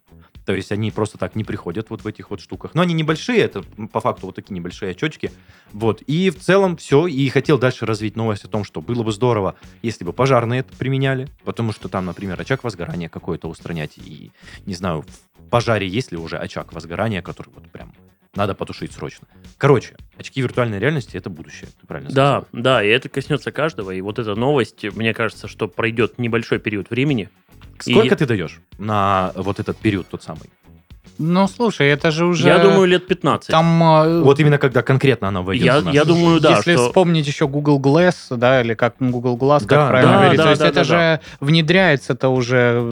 то 0.44 0.54
есть 0.54 0.72
они 0.72 0.90
просто 0.90 1.18
так 1.18 1.34
не 1.36 1.44
приходят 1.44 1.90
вот 1.90 2.02
в 2.04 2.06
этих 2.06 2.30
вот 2.30 2.40
штуках. 2.40 2.72
Но 2.74 2.82
они 2.82 2.94
небольшие, 2.94 3.38
это 3.40 3.62
по 3.92 4.00
факту 4.00 4.26
вот 4.26 4.34
такие 4.36 4.54
небольшие 4.54 4.90
очечки. 4.90 5.32
Вот. 5.72 6.02
И 6.02 6.30
в 6.30 6.38
целом 6.38 6.76
все. 6.76 7.06
И 7.06 7.28
хотел 7.28 7.58
дальше 7.58 7.86
развить 7.86 8.16
новость 8.16 8.44
о 8.44 8.48
том, 8.48 8.64
что 8.64 8.80
было 8.80 9.02
бы 9.02 9.12
здорово, 9.12 9.56
если 9.82 10.04
бы 10.04 10.12
пожарные 10.12 10.60
это 10.60 10.76
применяли, 10.76 11.28
потому 11.44 11.72
что 11.72 11.88
там, 11.88 12.04
например, 12.06 12.40
очаг 12.40 12.62
возгорания 12.64 13.08
какой-то 13.08 13.48
устранять. 13.48 13.96
И, 13.96 14.30
не 14.66 14.74
знаю, 14.74 15.04
в 15.38 15.48
пожаре 15.48 15.88
есть 15.88 16.12
ли 16.12 16.18
уже 16.18 16.36
очаг 16.36 16.72
возгорания, 16.72 17.22
который 17.22 17.50
вот 17.54 17.70
прям 17.70 17.94
надо 18.34 18.54
потушить 18.54 18.92
срочно. 18.92 19.28
Короче, 19.58 19.96
очки 20.18 20.42
виртуальной 20.42 20.80
реальности— 20.80 21.16
это 21.18 21.30
будущее. 21.30 21.68
Ты 21.80 21.86
правильно 21.86 22.10
Да, 22.10 22.40
сказал. 22.42 22.48
да, 22.52 22.82
и 22.84 22.88
это 22.88 23.08
коснется 23.08 23.52
каждого. 23.52 23.92
И 23.92 24.00
вот 24.00 24.18
эта 24.18 24.34
новость, 24.34 24.84
мне 24.96 25.14
кажется, 25.14 25.46
что 25.46 25.68
пройдет 25.68 26.18
небольшой 26.18 26.58
период 26.58 26.90
времени. 26.90 27.28
Сколько 27.90 28.14
И- 28.14 28.18
ты 28.18 28.26
даешь 28.26 28.60
на 28.78 29.32
вот 29.36 29.60
этот 29.60 29.76
период 29.76 30.08
тот 30.08 30.22
самый? 30.22 30.50
Ну, 31.16 31.46
слушай, 31.46 31.86
это 31.90 32.10
же 32.10 32.26
уже... 32.26 32.48
Я 32.48 32.58
думаю, 32.58 32.86
лет 32.86 33.06
15. 33.06 33.48
Там, 33.48 33.80
э, 33.84 34.20
Вот 34.22 34.40
именно 34.40 34.58
когда 34.58 34.82
конкретно 34.82 35.28
она 35.28 35.42
войдет 35.42 35.64
Я- 35.64 35.90
я 35.92 36.04
думаю, 36.04 36.40
да, 36.40 36.56
если 36.56 36.72
что- 36.74 36.88
вспомнить 36.88 37.24
еще 37.28 37.46
Google 37.46 37.78
Glass, 37.78 38.36
да, 38.36 38.60
или 38.62 38.74
как 38.74 38.94
Google 38.98 39.36
Glass, 39.36 39.60
как 39.60 39.68
Да, 39.78 39.88
правильно 39.90 40.12
да, 40.12 40.18
говорить, 40.18 40.38
да, 40.38 40.42
то 40.42 40.50
есть 40.50 40.60
да, 40.62 40.66
это 40.66 40.74
да, 40.80 40.84
же 40.84 41.20
внедряется-то 41.38 42.30
уже 42.30 42.82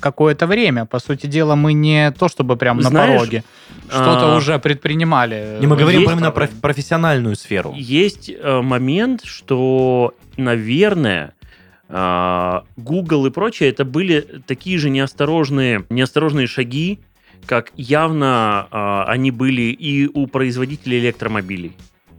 какое-то 0.00 0.46
время. 0.46 0.84
По 0.86 1.00
сути 1.00 1.26
дела, 1.26 1.56
мы 1.56 1.72
не 1.72 2.12
то 2.12 2.28
чтобы 2.28 2.56
прям 2.56 2.76
на 2.76 2.88
Знаешь, 2.88 3.18
пороге. 3.18 3.42
Что-то 3.88 4.34
а, 4.34 4.36
уже 4.36 4.60
предпринимали. 4.60 5.58
Не, 5.60 5.66
мы 5.66 5.76
говорим 5.76 6.02
Есть- 6.02 6.12
именно 6.12 6.30
про 6.30 6.46
профессиональную 6.62 7.34
сферу. 7.34 7.72
Есть 7.76 8.30
э, 8.30 8.60
момент, 8.60 9.22
что, 9.24 10.14
наверное, 10.36 11.32
Google 11.88 13.26
и 13.26 13.30
прочее, 13.30 13.70
это 13.70 13.84
были 13.84 14.20
такие 14.46 14.78
же 14.78 14.90
неосторожные, 14.90 15.84
неосторожные 15.88 16.46
шаги, 16.46 16.98
как 17.46 17.72
явно 17.76 18.66
э, 18.70 19.02
они 19.10 19.30
были 19.30 19.62
и 19.62 20.08
у 20.12 20.26
производителей 20.26 20.98
электромобилей. 20.98 21.72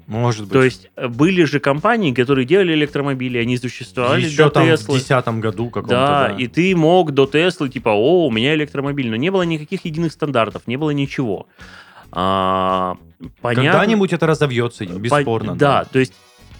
Может 0.07 0.43
быть. 0.43 0.53
То 0.53 0.63
есть 0.63 0.89
э, 0.95 1.09
были 1.09 1.43
же 1.43 1.59
компании, 1.59 2.13
которые 2.13 2.45
делали 2.45 2.73
электромобили, 2.73 3.37
они 3.39 3.57
существовали 3.57 4.25
еще 4.25 4.45
до 4.45 4.49
там 4.51 4.63
в 4.63 4.67
Теслы. 4.67 4.99
2010 4.99 5.27
году 5.41 5.69
каком-то. 5.69 5.89
Да, 5.89 6.35
и 6.37 6.47
ты 6.47 6.73
мог 6.77 7.11
до 7.11 7.25
Теслы, 7.25 7.67
типа, 7.67 7.89
о, 7.89 8.27
у 8.27 8.31
меня 8.31 8.55
электромобиль, 8.55 9.09
но 9.09 9.17
не 9.17 9.29
было 9.31 9.41
никаких 9.41 9.83
единых 9.83 10.13
стандартов, 10.13 10.61
не 10.65 10.77
было 10.77 10.91
ничего. 10.91 11.47
А, 12.13 12.95
понятно- 13.41 13.71
Когда-нибудь 13.71 14.13
это 14.13 14.27
разовьется, 14.27 14.85
По- 14.85 14.93
бесспорно. 14.93 15.55
Да, 15.55 15.83
то 15.83 15.99
есть 15.99 16.13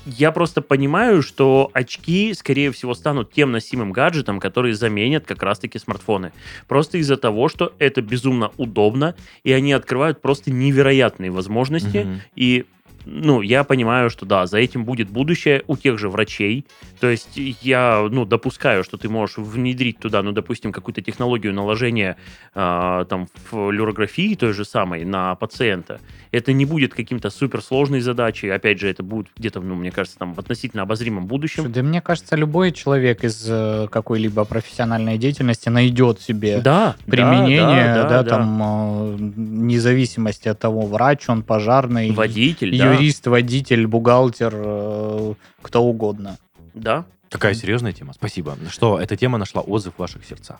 я 0.07 0.31
просто 0.31 0.61
понимаю, 0.61 1.21
что 1.21 1.69
очки, 1.73 2.33
скорее 2.33 2.71
всего, 2.71 2.93
станут 2.93 3.31
тем 3.31 3.51
носимым 3.51 3.91
гаджетом, 3.91 4.39
который 4.39 4.73
заменят 4.73 5.25
как 5.25 5.43
раз-таки 5.43 5.79
смартфоны. 5.79 6.31
Просто 6.67 6.97
из-за 6.97 7.17
того, 7.17 7.49
что 7.49 7.73
это 7.77 8.01
безумно 8.01 8.51
удобно, 8.57 9.15
и 9.43 9.51
они 9.51 9.73
открывают 9.73 10.21
просто 10.21 10.51
невероятные 10.51 11.29
возможности. 11.29 11.97
Мгм. 11.97 12.21
И 12.35 12.65
ну, 13.09 13.41
я 13.41 13.63
понимаю, 13.63 14.09
что 14.09 14.25
да, 14.25 14.45
за 14.45 14.57
этим 14.57 14.83
будет 14.83 15.09
будущее 15.09 15.63
у 15.67 15.77
тех 15.77 15.97
же 15.97 16.09
врачей. 16.09 16.65
То 16.99 17.09
есть 17.09 17.37
я, 17.61 18.05
ну, 18.09 18.25
допускаю, 18.25 18.83
что 18.83 18.97
ты 18.97 19.07
можешь 19.07 19.37
внедрить 19.37 19.99
туда, 19.99 20.21
ну, 20.23 20.31
допустим, 20.31 20.71
какую-то 20.71 21.01
технологию 21.01 21.53
наложения 21.53 22.17
а, 22.53 23.05
там 23.05 23.27
флюорографии 23.49 24.35
той 24.35 24.53
же 24.53 24.65
самой 24.65 25.05
на 25.05 25.35
пациента. 25.35 25.99
Это 26.31 26.51
не 26.53 26.65
будет 26.65 26.93
каким-то 26.93 27.29
суперсложной 27.29 28.01
задачей. 28.01 28.49
Опять 28.49 28.79
же, 28.79 28.89
это 28.89 29.03
будет 29.03 29.27
где-то, 29.37 29.61
ну, 29.61 29.75
мне 29.75 29.91
кажется, 29.91 30.19
там 30.19 30.33
в 30.33 30.39
относительно 30.39 30.83
обозримом 30.83 31.27
будущем. 31.27 31.71
Да 31.71 31.81
мне 31.83 32.01
кажется, 32.01 32.35
любой 32.35 32.71
человек 32.71 33.23
из 33.23 33.45
э, 33.47 33.87
какой-либо 33.89 34.43
профессиональной 34.43 35.17
деятельности 35.17 35.69
найдет 35.69 36.19
себе 36.19 36.59
Да, 36.59 36.95
применение, 37.05 37.85
да, 37.85 38.03
да, 38.03 38.09
да, 38.09 38.23
да. 38.23 38.29
там, 38.29 38.61
э, 38.61 39.15
вне 39.15 39.79
зависимости 39.79 40.49
от 40.49 40.59
того, 40.59 40.85
врач 40.85 41.29
он, 41.29 41.43
пожарный, 41.43 42.11
Водитель, 42.11 42.77
да. 42.77 42.96
Юрист, 42.97 43.27
водитель, 43.27 43.87
бухгалтер, 43.87 44.53
э, 44.55 45.33
кто 45.61 45.83
угодно. 45.83 46.37
Да. 46.73 47.05
Какая 47.29 47.53
серьезная 47.53 47.91
тема. 47.91 48.13
Спасибо. 48.13 48.57
Что 48.69 48.99
эта 48.99 49.17
тема 49.17 49.37
нашла 49.37 49.61
отзыв 49.61 49.95
в 49.95 49.99
ваших 49.99 50.25
сердцах. 50.25 50.59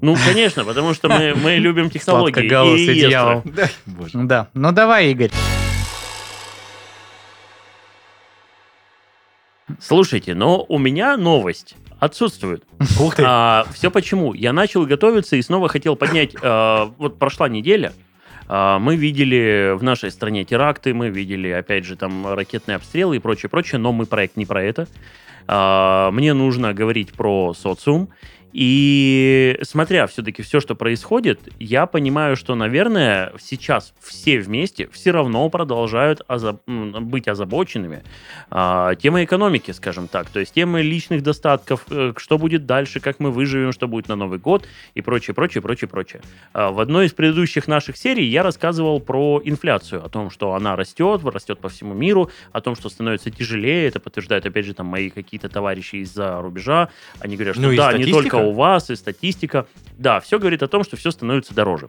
Ну, 0.00 0.16
конечно, 0.24 0.64
потому 0.64 0.94
что 0.94 1.08
мы, 1.08 1.34
мы 1.34 1.56
любим 1.56 1.90
технологии. 1.90 2.44
И 2.44 2.94
дьявол. 2.94 3.42
Боже. 3.86 4.18
Да, 4.24 4.48
ну 4.54 4.72
давай, 4.72 5.10
Игорь. 5.10 5.30
Слушайте, 9.80 10.34
но 10.34 10.64
у 10.66 10.78
меня 10.78 11.16
новость 11.16 11.76
отсутствует. 11.98 12.64
Ух 13.00 13.16
ты. 13.16 13.22
все 13.72 13.90
почему? 13.90 14.32
Я 14.32 14.52
начал 14.52 14.86
готовиться 14.86 15.36
и 15.36 15.42
снова 15.42 15.68
хотел 15.68 15.94
поднять. 15.96 16.34
а, 16.40 16.92
вот 16.96 17.18
прошла 17.18 17.48
неделя. 17.48 17.92
А, 18.48 18.78
мы 18.78 18.96
видели 18.96 19.74
в 19.76 19.82
нашей 19.82 20.10
стране 20.10 20.44
теракты, 20.44 20.94
мы 20.94 21.10
видели, 21.10 21.50
опять 21.50 21.84
же, 21.84 21.96
там 21.96 22.26
ракетные 22.32 22.76
обстрелы 22.76 23.16
и 23.16 23.20
прочее, 23.20 23.50
прочее, 23.50 23.78
но 23.78 23.92
мы 23.92 24.06
проект 24.06 24.36
не 24.36 24.46
про 24.46 24.62
это. 24.62 24.88
А, 25.46 26.10
мне 26.10 26.32
нужно 26.32 26.72
говорить 26.72 27.12
про 27.12 27.54
социум. 27.54 28.08
И 28.52 29.58
смотря 29.62 30.06
все-таки 30.06 30.42
все, 30.42 30.60
что 30.60 30.74
происходит, 30.74 31.40
я 31.58 31.86
понимаю, 31.86 32.36
что, 32.36 32.54
наверное, 32.54 33.32
сейчас 33.38 33.92
все 34.00 34.40
вместе 34.40 34.88
все 34.92 35.10
равно 35.10 35.48
продолжают 35.50 36.22
озаб- 36.28 36.60
быть 37.00 37.28
озабоченными 37.28 38.02
а, 38.50 38.94
темой 38.94 39.24
экономики, 39.24 39.70
скажем 39.72 40.08
так, 40.08 40.30
то 40.30 40.40
есть 40.40 40.54
темой 40.54 40.82
личных 40.82 41.22
достатков, 41.22 41.84
э, 41.90 42.14
что 42.16 42.38
будет 42.38 42.64
дальше, 42.66 43.00
как 43.00 43.20
мы 43.20 43.30
выживем, 43.30 43.72
что 43.72 43.86
будет 43.86 44.08
на 44.08 44.16
Новый 44.16 44.38
год 44.38 44.66
и 44.94 45.02
прочее, 45.02 45.34
прочее, 45.34 45.60
прочее, 45.60 45.88
прочее. 45.88 46.22
А, 46.52 46.70
В 46.70 46.80
одной 46.80 47.06
из 47.06 47.12
предыдущих 47.12 47.68
наших 47.68 47.96
серий 47.96 48.24
я 48.24 48.42
рассказывал 48.42 49.00
про 49.00 49.42
инфляцию, 49.44 50.04
о 50.04 50.08
том, 50.08 50.30
что 50.30 50.54
она 50.54 50.74
растет, 50.74 51.20
растет 51.24 51.58
по 51.58 51.68
всему 51.68 51.92
миру, 51.92 52.30
о 52.52 52.60
том, 52.60 52.74
что 52.76 52.88
становится 52.88 53.30
тяжелее, 53.30 53.88
это 53.88 54.00
подтверждают, 54.00 54.46
опять 54.46 54.64
же, 54.64 54.74
там 54.74 54.86
мои 54.86 55.10
какие-то 55.10 55.48
товарищи 55.48 55.96
из-за 55.96 56.40
рубежа, 56.40 56.88
они 57.20 57.36
говорят, 57.36 57.56
что 57.56 57.62
Ну 57.62 57.76
да, 57.76 57.92
не 57.92 58.10
только 58.10 58.37
у 58.46 58.52
вас, 58.52 58.90
и 58.90 58.96
статистика, 58.96 59.66
да, 59.96 60.20
все 60.20 60.38
говорит 60.38 60.62
о 60.62 60.68
том, 60.68 60.84
что 60.84 60.96
все 60.96 61.10
становится 61.10 61.54
дороже. 61.54 61.88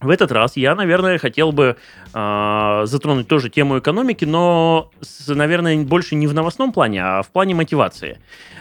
В 0.00 0.10
этот 0.10 0.30
раз 0.30 0.56
я, 0.56 0.74
наверное, 0.74 1.16
хотел 1.18 1.52
бы 1.52 1.76
а, 2.12 2.84
затронуть 2.84 3.28
тоже 3.28 3.48
тему 3.48 3.78
экономики, 3.78 4.26
но, 4.26 4.90
с- 5.00 5.26
наверное, 5.34 5.82
больше 5.84 6.16
не 6.16 6.26
в 6.26 6.34
новостном 6.34 6.72
плане, 6.72 7.02
а 7.02 7.22
в 7.22 7.28
плане 7.30 7.54
мотивации. 7.54 8.18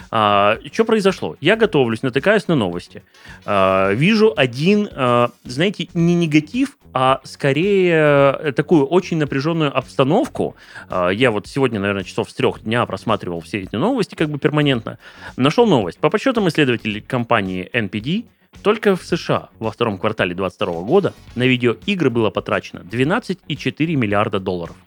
Что 0.10 0.86
произошло? 0.86 1.36
Я 1.42 1.56
готовлюсь, 1.56 2.04
натыкаюсь 2.04 2.48
на 2.48 2.56
новости. 2.56 3.04
А, 3.46 3.92
вижу 3.92 4.34
один, 4.36 4.90
а, 4.92 5.32
знаете, 5.44 5.90
не 5.94 6.16
негатив, 6.16 6.78
а 6.94 7.20
скорее 7.26 8.38
э, 8.40 8.52
такую 8.54 8.86
очень 8.86 9.18
напряженную 9.18 9.78
обстановку. 9.78 10.56
А, 10.90 11.10
я 11.10 11.32
вот 11.32 11.46
сегодня, 11.46 11.80
наверное, 11.80 12.06
часов 12.06 12.30
с 12.30 12.34
трех 12.34 12.64
дня 12.64 12.86
просматривал 12.86 13.42
все 13.42 13.64
эти 13.64 13.76
новости 13.76 14.16
как 14.16 14.30
бы 14.30 14.38
перманентно. 14.40 14.98
Нашел 15.36 15.68
новость. 15.68 16.00
По 16.00 16.10
подсчетам 16.10 16.48
исследователей 16.48 17.02
компании 17.02 17.70
NPD, 17.74 18.26
только 18.62 18.96
в 18.96 19.04
США 19.04 19.50
во 19.60 19.72
втором 19.72 19.98
квартале 19.98 20.34
2022 20.34 20.82
года 20.84 21.14
на 21.36 21.44
видеоигры 21.44 22.10
было 22.10 22.30
потрачено 22.30 22.80
12,4 22.80 23.96
миллиарда 23.96 24.40
долларов. 24.40 24.78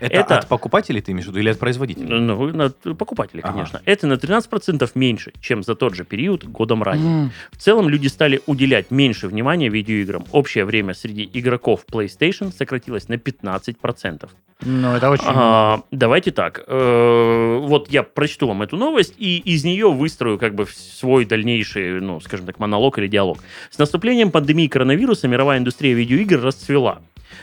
Это, 0.00 0.14
это- 0.14 0.38
от 0.38 0.48
покупателей 0.48 1.00
ты 1.00 1.12
имеешь 1.12 1.26
в 1.26 1.28
виду 1.30 1.40
или 1.40 1.48
от 1.50 1.58
производителей? 1.58 2.06
Ну, 2.08 2.52
на 2.52 2.70
покупателей, 2.70 3.42
Ага. 3.42 3.52
конечно. 3.52 3.80
Это 3.84 4.06
на 4.06 4.14
13% 4.16 4.90
меньше, 4.94 5.32
чем 5.40 5.62
за 5.62 5.74
тот 5.74 5.94
же 5.94 6.04
период 6.04 6.44
годом 6.44 6.82
ранее. 6.82 7.24
М, 7.24 7.30
В 7.52 7.56
целом 7.58 7.88
люди 7.88 8.08
стали 8.08 8.40
уделять 8.46 8.90
меньше 8.90 9.28
внимания 9.28 9.68
видеоиграм. 9.68 10.24
Общее 10.32 10.64
время 10.64 10.94
среди 10.94 11.28
игроков 11.32 11.84
PlayStation 11.90 12.52
сократилось 12.52 13.08
на 13.08 13.16
15%. 13.18 14.30
Ну, 14.60 14.94
это 14.94 15.10
очень... 15.10 15.24
А, 15.28 15.82
давайте 15.90 16.30
так. 16.30 16.62
Э, 16.66 17.58
вот 17.60 17.90
я 17.90 18.02
прочту 18.02 18.46
вам 18.46 18.62
эту 18.62 18.76
новость 18.76 19.14
и 19.18 19.38
из 19.38 19.64
нее 19.64 19.90
выстрою 19.90 20.38
как 20.38 20.54
бы 20.54 20.66
свой 20.66 21.24
дальнейший, 21.24 22.00
ну, 22.00 22.20
скажем 22.20 22.46
так, 22.46 22.58
монолог 22.58 22.98
или 22.98 23.08
диалог. 23.08 23.38
С 23.70 23.78
наступлением 23.78 24.30
пандемии 24.30 24.68
коронавируса 24.68 25.28
мировая 25.28 25.58
индустрия 25.58 25.92
видеоигр 25.94 26.40
расцвела. 26.40 27.00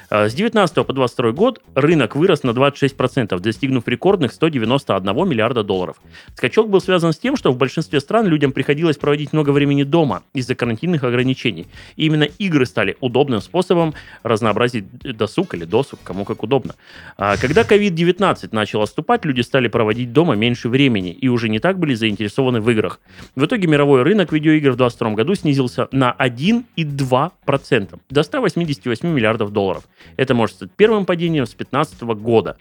Э, 0.09 0.29
С 0.29 0.33
19 0.33 0.85
по 0.85 0.93
22 0.93 1.31
год 1.31 1.61
рынок 1.75 2.15
вырос 2.15 2.43
на 2.43 2.51
26%, 2.51 3.39
достигнув 3.39 3.87
рекордных 3.87 4.33
191 4.33 5.27
миллиарда 5.27 5.63
долларов. 5.63 5.97
Скачок 6.35 6.69
был 6.69 6.81
связан 6.81 7.13
с 7.13 7.17
тем, 7.17 7.35
что 7.37 7.51
в 7.51 7.57
большинстве 7.57 7.99
стран 7.99 8.27
людям 8.27 8.51
приходилось 8.51 8.97
проводить 8.97 9.33
много 9.33 9.51
времени 9.51 9.83
дома 9.83 10.23
из-за 10.33 10.55
карантинных 10.55 11.03
ограничений. 11.03 11.67
И 11.95 12.05
именно 12.05 12.23
игры 12.23 12.65
стали 12.65 12.97
удобным 12.99 13.41
способом 13.41 13.93
разнообразить 14.23 14.85
досуг 15.03 15.53
или 15.53 15.65
досуг, 15.65 15.99
кому 16.03 16.25
как 16.25 16.43
удобно. 16.43 16.75
А 17.17 17.37
Когда 17.37 17.61
COVID-19 17.61 18.49
начал 18.51 18.81
отступать, 18.81 19.25
люди 19.25 19.41
стали 19.41 19.67
проводить 19.67 20.13
дома 20.13 20.35
меньше 20.35 20.69
времени 20.69 21.11
и 21.11 21.27
уже 21.27 21.49
не 21.49 21.59
так 21.59 21.79
были 21.79 21.93
заинтересованы 21.93 22.61
в 22.61 22.69
играх. 22.69 22.99
В 23.35 23.45
итоге 23.45 23.67
мировой 23.67 24.03
рынок 24.03 24.31
видеоигр 24.31 24.71
в 24.71 24.75
2022 24.75 25.15
году 25.15 25.35
снизился 25.35 25.87
на 25.91 26.15
1,2% 26.17 27.99
до 28.09 28.23
188 28.23 29.07
миллиардов 29.09 29.51
долларов. 29.51 29.80
Это 30.17 30.33
может 30.33 30.55
стать 30.55 30.71
первым 30.75 31.05
падением 31.05 31.45
с 31.45 31.49
2015 31.49 32.01
года. 32.01 32.57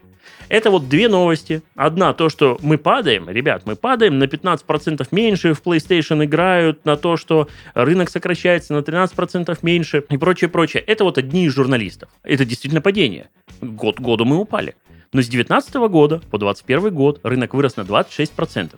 Это 0.49 0.71
вот 0.71 0.89
две 0.89 1.09
новости. 1.09 1.63
Одна, 1.77 2.13
то, 2.13 2.29
что 2.29 2.59
мы 2.61 2.77
падаем, 2.77 3.29
ребят, 3.29 3.63
мы 3.67 3.77
падаем, 3.77 4.19
на 4.19 4.25
15% 4.25 5.07
меньше 5.13 5.55
в 5.55 5.63
PlayStation 5.63 6.25
играют, 6.25 6.85
на 6.85 6.97
то, 6.97 7.17
что 7.17 7.49
рынок 7.75 8.11
сокращается 8.11 8.75
на 8.75 8.79
13% 8.79 9.57
меньше 9.63 10.05
и 10.09 10.17
прочее, 10.17 10.51
прочее. 10.51 10.83
Это 10.87 11.05
вот 11.05 11.19
одни 11.19 11.47
из 11.47 11.55
журналистов. 11.55 12.11
Это 12.25 12.45
действительно 12.45 12.81
падение. 12.81 13.29
Год 13.61 13.97
к 13.97 14.01
году 14.01 14.25
мы 14.25 14.37
упали. 14.37 14.75
Но 15.13 15.23
с 15.23 15.27
2019 15.27 15.75
года 15.91 16.19
по 16.31 16.39
2021 16.39 16.95
год 16.95 17.21
рынок 17.23 17.55
вырос 17.55 17.77
на 17.77 17.83
26%. 17.83 18.75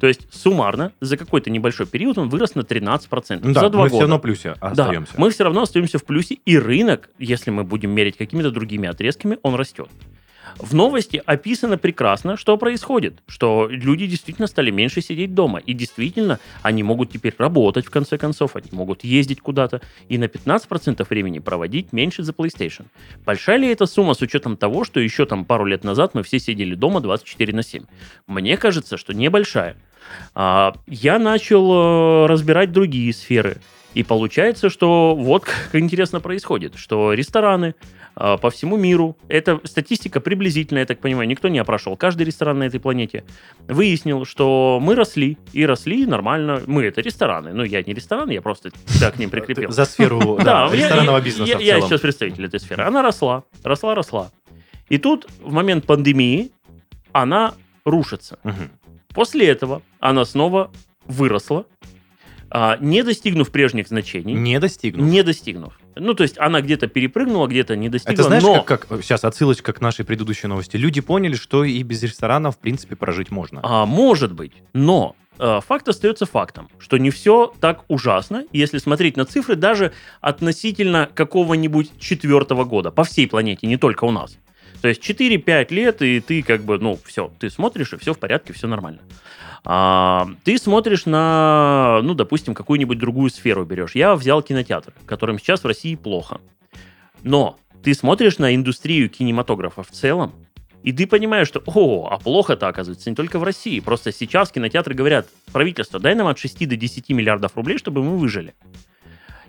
То 0.00 0.06
есть 0.06 0.26
суммарно 0.32 0.92
за 1.00 1.16
какой-то 1.16 1.50
небольшой 1.50 1.86
период 1.86 2.18
он 2.18 2.28
вырос 2.30 2.54
на 2.54 2.60
13%. 2.62 3.40
Ну 3.42 3.52
да, 3.52 3.60
за 3.60 3.68
два 3.68 3.84
мы 3.84 3.88
года. 3.88 3.94
все 3.96 4.00
равно 4.00 4.18
в 4.18 4.22
плюсе 4.22 4.54
Да, 4.60 4.68
остаемся. 4.68 5.12
мы 5.16 5.30
все 5.30 5.44
равно 5.44 5.62
остаемся 5.62 5.98
в 5.98 6.04
плюсе, 6.04 6.38
и 6.44 6.58
рынок, 6.58 7.10
если 7.18 7.50
мы 7.50 7.64
будем 7.64 7.90
мерить 7.90 8.16
какими-то 8.16 8.50
другими 8.50 8.88
отрезками, 8.88 9.38
он 9.42 9.54
растет. 9.54 9.88
В 10.56 10.74
новости 10.74 11.22
описано 11.24 11.78
прекрасно, 11.78 12.36
что 12.36 12.56
происходит, 12.56 13.22
что 13.28 13.68
люди 13.70 14.06
действительно 14.06 14.46
стали 14.48 14.70
меньше 14.70 15.00
сидеть 15.00 15.34
дома, 15.34 15.58
и 15.58 15.74
действительно 15.74 16.40
они 16.62 16.82
могут 16.82 17.12
теперь 17.12 17.34
работать 17.38 17.86
в 17.86 17.90
конце 17.90 18.18
концов, 18.18 18.56
они 18.56 18.68
могут 18.72 19.04
ездить 19.04 19.40
куда-то 19.40 19.80
и 20.08 20.18
на 20.18 20.24
15% 20.24 21.06
времени 21.08 21.38
проводить 21.38 21.92
меньше 21.92 22.22
за 22.22 22.32
PlayStation. 22.32 22.86
Большая 23.24 23.58
ли 23.58 23.68
эта 23.68 23.86
сумма 23.86 24.14
с 24.14 24.22
учетом 24.22 24.56
того, 24.56 24.84
что 24.84 24.98
еще 24.98 25.24
там 25.24 25.44
пару 25.44 25.66
лет 25.66 25.84
назад 25.84 26.14
мы 26.14 26.22
все 26.22 26.38
сидели 26.38 26.74
дома 26.74 27.00
24 27.00 27.52
на 27.54 27.62
7? 27.62 27.84
Мне 28.26 28.56
кажется, 28.56 28.96
что 28.96 29.14
небольшая. 29.14 29.76
А, 30.34 30.74
я 30.86 31.18
начал 31.18 32.24
э, 32.24 32.26
разбирать 32.26 32.72
другие 32.72 33.12
сферы. 33.12 33.58
И 33.94 34.02
получается, 34.04 34.70
что 34.70 35.16
вот 35.16 35.44
как 35.44 35.74
интересно 35.74 36.20
происходит, 36.20 36.76
что 36.76 37.12
рестораны 37.12 37.74
э, 38.14 38.38
по 38.40 38.50
всему 38.50 38.76
миру, 38.76 39.16
это 39.28 39.60
статистика 39.64 40.20
приблизительная, 40.20 40.82
я 40.82 40.86
так 40.86 41.00
понимаю, 41.00 41.28
никто 41.28 41.48
не 41.48 41.58
опрашивал, 41.58 41.96
каждый 41.96 42.22
ресторан 42.22 42.60
на 42.60 42.64
этой 42.64 42.78
планете 42.78 43.24
выяснил, 43.66 44.24
что 44.24 44.78
мы 44.80 44.94
росли, 44.94 45.38
и 45.52 45.66
росли 45.66 46.06
нормально. 46.06 46.62
Мы 46.66 46.84
это 46.84 47.00
рестораны, 47.00 47.52
ну 47.52 47.64
я 47.64 47.82
не 47.82 47.92
ресторан, 47.92 48.30
я 48.30 48.40
просто 48.42 48.70
себя 48.86 49.10
к 49.10 49.18
ним 49.18 49.30
прикрепил. 49.30 49.72
За 49.72 49.84
сферу 49.84 50.38
ресторанного 50.38 51.20
бизнеса 51.20 51.58
я, 51.58 51.80
сейчас 51.80 52.00
представитель 52.00 52.46
этой 52.46 52.60
сферы. 52.60 52.84
Она 52.84 53.02
росла, 53.02 53.42
росла, 53.64 53.96
росла. 53.96 54.30
И 54.88 54.98
тут 54.98 55.28
в 55.40 55.52
момент 55.52 55.84
пандемии 55.84 56.52
она 57.12 57.54
рушится. 57.84 58.38
После 59.12 59.48
этого 59.48 59.82
она 59.98 60.24
снова 60.24 60.70
выросла, 61.06 61.66
а, 62.52 62.76
не 62.80 63.02
достигнув 63.02 63.50
прежних 63.50 63.88
значений, 63.88 64.34
Не 64.34 64.58
достигнув. 64.58 65.06
не 65.06 65.22
достигнув. 65.22 65.78
Ну, 65.94 66.14
то 66.14 66.22
есть 66.24 66.36
она 66.38 66.60
где-то 66.60 66.88
перепрыгнула, 66.88 67.46
где-то 67.46 67.76
не 67.76 67.88
достигла, 67.88 68.14
Это 68.14 68.22
знаешь, 68.24 68.42
но 68.42 68.62
как, 68.62 68.86
как 68.88 69.02
сейчас 69.02 69.24
отсылочка 69.24 69.72
к 69.72 69.80
нашей 69.80 70.04
предыдущей 70.04 70.48
новости. 70.48 70.76
Люди 70.76 71.00
поняли, 71.00 71.34
что 71.34 71.62
и 71.64 71.82
без 71.82 72.02
ресторана, 72.02 72.50
в 72.50 72.58
принципе, 72.58 72.96
прожить 72.96 73.30
можно. 73.30 73.60
а, 73.62 73.86
может 73.86 74.32
быть, 74.32 74.52
но 74.72 75.14
а, 75.38 75.60
факт 75.60 75.88
остается 75.88 76.26
фактом, 76.26 76.68
что 76.78 76.96
не 76.98 77.10
все 77.10 77.52
так 77.60 77.84
ужасно, 77.88 78.44
если 78.52 78.78
смотреть 78.78 79.16
на 79.16 79.24
цифры 79.24 79.54
даже 79.54 79.92
относительно 80.20 81.08
какого-нибудь 81.12 81.98
четвертого 82.00 82.64
года 82.64 82.90
по 82.90 83.04
всей 83.04 83.28
планете, 83.28 83.66
не 83.66 83.76
только 83.76 84.04
у 84.04 84.10
нас. 84.10 84.36
То 84.80 84.88
есть 84.88 85.08
4-5 85.08 85.74
лет, 85.74 86.02
и 86.02 86.20
ты 86.20 86.42
как 86.42 86.62
бы, 86.62 86.78
ну, 86.78 86.98
все, 87.04 87.30
ты 87.38 87.50
смотришь, 87.50 87.92
и 87.92 87.96
все 87.98 88.14
в 88.14 88.18
порядке, 88.18 88.52
все 88.52 88.66
нормально. 88.66 89.00
А, 89.64 90.28
ты 90.44 90.56
смотришь 90.56 91.04
на, 91.06 92.00
ну, 92.02 92.14
допустим, 92.14 92.54
какую-нибудь 92.54 92.98
другую 92.98 93.30
сферу 93.30 93.64
берешь. 93.64 93.94
Я 93.94 94.14
взял 94.14 94.42
кинотеатр, 94.42 94.94
которым 95.06 95.38
сейчас 95.38 95.62
в 95.62 95.66
России 95.66 95.94
плохо. 95.96 96.40
Но 97.22 97.58
ты 97.82 97.94
смотришь 97.94 98.38
на 98.38 98.54
индустрию 98.54 99.10
кинематографа 99.10 99.82
в 99.82 99.90
целом, 99.90 100.32
и 100.82 100.92
ты 100.92 101.06
понимаешь, 101.06 101.48
что, 101.48 101.62
о, 101.66 102.08
а 102.10 102.18
плохо-то, 102.18 102.68
оказывается, 102.68 103.10
не 103.10 103.16
только 103.16 103.38
в 103.38 103.44
России. 103.44 103.80
Просто 103.80 104.12
сейчас 104.12 104.50
кинотеатры 104.50 104.94
говорят, 104.94 105.28
правительство, 105.52 106.00
дай 106.00 106.14
нам 106.14 106.26
от 106.26 106.38
6 106.38 106.66
до 106.66 106.76
10 106.76 107.10
миллиардов 107.10 107.54
рублей, 107.56 107.76
чтобы 107.76 108.02
мы 108.02 108.16
выжили. 108.16 108.54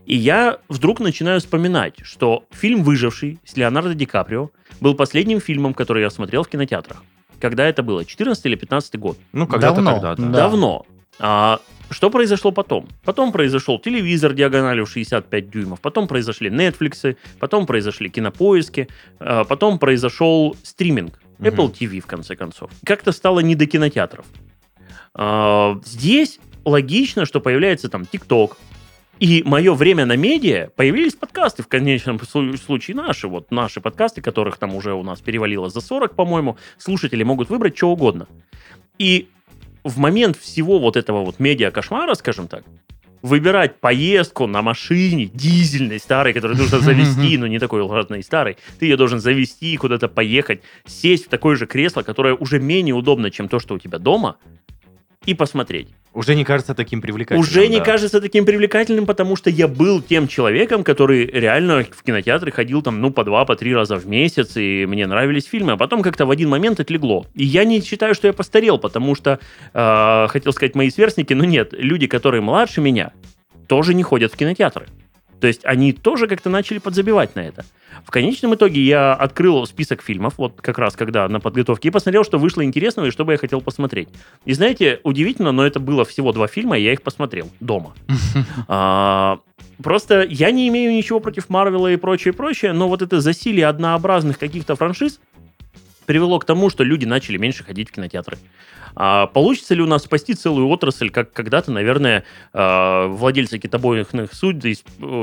И 0.06 0.16
я 0.16 0.58
вдруг 0.68 1.00
начинаю 1.00 1.40
вспоминать, 1.40 2.00
что 2.04 2.44
фильм 2.52 2.84
«Выживший» 2.84 3.40
с 3.46 3.56
Леонардо 3.56 3.94
Ди 3.94 4.06
Каприо 4.06 4.50
был 4.82 4.96
последним 4.96 5.40
фильмом, 5.40 5.74
который 5.74 6.04
я 6.04 6.10
смотрел 6.10 6.44
в 6.44 6.50
кинотеатрах. 6.50 7.04
Когда 7.40 7.66
это 7.66 7.82
было? 7.84 8.04
14 8.04 8.46
или 8.46 8.56
15 8.56 9.00
год? 9.00 9.18
Ну, 9.32 9.48
когда-то 9.48 9.76
Давно. 9.82 9.92
тогда, 9.94 10.16
да. 10.16 10.24
Да. 10.24 10.38
Давно. 10.38 10.86
А, 11.20 11.60
что 11.90 12.10
произошло 12.10 12.52
потом? 12.52 12.88
Потом 13.04 13.32
произошел 13.32 13.80
телевизор 13.80 14.34
диагональю 14.34 14.86
в 14.86 14.92
65 14.92 15.50
дюймов, 15.50 15.80
потом 15.82 16.08
произошли 16.08 16.50
Netflix, 16.50 17.16
потом 17.40 17.66
произошли 17.66 18.10
кинопоиски, 18.10 18.88
а, 19.20 19.44
потом 19.44 19.80
произошел 19.80 20.56
стриминг. 20.64 21.20
Apple 21.40 21.74
TV 21.74 22.00
в 22.02 22.06
конце 22.06 22.36
концов. 22.36 22.70
Как-то 22.86 23.12
стало 23.12 23.40
не 23.40 23.56
до 23.56 23.66
кинотеатров. 23.66 24.26
А, 25.14 25.80
здесь 25.84 26.40
логично, 26.66 27.26
что 27.26 27.40
появляется 27.40 27.90
там 27.90 28.04
TikTok, 28.04 28.58
и 29.22 29.44
мое 29.46 29.76
время 29.76 30.08
на 30.08 30.18
медиа 30.18 30.72
появились 30.76 31.14
подкасты 31.14 31.62
в 31.62 31.68
конечном 31.68 32.18
слу- 32.18 32.58
случае 32.58 32.98
наши. 32.98 33.28
Вот 33.28 33.52
наши 33.52 33.80
подкасты, 33.80 34.20
которых 34.20 34.58
там 34.58 34.74
уже 34.74 34.94
у 34.96 35.04
нас 35.04 35.22
перевалило 35.22 35.70
за 35.70 35.80
40, 35.80 36.16
по-моему. 36.16 36.58
Слушатели 36.80 37.22
могут 37.22 37.52
выбрать 37.52 37.78
что 37.78 37.92
угодно. 37.92 38.28
И 38.98 39.28
в 39.84 40.00
момент 40.00 40.38
всего 40.38 40.80
вот 40.80 40.98
этого 40.98 41.24
вот 41.24 41.40
медиа-кошмара, 41.40 42.16
скажем 42.16 42.48
так, 42.48 42.64
выбирать 43.22 43.80
поездку 43.80 44.48
на 44.48 44.64
машине 44.64 45.30
дизельной, 45.32 46.00
старой, 46.00 46.34
которую 46.34 46.58
нужно 46.58 46.80
завести, 46.82 47.38
но 47.38 47.46
не 47.46 47.60
такой 47.60 47.84
ладной 47.84 48.24
старой, 48.24 48.58
ты 48.80 48.88
ее 48.88 48.98
должен 48.98 49.20
завести, 49.20 49.78
куда-то 49.78 50.08
поехать, 50.08 50.62
сесть 50.88 51.28
в 51.28 51.30
такое 51.30 51.56
же 51.58 51.68
кресло, 51.68 52.02
которое 52.02 52.34
уже 52.34 52.60
менее 52.60 52.96
удобно, 52.96 53.30
чем 53.30 53.50
то, 53.50 53.60
что 53.60 53.76
у 53.76 53.78
тебя 53.78 54.00
дома, 54.00 54.38
и 55.26 55.34
посмотреть. 55.34 55.90
Уже 56.14 56.36
не 56.36 56.44
кажется 56.44 56.74
таким 56.74 57.02
привлекательным. 57.02 57.42
Уже 57.42 57.68
не 57.68 57.78
да. 57.78 57.86
кажется 57.86 58.20
таким 58.20 58.46
привлекательным, 58.46 59.06
потому 59.06 59.36
что 59.36 59.50
я 59.50 59.68
был 59.68 60.02
тем 60.02 60.28
человеком, 60.28 60.84
который 60.84 61.26
реально 61.26 61.86
в 61.90 62.04
кинотеатры 62.04 62.52
ходил 62.52 62.82
там, 62.82 63.00
ну, 63.00 63.12
по 63.12 63.24
два, 63.24 63.46
по 63.46 63.56
три 63.56 63.74
раза 63.74 63.96
в 63.96 64.08
месяц, 64.08 64.58
и 64.58 64.86
мне 64.88 65.08
нравились 65.08 65.46
фильмы, 65.46 65.74
а 65.74 65.78
потом 65.78 66.02
как-то 66.02 66.26
в 66.26 66.32
один 66.32 66.50
момент 66.50 66.80
отлегло. 66.80 67.28
И 67.34 67.46
я 67.46 67.64
не 67.64 67.82
считаю, 67.82 68.16
что 68.16 68.28
я 68.28 68.34
постарел, 68.34 68.78
потому 68.78 69.16
что, 69.16 69.40
э, 69.74 70.28
хотел 70.28 70.52
сказать, 70.54 70.76
мои 70.76 70.90
сверстники, 70.90 71.34
но 71.34 71.46
нет, 71.46 71.70
люди, 71.72 72.08
которые 72.08 72.42
младше 72.42 72.82
меня, 72.82 73.14
тоже 73.68 73.94
не 73.94 74.04
ходят 74.04 74.34
в 74.34 74.38
кинотеатры. 74.38 74.88
То 75.40 75.48
есть 75.48 75.62
они 75.64 75.94
тоже 75.94 76.28
как-то 76.28 76.50
начали 76.50 76.80
подзабивать 76.80 77.36
на 77.36 77.42
это. 77.42 77.64
В 78.06 78.12
конечном 78.12 78.56
итоге 78.56 78.82
я 78.82 79.14
открыл 79.14 79.66
список 79.66 80.02
фильмов, 80.02 80.36
вот 80.38 80.62
как 80.62 80.78
раз 80.78 80.96
когда 80.96 81.28
на 81.28 81.40
подготовке, 81.40 81.90
и 81.90 81.92
посмотрел, 81.92 82.24
что 82.24 82.38
вышло 82.38 82.64
интересного 82.64 83.08
и 83.08 83.12
что 83.12 83.26
бы 83.26 83.34
я 83.34 83.38
хотел 83.38 83.62
посмотреть. 83.62 84.10
И 84.46 84.54
знаете, 84.54 85.00
удивительно, 85.04 85.52
но 85.52 85.66
это 85.66 85.80
было 85.80 86.06
всего 86.06 86.32
два 86.32 86.48
фильма, 86.48 86.78
и 86.78 86.84
я 86.84 86.94
их 86.94 87.02
посмотрел 87.02 87.50
дома. 87.60 87.94
А, 88.68 89.40
Просто 89.82 90.24
я 90.30 90.52
не 90.52 90.68
имею 90.68 90.94
ничего 90.94 91.20
против 91.20 91.50
Марвела 91.50 91.92
и 91.92 91.96
прочее, 91.96 92.34
прочее, 92.34 92.74
но 92.74 92.88
вот 92.88 93.02
это 93.02 93.20
засилие 93.20 93.68
однообразных 93.68 94.38
каких-то 94.38 94.76
франшиз 94.76 95.20
привело 96.06 96.40
к 96.40 96.46
тому, 96.46 96.70
что 96.70 96.84
люди 96.84 97.06
начали 97.06 97.38
меньше 97.38 97.64
ходить 97.64 97.90
в 97.90 97.94
кинотеатры. 97.94 98.38
А 98.96 99.28
получится 99.28 99.74
ли 99.74 99.82
у 99.82 99.88
нас 99.88 100.04
спасти 100.04 100.34
целую 100.34 100.68
отрасль, 100.68 101.10
как 101.10 101.32
когда-то, 101.34 101.72
наверное, 101.72 102.24
э, 102.54 103.08
владельцы 103.08 103.58
китобойных 103.58 104.10
суд, 104.34 104.64
э, 104.66 104.74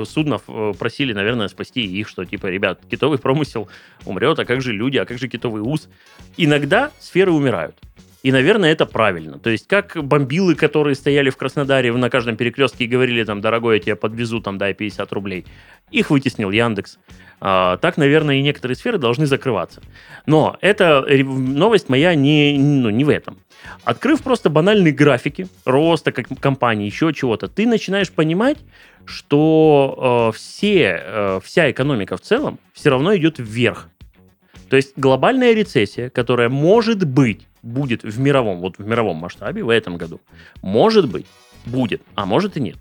суднов 0.04 0.42
э, 0.48 0.72
просили, 0.78 1.12
наверное, 1.12 1.48
спасти 1.48 1.84
их, 1.84 2.08
что 2.08 2.24
типа, 2.24 2.46
ребят, 2.46 2.80
китовый 2.90 3.18
промысел 3.18 3.68
умрет, 4.04 4.38
а 4.38 4.44
как 4.44 4.62
же 4.62 4.72
люди, 4.72 4.96
а 4.96 5.04
как 5.04 5.18
же 5.18 5.28
китовый 5.28 5.62
ус? 5.62 5.88
Иногда 6.36 6.90
сферы 7.00 7.32
умирают. 7.32 7.76
И, 8.24 8.32
наверное, 8.32 8.72
это 8.72 8.84
правильно. 8.84 9.38
То 9.38 9.50
есть, 9.50 9.68
как 9.68 9.96
бомбилы, 10.02 10.56
которые 10.56 10.96
стояли 10.96 11.30
в 11.30 11.36
Краснодаре 11.36 11.92
на 11.92 12.10
каждом 12.10 12.36
перекрестке 12.36 12.84
и 12.84 12.88
говорили, 12.88 13.22
там, 13.22 13.40
дорогой, 13.40 13.76
я 13.76 13.80
тебя 13.80 13.96
подвезу, 13.96 14.40
там, 14.40 14.58
дай 14.58 14.74
50 14.74 15.12
рублей. 15.12 15.46
Их 15.92 16.10
вытеснил 16.10 16.50
Яндекс. 16.50 16.98
А, 17.40 17.76
так, 17.78 17.96
наверное, 17.96 18.36
и 18.36 18.42
некоторые 18.42 18.76
сферы 18.76 18.98
должны 18.98 19.26
закрываться. 19.26 19.80
Но 20.26 20.56
эта 20.60 21.04
новость 21.24 21.88
моя 21.88 22.14
не, 22.14 22.56
ну, 22.58 22.90
не 22.90 23.04
в 23.04 23.08
этом. 23.08 23.38
Открыв 23.84 24.22
просто 24.22 24.50
банальные 24.50 24.92
графики 24.92 25.48
роста 25.64 26.12
как 26.12 26.28
компании, 26.40 26.86
еще 26.86 27.12
чего-то, 27.12 27.48
ты 27.48 27.66
начинаешь 27.66 28.10
понимать, 28.10 28.58
что 29.04 30.30
э, 30.30 30.36
все, 30.36 31.02
э, 31.02 31.40
вся 31.44 31.70
экономика 31.70 32.16
в 32.16 32.20
целом 32.20 32.58
все 32.72 32.90
равно 32.90 33.16
идет 33.16 33.38
вверх. 33.38 33.88
То 34.68 34.76
есть 34.76 34.92
глобальная 34.96 35.54
рецессия, 35.54 36.10
которая 36.10 36.48
может 36.48 37.06
быть, 37.06 37.46
будет 37.62 38.02
в 38.02 38.18
мировом, 38.20 38.60
вот 38.60 38.78
в 38.78 38.86
мировом 38.86 39.16
масштабе 39.16 39.62
в 39.62 39.70
этом 39.70 39.96
году, 39.96 40.20
может 40.62 41.08
быть, 41.08 41.26
будет, 41.64 42.02
а 42.14 42.26
может 42.26 42.56
и 42.56 42.60
нет. 42.60 42.76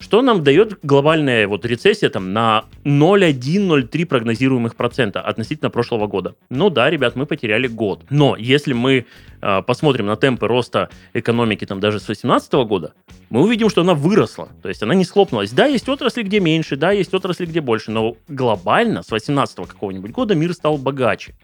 Что 0.00 0.22
нам 0.22 0.42
дает 0.42 0.78
глобальная 0.82 1.46
вот 1.46 1.66
рецессия 1.66 2.08
там 2.08 2.32
на 2.32 2.64
0,1-0,3 2.84 4.06
прогнозируемых 4.06 4.74
процента 4.74 5.20
относительно 5.20 5.68
прошлого 5.68 6.06
года? 6.06 6.34
Ну 6.48 6.70
да, 6.70 6.88
ребят, 6.88 7.16
мы 7.16 7.26
потеряли 7.26 7.66
год. 7.66 8.04
Но 8.08 8.34
если 8.34 8.72
мы 8.72 9.04
э, 9.42 9.62
посмотрим 9.62 10.06
на 10.06 10.16
темпы 10.16 10.48
роста 10.48 10.88
экономики 11.12 11.66
там 11.66 11.80
даже 11.80 12.00
с 12.00 12.04
2018 12.04 12.52
года, 12.66 12.94
мы 13.28 13.42
увидим, 13.42 13.68
что 13.68 13.82
она 13.82 13.92
выросла. 13.92 14.48
То 14.62 14.70
есть 14.70 14.82
она 14.82 14.94
не 14.94 15.04
схлопнулась. 15.04 15.50
Да, 15.52 15.66
есть 15.66 15.86
отрасли, 15.86 16.22
где 16.22 16.40
меньше, 16.40 16.76
да, 16.76 16.92
есть 16.92 17.12
отрасли, 17.12 17.44
где 17.44 17.60
больше, 17.60 17.90
но 17.90 18.16
глобально 18.26 19.02
с 19.02 19.08
2018 19.08 19.68
какого-нибудь 19.68 20.12
года 20.12 20.34
мир 20.34 20.54
стал 20.54 20.78
богаче. 20.78 21.34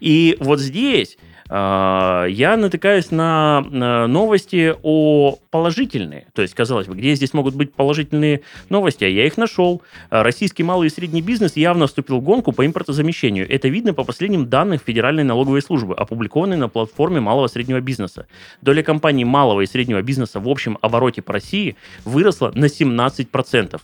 И 0.00 0.38
вот 0.40 0.58
здесь 0.58 1.18
я 1.50 2.56
натыкаюсь 2.56 3.10
на, 3.10 3.60
новости 4.06 4.74
о 4.82 5.36
положительные. 5.50 6.28
То 6.32 6.42
есть, 6.42 6.54
казалось 6.54 6.86
бы, 6.86 6.94
где 6.94 7.14
здесь 7.14 7.34
могут 7.34 7.56
быть 7.56 7.74
положительные 7.74 8.42
новости? 8.68 9.02
А 9.02 9.08
я 9.08 9.26
их 9.26 9.36
нашел. 9.36 9.82
Российский 10.10 10.62
малый 10.62 10.86
и 10.86 10.90
средний 10.90 11.22
бизнес 11.22 11.56
явно 11.56 11.88
вступил 11.88 12.20
в 12.20 12.22
гонку 12.22 12.52
по 12.52 12.64
импортозамещению. 12.64 13.50
Это 13.50 13.66
видно 13.68 13.94
по 13.94 14.04
последним 14.04 14.48
данным 14.48 14.78
Федеральной 14.78 15.24
налоговой 15.24 15.62
службы, 15.62 15.94
опубликованной 15.96 16.56
на 16.56 16.68
платформе 16.68 17.20
малого 17.20 17.46
и 17.46 17.48
среднего 17.48 17.80
бизнеса. 17.80 18.26
Доля 18.62 18.84
компаний 18.84 19.24
малого 19.24 19.62
и 19.62 19.66
среднего 19.66 20.02
бизнеса 20.02 20.38
в 20.38 20.48
общем 20.48 20.78
обороте 20.80 21.20
по 21.20 21.32
России 21.32 21.76
выросла 22.04 22.52
на 22.54 22.66
17%. 22.66 23.80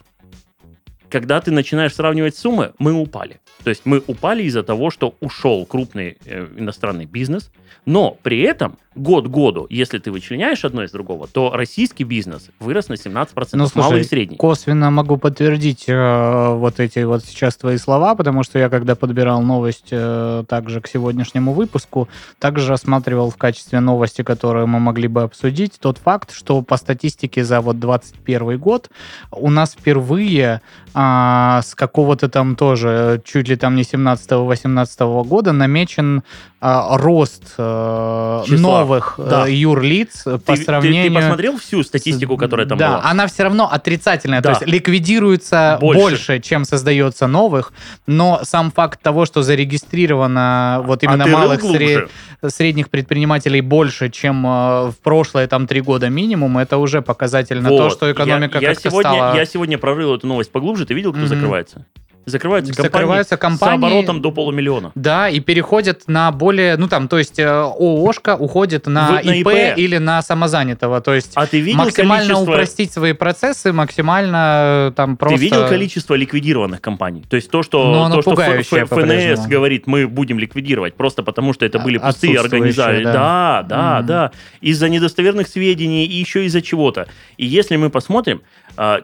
Когда 1.10 1.40
ты 1.40 1.50
начинаешь 1.50 1.94
сравнивать 1.94 2.36
суммы, 2.36 2.72
мы 2.78 2.92
упали. 2.92 3.40
То 3.64 3.70
есть 3.70 3.82
мы 3.84 4.02
упали 4.06 4.44
из-за 4.44 4.62
того, 4.62 4.90
что 4.90 5.14
ушел 5.20 5.66
крупный 5.66 6.18
э, 6.24 6.46
иностранный 6.56 7.04
бизнес, 7.04 7.50
но 7.84 8.16
при 8.22 8.40
этом 8.40 8.78
год 8.96 9.28
году, 9.28 9.66
если 9.70 9.98
ты 9.98 10.10
вычленяешь 10.10 10.64
одно 10.64 10.82
из 10.82 10.90
другого, 10.90 11.26
то 11.26 11.52
российский 11.52 12.04
бизнес 12.04 12.48
вырос 12.58 12.88
на 12.88 12.94
17%, 12.94 13.28
Ну, 13.52 13.66
слушай, 13.66 13.76
малый 13.76 14.00
и 14.00 14.04
средний. 14.04 14.36
Косвенно 14.36 14.90
могу 14.90 15.18
подтвердить 15.18 15.84
э, 15.86 16.54
вот 16.54 16.80
эти 16.80 17.00
вот 17.00 17.24
сейчас 17.24 17.56
твои 17.56 17.76
слова, 17.76 18.14
потому 18.14 18.42
что 18.42 18.58
я 18.58 18.68
когда 18.68 18.94
подбирал 18.94 19.42
новость 19.42 19.88
э, 19.90 20.44
также 20.48 20.80
к 20.80 20.88
сегодняшнему 20.88 21.52
выпуску, 21.52 22.08
также 22.38 22.68
рассматривал 22.68 23.30
в 23.30 23.36
качестве 23.36 23.80
новости, 23.80 24.22
которую 24.22 24.66
мы 24.66 24.80
могли 24.80 25.08
бы 25.08 25.22
обсудить, 25.22 25.78
тот 25.78 25.98
факт, 25.98 26.32
что 26.32 26.62
по 26.62 26.76
статистике 26.76 27.44
за 27.44 27.60
вот 27.60 27.78
21 27.78 28.58
год 28.58 28.90
у 29.30 29.50
нас 29.50 29.72
впервые 29.78 30.62
а, 31.08 31.62
с 31.62 31.74
какого-то 31.74 32.28
там 32.28 32.56
тоже 32.56 33.20
чуть 33.24 33.48
ли 33.48 33.56
там 33.56 33.76
не 33.76 33.82
17-18 33.82 35.24
года 35.24 35.52
намечен 35.52 36.22
а, 36.60 36.96
рост 36.96 37.42
э, 37.58 38.42
Числа. 38.46 38.56
новых 38.80 39.14
э, 39.18 39.26
Да. 39.28 39.46
юрлиц 39.46 40.24
по 40.24 40.30
Ты, 40.38 40.38
ты- 40.38 40.56
ты 40.56 40.64
сравнению... 40.64 41.14
посмотрел 41.14 41.58
всю 41.58 41.82
статистику, 41.84 42.36
которая 42.36 42.66
там 42.66 42.78
да, 42.78 42.88
была? 42.88 43.10
она 43.10 43.26
все 43.26 43.44
равно 43.44 43.70
отрицательная. 43.70 44.40
Да. 44.40 44.54
То 44.54 44.60
есть 44.60 44.72
ликвидируется 44.72 45.76
Больше. 45.80 46.00
больше. 46.00 46.40
чем 46.40 46.64
создается 46.64 47.26
новых, 47.26 47.72
но 48.06 48.40
сам 48.42 48.70
факт 48.72 49.00
того, 49.02 49.26
что 49.26 49.42
зарегистрировано 49.42 50.82
вот 50.84 51.02
именно 51.02 51.24
а 51.24 51.26
ты 51.26 51.30
рыл 51.30 51.38
малых 51.38 51.60
глубже? 51.60 52.08
сре- 52.42 52.50
средних 52.50 52.88
предпринимателей 52.90 53.60
больше, 53.60 54.08
чем 54.10 54.44
э, 54.46 54.48
в 54.90 54.94
прошлые 55.02 55.46
там 55.46 55.66
три 55.66 55.82
года 55.82 56.08
минимум, 56.08 56.56
это 56.58 56.78
уже 56.78 57.02
показатель 57.02 57.60
на 57.60 57.68
то, 57.68 57.84
Вот. 57.84 57.92
что 57.92 58.10
экономика 58.10 58.58
я, 58.58 58.68
я 58.70 58.74
как-то 58.74 58.90
сегодня, 58.90 59.10
стала... 59.12 59.36
Я 59.36 59.44
сегодня 59.46 59.78
прорыл 59.78 60.14
эту 60.16 60.26
новость 60.26 60.50
поглубже. 60.50 60.85
Ты 60.86 60.94
видел, 60.94 61.10
кто 61.12 61.20
Мгм. 61.20 61.28
закрывается? 61.28 61.84
Закрываются 62.28 62.72
компании, 62.74 62.90
Закрываются 62.92 63.36
компании- 63.36 63.74
с 63.80 63.84
оборотом 63.84 64.20
до 64.20 64.32
полумиллиона. 64.32 64.90
Да, 64.96 65.28
и 65.28 65.38
переходят 65.38 66.02
на 66.08 66.32
более, 66.32 66.76
ну 66.76 66.88
там, 66.88 67.06
то 67.06 67.18
есть 67.18 67.38
э, 67.38 67.46
ООшка 67.48 68.34
уходит 68.34 68.86
на, 68.88 69.12
на 69.12 69.20
ИП, 69.20 69.46
ИП. 69.46 69.78
или 69.78 69.98
на 69.98 70.20
самозанятого, 70.22 71.00
то 71.00 71.14
есть 71.14 71.30
А 71.36 71.46
ты 71.46 71.60
видел 71.60 71.78
максимально 71.84 72.24
количество... 72.34 72.52
упростить 72.52 72.92
свои 72.92 73.12
процессы, 73.12 73.72
максимально 73.72 74.88
э, 74.90 74.92
там 74.96 75.16
просто... 75.16 75.38
Ты 75.38 75.44
видел 75.44 75.68
количество 75.68 76.14
ликвидированных 76.16 76.80
компаний? 76.80 77.24
То 77.30 77.36
есть 77.36 77.48
то, 77.48 77.58
Ну, 77.58 77.62
что, 77.62 78.04
оно 78.04 78.16
то, 78.16 78.22
что 78.22 78.32
Ф- 78.42 78.72
Ф- 78.72 78.88
ФНС 78.88 79.46
говорит, 79.46 79.86
мы 79.86 80.08
будем 80.08 80.40
ликвидировать, 80.40 80.94
просто 80.94 81.22
потому 81.22 81.52
что 81.52 81.64
это 81.64 81.78
были 81.78 81.98
А- 81.98 82.06
пустые 82.08 82.38
отсутствующие, 82.40 82.84
организации. 82.84 83.04
да. 83.04 83.62
Да, 83.62 83.62
да, 83.68 84.02
да. 84.02 84.30
Из-за 84.60 84.88
недостоверных 84.88 85.46
сведений 85.46 86.04
и 86.06 86.14
еще 86.14 86.44
из-за 86.46 86.60
чего-то. 86.60 87.06
И 87.36 87.46
если 87.46 87.76
мы 87.76 87.88
посмотрим, 87.90 88.42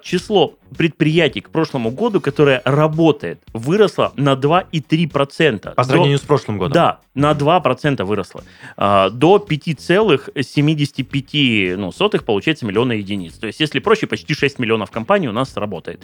число 0.02 0.56
предприятий 0.76 1.40
к 1.40 1.48
прошлому 1.50 1.90
году, 1.90 2.20
которое 2.20 2.60
работает, 2.64 3.40
выросло 3.52 4.12
на 4.16 4.34
2,3%. 4.34 5.74
По 5.74 5.82
До- 5.82 5.84
сравнению 5.84 6.18
с 6.18 6.22
прошлым 6.22 6.58
годом. 6.58 6.72
Да, 6.72 7.00
на 7.14 7.32
2% 7.32 8.04
выросло. 8.04 8.42
А, 8.76 9.10
До 9.10 9.36
5,75 9.36 11.76
ну, 11.76 11.92
сотых 11.92 12.24
получается 12.24 12.66
миллиона 12.66 12.92
единиц. 12.92 13.34
То 13.34 13.46
есть, 13.46 13.60
если 13.60 13.78
проще, 13.80 14.06
почти 14.06 14.34
6 14.34 14.58
миллионов 14.58 14.90
компаний 14.90 15.28
у 15.28 15.32
нас 15.32 15.56
работает. 15.56 16.02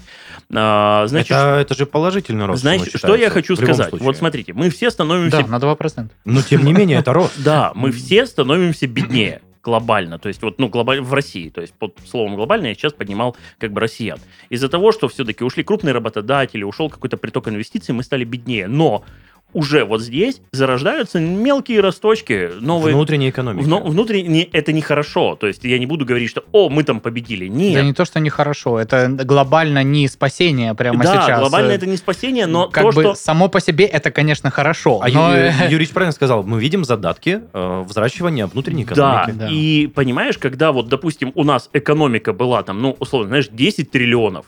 А, 0.54 1.06
Значит, 1.06 1.32
это, 1.32 1.58
это 1.60 1.74
же 1.74 1.86
положительный 1.86 2.46
рост. 2.46 2.64
ну, 2.64 2.78
что 2.94 3.16
я 3.16 3.30
хочу 3.30 3.56
сказать? 3.56 3.88
случае. 3.88 4.06
Вот 4.06 4.16
смотрите, 4.16 4.52
мы 4.52 4.70
все 4.70 4.90
становимся... 4.90 5.42
Да, 5.42 5.46
на 5.46 5.56
2%. 5.56 6.10
Но 6.24 6.42
тем 6.42 6.64
не 6.64 6.72
менее, 6.72 6.98
это 6.98 7.12
рост. 7.12 7.42
Да, 7.42 7.72
мы 7.74 7.90
все 7.92 8.26
становимся 8.26 8.86
беднее 8.86 9.40
глобально, 9.62 10.18
то 10.18 10.28
есть 10.28 10.42
вот, 10.42 10.58
ну, 10.58 10.68
глобально 10.68 11.04
в 11.04 11.12
России, 11.14 11.48
то 11.48 11.60
есть 11.60 11.74
под 11.74 11.96
словом 12.06 12.36
глобально 12.36 12.66
я 12.66 12.74
сейчас 12.74 12.92
поднимал 12.92 13.36
как 13.58 13.72
бы 13.72 13.80
россиян. 13.80 14.18
Из-за 14.50 14.68
того, 14.68 14.92
что 14.92 15.08
все-таки 15.08 15.44
ушли 15.44 15.64
крупные 15.64 15.92
работодатели, 15.92 16.62
ушел 16.62 16.90
какой-то 16.90 17.16
приток 17.16 17.48
инвестиций, 17.48 17.94
мы 17.94 18.02
стали 18.02 18.24
беднее. 18.24 18.68
Но 18.68 19.04
уже 19.52 19.84
вот 19.84 20.02
здесь 20.02 20.40
зарождаются 20.52 21.18
мелкие 21.20 21.80
росточки, 21.80 22.50
новые... 22.60 22.94
Внутренняя 22.94 23.30
экономика. 23.30 23.64
Вну- 23.64 23.82
внутренне 23.84 24.42
это 24.44 24.72
нехорошо. 24.72 25.36
То 25.36 25.46
есть 25.46 25.64
я 25.64 25.78
не 25.78 25.86
буду 25.86 26.04
говорить, 26.04 26.30
что 26.30 26.44
«О, 26.52 26.68
мы 26.68 26.84
там 26.84 27.00
победили». 27.00 27.46
Нет. 27.46 27.74
Да 27.74 27.82
не 27.82 27.92
то, 27.94 28.04
что 28.04 28.20
нехорошо, 28.20 28.78
это 28.78 29.08
глобально 29.08 29.82
не 29.82 30.06
спасение 30.08 30.74
прямо 30.74 31.02
Да, 31.02 31.22
сейчас. 31.22 31.40
глобально 31.40 31.70
Э, 31.72 31.74
это 31.76 31.86
не 31.86 31.96
спасение, 31.96 32.46
но 32.46 32.68
как 32.68 32.82
то, 32.84 32.92
бы 32.92 33.02
что... 33.02 33.14
само 33.14 33.48
по 33.48 33.60
себе 33.60 33.86
это, 33.86 34.10
конечно, 34.10 34.50
хорошо. 34.50 35.00
А 35.02 35.08
но, 35.08 35.34
Ю- 35.36 35.52
Юрич 35.70 35.90
правильно 35.90 36.12
сказал, 36.12 36.42
мы 36.42 36.60
видим 36.60 36.84
задатки 36.84 37.40
э, 37.52 37.84
взращивания 37.88 38.46
внутренней 38.46 38.84
Да, 38.84 38.92
экономики. 39.24 39.38
Да. 39.38 39.48
и 39.50 39.86
понимаешь, 39.86 40.36
когда 40.38 40.72
вот, 40.72 40.88
допустим, 40.88 41.32
у 41.34 41.44
нас 41.44 41.70
экономика 41.72 42.32
была 42.32 42.62
там, 42.62 42.80
ну, 42.82 42.96
условно, 43.00 43.28
знаешь, 43.28 43.48
10 43.50 43.90
триллионов, 43.90 44.46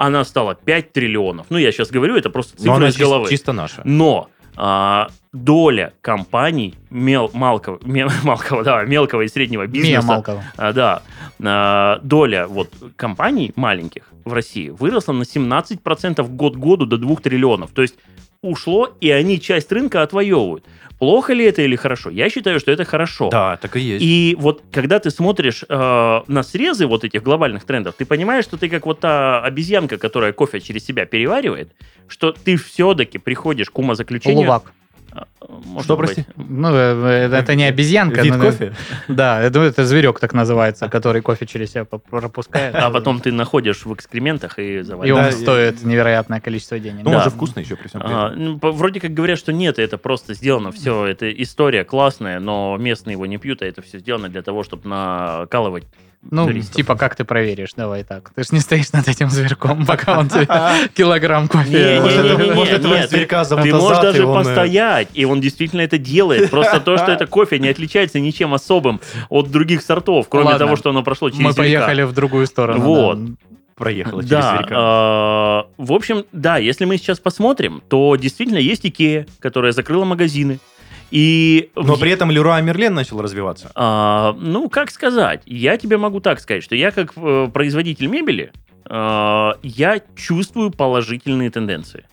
она 0.00 0.24
стала 0.24 0.54
5 0.54 0.92
триллионов. 0.94 1.46
Ну, 1.50 1.58
я 1.58 1.70
сейчас 1.72 1.90
говорю, 1.90 2.16
это 2.16 2.30
просто 2.30 2.56
она 2.72 2.88
из 2.88 2.96
головы. 2.96 3.28
чисто 3.28 3.52
наша. 3.52 3.82
Но 3.84 4.30
а, 4.56 5.08
доля 5.34 5.92
компаний 6.00 6.74
мел, 6.88 7.30
малкого, 7.34 7.78
ме- 7.84 8.08
малкого, 8.22 8.64
да, 8.64 8.82
мелкого 8.84 9.20
и 9.20 9.28
среднего 9.28 9.66
бизнеса, 9.66 10.00
а, 10.56 10.72
да, 10.72 11.02
а, 11.44 12.00
доля 12.02 12.46
вот 12.46 12.72
компаний 12.96 13.52
маленьких 13.56 14.04
в 14.24 14.32
России 14.32 14.70
выросла 14.70 15.12
на 15.12 15.24
17% 15.24 16.26
год 16.28 16.56
году 16.56 16.86
до 16.86 16.96
2 16.96 17.16
триллионов. 17.16 17.72
То 17.72 17.82
есть 17.82 17.96
ушло, 18.42 18.96
и 19.00 19.10
они 19.10 19.40
часть 19.40 19.70
рынка 19.72 20.02
отвоевывают. 20.02 20.64
Плохо 20.98 21.32
ли 21.32 21.44
это 21.44 21.62
или 21.62 21.76
хорошо? 21.76 22.10
Я 22.10 22.28
считаю, 22.28 22.60
что 22.60 22.70
это 22.70 22.84
хорошо. 22.84 23.30
Да, 23.30 23.56
так 23.56 23.76
и 23.76 23.80
есть. 23.80 24.04
И 24.04 24.36
вот 24.38 24.62
когда 24.70 24.98
ты 24.98 25.10
смотришь 25.10 25.64
э, 25.66 26.20
на 26.26 26.42
срезы 26.42 26.86
вот 26.86 27.04
этих 27.04 27.22
глобальных 27.22 27.64
трендов, 27.64 27.94
ты 27.96 28.04
понимаешь, 28.04 28.44
что 28.44 28.58
ты 28.58 28.68
как 28.68 28.84
вот 28.84 29.00
та 29.00 29.42
обезьянка, 29.42 29.96
которая 29.96 30.32
кофе 30.32 30.60
через 30.60 30.84
себя 30.84 31.06
переваривает, 31.06 31.72
что 32.06 32.32
ты 32.32 32.56
все-таки 32.56 33.18
приходишь 33.18 33.70
к 33.70 33.78
умозаключению... 33.78 34.40
Полувак. 34.40 34.72
Может 35.64 35.84
Что, 35.84 35.96
быть. 35.96 36.14
прости? 36.14 36.24
Ну, 36.36 36.68
э, 36.72 37.28
э, 37.30 37.34
это 37.36 37.54
не 37.54 37.64
обезьянка. 37.64 38.22
Вид 38.22 38.36
но- 38.36 38.44
кофе? 38.44 38.72
Да, 39.08 39.40
это, 39.40 39.60
это 39.60 39.84
зверек 39.84 40.20
так 40.20 40.32
называется, 40.32 40.88
который 40.88 41.22
кофе 41.22 41.46
через 41.46 41.70
себя 41.72 41.84
пропускает. 41.84 42.74
А 42.74 42.90
потом 42.90 43.20
ты 43.20 43.32
находишь 43.32 43.84
в 43.84 43.92
экскрементах 43.94 44.58
и 44.58 44.78
И 44.78 44.82
завариваешь. 44.82 45.24
он 45.24 45.30
Да, 45.30 45.36
и- 45.38 45.42
стоит 45.42 45.84
невероятное 45.84 46.40
количество 46.40 46.78
денег. 46.78 47.04
Ну, 47.04 47.10
Да. 47.10 47.18
он 47.18 47.24
же 47.24 47.30
вкусно 47.30 47.60
еще 47.60 47.76
при 47.76 47.88
всем 47.88 48.00
А, 48.04 48.30
ну, 48.34 48.58
вроде 48.62 49.00
как 49.00 49.12
говорят, 49.12 49.38
что 49.38 49.52
нет, 49.52 49.78
это 49.78 49.98
просто 49.98 50.34
сделано 50.34 50.70
все, 50.72 51.06
это 51.06 51.30
история 51.30 51.84
классная, 51.84 52.38
но 52.40 52.76
местные 52.78 53.12
его 53.12 53.26
не 53.26 53.38
пьют, 53.38 53.62
а 53.62 53.66
это 53.66 53.82
все 53.82 53.98
сделано 53.98 54.28
для 54.28 54.42
того, 54.42 54.62
чтобы 54.62 54.88
накалывать 54.88 55.84
Ну, 56.22 56.46
туристов. 56.46 56.76
типа, 56.76 56.96
как 56.96 57.16
ты 57.16 57.24
проверишь? 57.24 57.70
Давай 57.76 58.04
так. 58.04 58.30
Ты 58.34 58.44
ж 58.44 58.52
не 58.52 58.60
стоишь 58.60 58.92
над 58.92 59.08
этим 59.08 59.30
зверьком, 59.30 59.86
пока 59.86 60.18
он 60.18 60.28
тебе 60.28 60.46
килограмм 60.94 61.48
кофе... 61.48 61.96
не, 61.96 62.00
Может, 62.54 62.74
этого 62.80 63.06
зверька 63.06 63.44
ты- 63.44 63.56
можешь 63.74 64.02
даже 64.02 64.22
э, 64.24 64.26
постоять, 64.26 65.08
и 65.14 65.24
он 65.24 65.40
действительно 65.40 65.80
это 65.80 65.96
делает. 65.96 66.50
Просто 66.50 66.80
то, 66.80 66.98
что 66.98 67.10
это 67.12 67.26
кофе, 67.26 67.58
не 67.58 67.68
отличается 67.68 68.20
ничем 68.20 68.52
особым 68.52 69.00
от 69.30 69.50
других 69.50 69.82
сортов, 69.82 70.28
кроме 70.28 70.58
того, 70.58 70.76
что 70.76 70.90
оно 70.90 71.02
прошло 71.02 71.30
через 71.30 71.42
Мы 71.42 71.54
поехали 71.54 72.02
в 72.02 72.12
другую 72.12 72.46
сторону. 72.46 72.80
Вот. 72.80 73.18
Проехала 73.76 74.20
через 74.22 74.30
Да, 74.30 74.56
зверька. 74.56 74.74
а, 74.76 75.66
в 75.78 75.92
общем, 75.94 76.26
да, 76.32 76.58
если 76.58 76.84
мы 76.84 76.98
сейчас 76.98 77.18
посмотрим, 77.18 77.82
то 77.88 78.14
действительно 78.16 78.58
есть 78.58 78.84
Икея, 78.84 79.26
которая 79.38 79.72
закрыла 79.72 80.04
магазины. 80.04 80.58
И 81.10 81.70
Но 81.74 81.96
при 81.96 82.12
этом 82.12 82.30
Леруа 82.30 82.60
Мерлен 82.60 82.94
начал 82.94 83.20
развиваться. 83.20 83.70
А, 83.74 84.34
ну, 84.38 84.68
как 84.68 84.90
сказать? 84.90 85.42
Я 85.46 85.76
тебе 85.76 85.96
могу 85.98 86.20
так 86.20 86.40
сказать, 86.40 86.62
что 86.62 86.76
я 86.76 86.90
как 86.92 87.12
э, 87.16 87.48
производитель 87.52 88.06
мебели, 88.06 88.52
э, 88.88 89.50
я 89.62 90.00
чувствую 90.14 90.70
положительные 90.70 91.50
тенденции. 91.50 92.04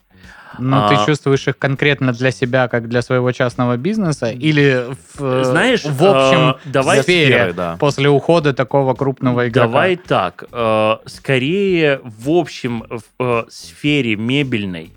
Ну, 0.60 0.76
А- 0.76 0.90
ты 0.90 1.06
чувствуешь 1.06 1.48
их 1.48 1.60
конкретно 1.60 2.14
для 2.14 2.32
себя, 2.32 2.68
как 2.68 2.90
для 2.90 3.04
своего 3.04 3.32
частного 3.32 3.78
бизнеса, 3.78 4.32
или 4.32 4.88
в, 5.14 5.24
э, 5.24 5.44
Знаешь, 5.44 5.84
в 5.84 6.04
общем 6.04 6.50
э, 6.50 6.54
давай- 6.66 7.04
сфере, 7.04 7.26
Сферы, 7.36 7.54
да. 7.54 7.78
после 7.80 8.10
ухода 8.10 8.54
такого 8.54 8.96
крупного 8.96 9.48
игрока? 9.48 9.68
Давай 9.68 9.96
так, 9.98 10.46
э, 10.52 10.98
скорее 11.06 12.02
в 12.04 12.32
общем 12.32 12.86
в 12.90 13.04
э, 13.20 13.44
сфере 13.50 14.16
мебельной 14.16 14.92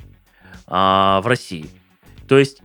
а, 0.73 1.21
в 1.21 1.27
России. 1.27 1.67
То 2.29 2.39
есть 2.39 2.63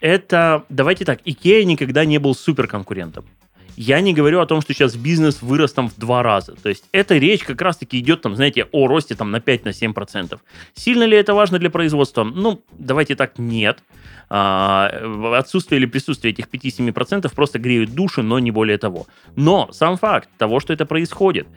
это, 0.00 0.64
давайте 0.68 1.04
так, 1.04 1.20
Икея 1.24 1.64
никогда 1.64 2.04
не 2.04 2.18
был 2.18 2.34
суперконкурентом. 2.34 3.26
Я 3.76 4.00
не 4.00 4.12
говорю 4.12 4.40
о 4.40 4.46
том, 4.46 4.60
что 4.60 4.74
сейчас 4.74 4.94
бизнес 4.94 5.40
вырос 5.40 5.72
там 5.72 5.88
в 5.88 5.96
два 5.96 6.22
раза. 6.22 6.54
То 6.54 6.68
есть 6.68 6.84
эта 6.92 7.16
речь 7.16 7.44
как 7.44 7.62
раз-таки 7.62 7.98
идет, 7.98 8.20
там, 8.20 8.36
знаете, 8.36 8.66
о 8.72 8.86
росте 8.86 9.14
там 9.14 9.30
на 9.30 9.36
5-7%. 9.36 10.38
Сильно 10.74 11.04
ли 11.04 11.16
это 11.16 11.32
важно 11.32 11.58
для 11.58 11.70
производства? 11.70 12.24
Ну, 12.24 12.62
давайте 12.72 13.14
так, 13.14 13.38
нет. 13.38 13.78
А, 14.28 14.90
отсутствие 15.34 15.78
или 15.78 15.86
присутствие 15.86 16.32
этих 16.32 16.48
5-7% 16.48 17.34
просто 17.34 17.58
греют 17.58 17.94
души, 17.94 18.22
но 18.22 18.38
не 18.38 18.50
более 18.50 18.76
того. 18.76 19.06
Но 19.34 19.70
сам 19.72 19.96
факт 19.96 20.28
того, 20.36 20.60
что 20.60 20.72
это 20.72 20.84
происходит, 20.84 21.48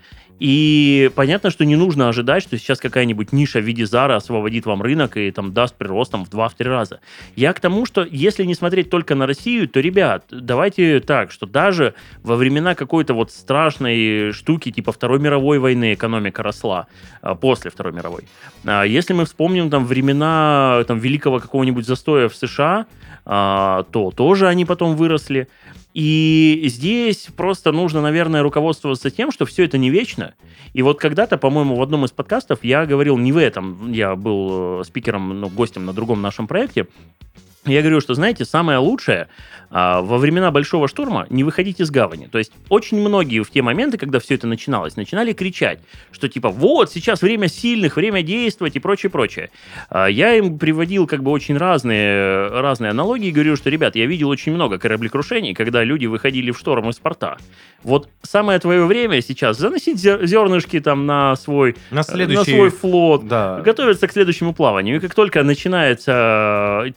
И 0.44 1.10
понятно, 1.16 1.52
что 1.52 1.64
не 1.64 1.78
нужно 1.78 2.10
ожидать, 2.10 2.44
что 2.44 2.58
сейчас 2.58 2.78
какая-нибудь 2.80 3.32
ниша 3.32 3.60
в 3.60 3.64
виде 3.64 3.86
Зара 3.86 4.18
освободит 4.18 4.66
вам 4.66 4.82
рынок 4.82 5.16
и 5.16 5.32
там 5.32 5.54
даст 5.54 5.74
прирост 5.74 6.12
там, 6.12 6.26
в 6.26 6.30
2-3 6.30 6.64
раза. 6.66 7.00
Я 7.38 7.54
к 7.54 7.62
тому, 7.62 7.86
что 7.86 8.04
если 8.04 8.44
не 8.44 8.54
смотреть 8.54 8.90
только 8.90 9.16
на 9.16 9.26
Россию, 9.26 9.70
то, 9.70 9.80
ребят, 9.80 10.26
давайте 10.30 11.00
так, 11.00 11.32
что 11.32 11.46
даже 11.46 11.94
во 12.24 12.36
времена 12.36 12.76
какой-то 12.76 13.14
вот 13.14 13.32
страшной 13.32 14.34
штуки 14.34 14.70
типа 14.70 14.92
Второй 14.92 15.20
мировой 15.20 15.60
войны 15.60 15.94
экономика 15.94 16.44
росла 16.44 16.88
а, 17.22 17.36
после 17.36 17.72
Второй 17.72 17.94
мировой. 17.94 18.26
А, 18.66 18.84
если 18.84 19.14
мы 19.14 19.24
вспомним 19.24 19.70
там 19.70 19.86
времена 19.86 20.84
там, 20.90 21.00
великого 21.00 21.40
какого-нибудь 21.40 21.88
застоя 21.88 22.28
в 22.28 22.36
США, 22.36 22.86
то 23.26 24.14
тоже 24.16 24.48
они 24.48 24.66
потом 24.66 24.96
выросли. 24.96 25.48
И 25.94 26.64
здесь 26.66 27.28
просто 27.36 27.72
нужно, 27.72 28.02
наверное, 28.02 28.42
руководствоваться 28.42 29.12
тем, 29.12 29.32
что 29.32 29.46
все 29.46 29.66
это 29.66 29.78
не 29.78 29.92
вечно. 29.92 30.34
И 30.74 30.82
вот 30.82 31.00
когда-то, 31.00 31.38
по-моему, 31.38 31.76
в 31.76 31.82
одном 31.84 32.06
из 32.06 32.12
подкастов 32.12 32.64
я 32.64 32.86
говорил 32.86 33.18
не 33.18 33.32
в 33.32 33.38
этом, 33.38 33.92
я 33.92 34.16
был 34.16 34.82
э, 34.82 34.84
спикером, 34.86 35.40
ну, 35.40 35.50
гостем 35.50 35.86
на 35.86 35.94
другом 35.94 36.22
нашем 36.22 36.48
проекте, 36.48 36.88
я 37.66 37.82
говорю, 37.82 38.02
что, 38.02 38.14
знаете, 38.14 38.46
самое 38.46 38.78
лучшее 38.78 39.28
а, 39.70 40.02
во 40.02 40.18
времена 40.18 40.52
большого 40.52 40.88
штурма 40.88 41.26
не 41.30 41.44
выходить 41.44 41.80
из 41.80 41.90
гавани. 41.90 42.28
То 42.28 42.38
есть 42.38 42.52
очень 42.70 43.00
многие 43.00 43.42
в 43.42 43.50
те 43.50 43.62
моменты, 43.62 43.98
когда 43.98 44.20
все 44.20 44.36
это 44.36 44.46
начиналось, 44.48 44.96
начинали 44.98 45.34
кричать, 45.34 45.80
что 46.12 46.30
типа 46.30 46.50
вот, 46.50 46.92
сейчас 46.92 47.22
время 47.22 47.48
сильных, 47.48 47.96
время 47.96 48.22
действовать 48.22 48.76
и 48.76 48.80
прочее, 48.80 49.10
прочее. 49.10 49.50
А, 49.90 50.08
я 50.08 50.36
им 50.36 50.60
приводил 50.60 51.08
как 51.08 51.24
бы 51.24 51.32
очень 51.32 51.58
разные, 51.58 52.50
разные 52.50 52.92
аналогии 52.92 53.30
и 53.30 53.32
говорю, 53.32 53.56
что, 53.56 53.70
ребят, 53.70 53.96
я 53.96 54.06
видел 54.06 54.30
очень 54.30 54.54
много 54.54 54.78
кораблекрушений, 54.78 55.54
когда 55.54 55.84
люди 55.84 56.06
выходили 56.06 56.52
в 56.52 56.60
шторм 56.60 56.90
из 56.90 56.98
порта. 56.98 57.38
Вот 57.84 58.10
самое 58.22 58.60
твое 58.60 58.86
время 58.86 59.22
сейчас 59.22 59.58
заносить 59.58 60.00
зернышки 60.00 60.80
там 60.82 61.06
на 61.06 61.36
свой, 61.36 61.76
на 61.92 62.04
следующий... 62.04 62.52
на 62.52 62.58
свой 62.58 62.70
флот, 62.70 63.28
да. 63.28 63.62
готовиться 63.62 64.08
к 64.08 64.12
следующему 64.12 64.54
плаванию. 64.54 64.98
И 64.98 65.00
как 65.00 65.16
только 65.16 65.44
начинается 65.44 66.94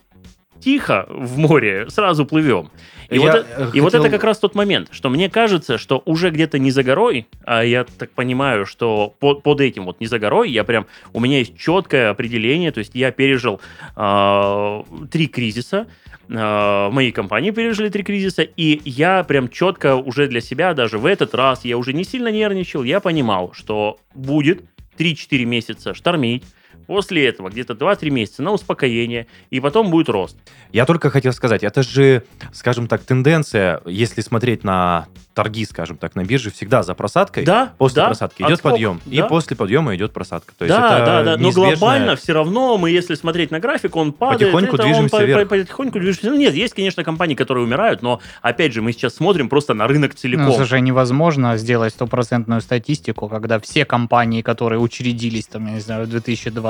тихо 0.66 1.06
в 1.08 1.38
море, 1.38 1.88
сразу 1.90 2.26
плывем. 2.26 2.72
И, 3.08 3.20
вот, 3.20 3.30
хотел... 3.30 3.70
и 3.72 3.80
вот 3.80 3.94
это 3.94 4.10
как 4.10 4.24
раз 4.24 4.40
тот 4.40 4.56
момент, 4.56 4.88
что 4.90 5.10
мне 5.10 5.30
кажется, 5.30 5.78
что 5.78 6.02
уже 6.06 6.30
где-то 6.30 6.58
не 6.58 6.72
за 6.72 6.82
горой, 6.82 7.28
а 7.44 7.62
я 7.62 7.84
так 7.84 8.10
понимаю, 8.10 8.66
что 8.66 9.14
под, 9.20 9.44
под 9.44 9.60
этим 9.60 9.84
вот 9.84 10.00
не 10.00 10.08
за 10.08 10.18
горой, 10.18 10.50
я 10.50 10.64
прям, 10.64 10.88
у 11.12 11.20
меня 11.20 11.38
есть 11.38 11.56
четкое 11.56 12.10
определение, 12.10 12.72
то 12.72 12.80
есть 12.80 12.96
я 12.96 13.12
пережил 13.12 13.60
э, 13.94 14.82
три 15.12 15.28
кризиса, 15.28 15.86
э, 16.28 16.88
моей 16.90 17.12
компании 17.12 17.52
пережили 17.52 17.88
три 17.88 18.02
кризиса, 18.02 18.42
и 18.42 18.80
я 18.84 19.22
прям 19.22 19.48
четко 19.48 19.94
уже 19.94 20.26
для 20.26 20.40
себя, 20.40 20.74
даже 20.74 20.98
в 20.98 21.06
этот 21.06 21.32
раз, 21.36 21.64
я 21.64 21.78
уже 21.78 21.92
не 21.92 22.02
сильно 22.02 22.32
нервничал, 22.32 22.82
я 22.82 22.98
понимал, 22.98 23.52
что 23.52 24.00
будет 24.16 24.64
3-4 24.98 25.44
месяца 25.44 25.94
штормить, 25.94 26.42
После 26.86 27.26
этого 27.26 27.50
где-то 27.50 27.74
2-3 27.74 28.10
месяца 28.10 28.42
на 28.42 28.52
успокоение, 28.52 29.26
и 29.50 29.60
потом 29.60 29.90
будет 29.90 30.08
рост. 30.08 30.36
Я 30.72 30.86
только 30.86 31.10
хотел 31.10 31.32
сказать, 31.32 31.62
это 31.64 31.82
же, 31.82 32.22
скажем 32.52 32.86
так, 32.88 33.02
тенденция, 33.02 33.80
если 33.86 34.20
смотреть 34.20 34.64
на 34.64 35.06
торги, 35.36 35.66
скажем 35.66 35.98
так, 35.98 36.14
на 36.14 36.24
бирже 36.24 36.50
всегда 36.50 36.82
за 36.82 36.94
просадкой. 36.94 37.44
Да, 37.44 37.74
после 37.76 37.96
да, 37.96 38.06
просадки 38.06 38.40
идет 38.40 38.52
отскок, 38.52 38.72
подъем, 38.72 39.02
да. 39.04 39.14
и 39.14 39.28
после 39.28 39.54
подъема 39.54 39.94
идет 39.94 40.12
просадка. 40.12 40.54
То 40.56 40.64
есть 40.64 40.74
да, 40.74 40.96
это 40.96 41.06
да, 41.06 41.22
да. 41.22 41.36
Но 41.36 41.44
неизбежное... 41.44 41.76
глобально 41.76 42.16
все 42.16 42.32
равно 42.32 42.78
мы, 42.78 42.90
если 42.90 43.14
смотреть 43.14 43.50
на 43.50 43.60
график, 43.60 43.96
он 43.96 44.14
падает. 44.14 44.50
Потихоньку 44.50 44.76
это 44.76 44.84
движемся 44.84 45.16
он 45.16 45.24
вверх. 45.24 45.48
Потихоньку 45.48 46.00
движемся. 46.00 46.30
Ну, 46.30 46.38
нет, 46.38 46.54
есть, 46.54 46.72
конечно, 46.72 47.04
компании, 47.04 47.34
которые 47.34 47.64
умирают, 47.64 48.00
но 48.00 48.20
опять 48.40 48.72
же 48.72 48.80
мы 48.80 48.92
сейчас 48.92 49.14
смотрим 49.14 49.50
просто 49.50 49.74
на 49.74 49.86
рынок 49.86 50.14
целиком. 50.14 50.46
Ну, 50.46 50.54
слушай, 50.54 50.80
невозможно 50.80 51.58
сделать 51.58 51.92
стопроцентную 51.92 52.62
статистику, 52.62 53.28
когда 53.28 53.60
все 53.60 53.84
компании, 53.84 54.40
которые 54.40 54.78
учредились 54.80 55.46
там, 55.48 55.66
я 55.66 55.74
не 55.74 55.80
знаю, 55.80 56.06
в 56.06 56.08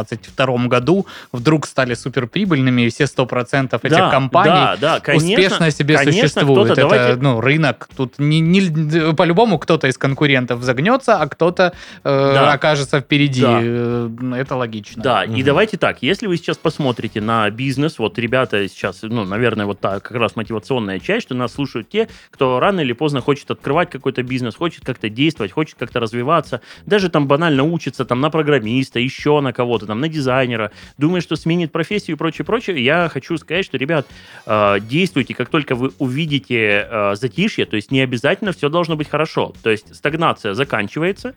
2022 0.05 0.67
году, 0.69 1.07
вдруг 1.33 1.67
стали 1.67 1.95
суперприбыльными, 1.95 2.83
и 2.83 2.89
все 2.91 3.05
100% 3.05 3.79
этих 3.83 3.91
да, 3.91 4.11
компаний 4.11 4.51
да, 4.51 4.77
да, 4.81 5.01
конечно, 5.01 5.29
успешно 5.29 5.71
себе 5.71 5.97
конечно, 5.97 6.29
существуют. 6.29 6.71
Это 6.71 6.81
давайте... 6.83 7.23
ну, 7.23 7.41
рынок. 7.41 7.89
Тут 7.97 8.19
не, 8.19 8.41
не, 8.41 9.15
по-любому 9.15 9.59
кто-то 9.59 9.87
из 9.89 9.99
конкурентов 9.99 10.63
загнется, 10.63 11.17
а 11.21 11.27
кто-то 11.29 11.73
э, 12.05 12.33
Да. 12.35 12.53
окажется 12.53 13.01
впереди. 13.01 13.43
Да. 13.43 13.61
Э, 13.63 14.09
Это 14.37 14.57
логично. 14.57 15.03
Да, 15.03 15.25
и 15.25 15.29
Мгм. 15.29 15.45
давайте 15.45 15.77
так, 15.77 16.03
если 16.03 16.27
вы 16.27 16.37
сейчас 16.37 16.57
посмотрите 16.57 17.21
на 17.21 17.49
бизнес, 17.51 17.99
вот 17.99 18.19
ребята 18.19 18.69
сейчас, 18.69 19.01
ну, 19.03 19.25
наверное, 19.25 19.67
вот 19.67 19.81
так, 19.81 20.03
как 20.03 20.17
раз 20.17 20.37
мотивационная 20.37 21.01
часть, 21.01 21.27
что 21.27 21.35
нас 21.35 21.53
слушают 21.55 21.89
те, 21.89 22.09
кто 22.31 22.61
рано 22.61 22.81
или 22.81 22.93
поздно 22.93 23.21
хочет 23.21 23.51
открывать 23.51 23.91
какой-то 23.91 24.23
бизнес, 24.23 24.55
хочет 24.55 24.85
как-то 24.85 25.09
действовать, 25.09 25.53
хочет 25.53 25.77
как-то 25.79 26.01
развиваться, 26.01 26.61
даже 26.87 27.09
там 27.09 27.27
банально 27.27 27.63
учится 27.63 28.05
там 28.05 28.21
на 28.21 28.31
программиста, 28.31 28.99
еще 29.01 29.41
на 29.41 29.53
кого-то, 29.53 29.86
там 29.87 30.01
на 30.01 30.09
дизайнера, 30.09 30.71
думает, 30.99 31.23
что 31.25 31.37
сменит 31.37 31.73
профессию 31.73 32.17
и 32.17 32.19
прочее, 32.19 32.45
прочее, 32.45 32.85
я 32.85 33.09
хочу 33.09 33.37
сказать, 33.39 33.65
что, 33.65 33.79
ребят, 33.79 34.07
э, 34.47 34.81
действуйте, 34.81 35.35
как 35.35 35.49
только 35.49 35.75
вы 35.75 35.93
увидите 35.99 36.87
э, 36.91 37.15
затишье, 37.17 37.67
то 37.67 37.77
есть 37.77 37.91
не 37.91 38.01
обязательно 38.01 38.53
все 38.53 38.69
должно 38.69 38.97
быть 38.97 39.09
хорошо, 39.09 39.55
то 39.63 39.71
есть 39.71 39.95
стагнация 39.95 40.55
заканчивается, 40.55 41.35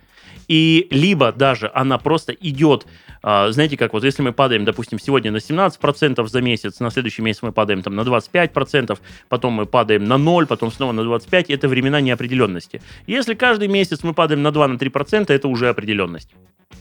и 0.47 0.87
либо 0.89 1.31
даже 1.31 1.71
она 1.73 1.97
просто 1.97 2.33
идет, 2.33 2.85
знаете, 3.21 3.77
как 3.77 3.93
вот 3.93 4.03
если 4.03 4.21
мы 4.21 4.31
падаем, 4.31 4.65
допустим, 4.65 4.99
сегодня 4.99 5.31
на 5.31 5.37
17% 5.37 6.27
за 6.27 6.41
месяц, 6.41 6.79
на 6.79 6.89
следующий 6.89 7.21
месяц 7.21 7.41
мы 7.41 7.51
падаем 7.51 7.81
там 7.81 7.95
на 7.95 8.01
25%, 8.01 8.97
потом 9.27 9.53
мы 9.53 9.65
падаем 9.65 10.05
на 10.05 10.17
0, 10.17 10.45
потом 10.47 10.71
снова 10.71 10.91
на 10.91 11.01
25%, 11.01 11.45
это 11.49 11.67
времена 11.67 12.01
неопределенности. 12.01 12.81
Если 13.07 13.33
каждый 13.33 13.67
месяц 13.67 14.03
мы 14.03 14.13
падаем 14.13 14.41
на 14.41 14.49
2-3%, 14.49 15.31
это 15.33 15.47
уже 15.47 15.69
определенность. 15.69 16.29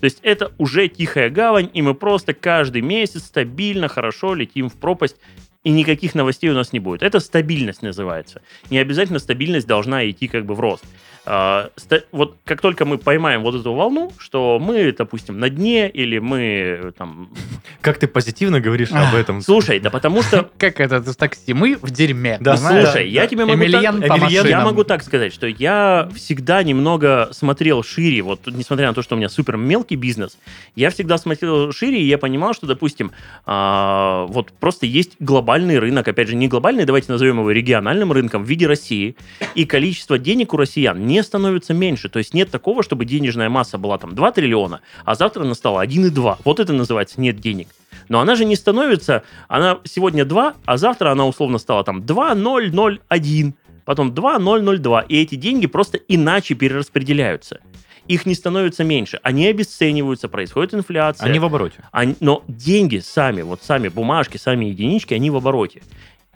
То 0.01 0.05
есть 0.05 0.20
это 0.22 0.53
уже 0.59 0.89
тихая 0.89 1.30
гавань, 1.30 1.70
и 1.72 1.82
мы 1.82 1.95
просто 1.95 2.34
каждый 2.34 2.82
месяц 2.82 3.24
стабильно, 3.24 3.89
хорошо 3.89 4.34
летим 4.34 4.68
в 4.68 4.74
пропасть, 4.74 5.16
и 5.64 5.70
никаких 5.70 6.14
новостей 6.14 6.51
у 6.51 6.55
нас 6.55 6.72
не 6.72 6.78
будет. 6.78 7.03
Это 7.03 7.18
стабильность 7.18 7.82
называется. 7.82 8.43
Не 8.70 8.78
обязательно 8.78 9.18
стабильность 9.18 9.66
должна 9.66 10.09
идти 10.09 10.28
как 10.28 10.47
бы 10.47 10.55
в 10.55 10.61
рост. 10.61 10.84
А, 11.31 11.70
вот 12.11 12.39
как 12.45 12.62
только 12.62 12.87
мы 12.87 12.97
поймаем 12.97 13.43
вот 13.43 13.55
эту 13.55 13.74
волну, 13.74 14.12
что 14.18 14.59
мы, 14.59 14.95
допустим, 14.97 15.39
на 15.39 15.51
дне, 15.51 15.91
или 15.91 16.18
мы 16.18 16.41
э, 16.41 16.93
там... 16.97 17.29
Как 17.83 17.99
ты 17.99 18.09
позитивно 18.09 18.61
говоришь 18.61 18.91
об 18.93 19.14
этом? 19.14 19.43
Слушай, 19.43 19.79
да 19.79 19.91
потому 19.91 20.22
что 20.22 20.49
Как 20.59 20.81
это 20.81 21.03
в 21.03 21.16
такси? 21.16 21.53
Мы 21.53 21.76
в 21.76 21.91
дерьме. 21.91 22.39
Да? 22.41 22.57
Слушай, 22.57 23.11
я 23.11 23.26
тебе 23.26 23.45
могу 23.45 23.62
так, 23.70 24.31
я 24.31 24.64
могу 24.64 24.85
так 24.85 25.03
сказать, 25.03 25.35
что 25.35 25.47
я 25.47 26.09
всегда 26.14 26.62
немного 26.62 27.29
смотрел 27.33 27.83
шире, 27.83 28.22
вот 28.22 28.47
несмотря 28.47 28.89
на 28.89 28.95
то, 28.95 29.03
что 29.03 29.14
у 29.14 29.18
меня 29.18 29.29
супер 29.29 29.59
мелкий 29.59 29.97
бизнес, 29.97 30.39
я 30.76 30.89
всегда 30.89 31.18
смотрел 31.18 31.72
шире, 31.72 32.01
и 32.01 32.07
я 32.07 32.16
понимал, 32.16 32.55
что, 32.55 32.66
допустим, 32.66 33.12
а, 33.45 34.24
вот 34.31 34.51
просто 34.53 34.87
есть 34.87 35.12
глобальный 35.20 35.79
рынок, 35.79 36.09
опять 36.09 36.29
же, 36.29 36.37
не 36.37 36.49
глобальный, 36.49 36.87
давайте 36.87 37.12
назовем 37.12 37.41
его 37.41 37.51
региональным 37.51 38.12
рынком 38.12 38.45
в 38.45 38.49
виде 38.49 38.66
России, 38.66 39.14
и 39.55 39.66
количество 39.66 40.18
денег 40.18 40.55
у 40.55 40.57
россиян 40.57 41.07
не 41.07 41.18
становится 41.23 41.75
меньше, 41.75 42.09
то 42.09 42.19
есть 42.19 42.35
нет 42.35 42.51
такого, 42.51 42.83
чтобы 42.83 43.05
денежная 43.05 43.49
масса 43.49 43.79
была 43.79 43.99
там 43.99 44.14
2 44.14 44.33
триллиона, 44.33 44.81
а 45.05 45.14
завтра 45.14 45.43
она 45.43 45.55
стала 45.55 45.85
1,2, 45.85 46.39
вот 46.45 46.61
это 46.61 46.73
называется 46.73 47.21
нет 47.21 47.39
денег. 47.41 47.69
Но 48.09 48.21
она 48.21 48.37
же 48.37 48.45
не 48.45 48.57
становится, 48.57 49.23
она 49.49 49.79
сегодня 49.85 50.25
2, 50.25 50.55
а 50.64 50.77
завтра 50.77 51.11
она 51.11 51.27
условно 51.27 51.59
стала 51.59 51.85
там 51.85 52.03
2,001, 52.05 53.55
потом 53.85 54.14
2,002, 54.14 55.01
и 55.03 55.16
эти 55.23 55.35
деньги 55.35 55.66
просто 55.66 55.99
иначе 56.09 56.55
перераспределяются. 56.55 57.61
Их 58.07 58.25
не 58.25 58.35
становится 58.35 58.85
меньше, 58.85 59.21
они 59.23 59.47
обесцениваются, 59.49 60.29
происходит 60.29 60.73
инфляция. 60.73 61.29
Они 61.29 61.39
в 61.39 61.45
обороте. 61.45 61.85
Они- 61.93 62.16
но 62.21 62.43
деньги 62.49 62.99
сами, 62.99 63.43
вот 63.43 63.61
сами 63.62 63.89
бумажки, 63.89 64.39
сами 64.39 64.66
единички, 64.66 65.12
они 65.12 65.29
в 65.29 65.37
обороте. 65.37 65.83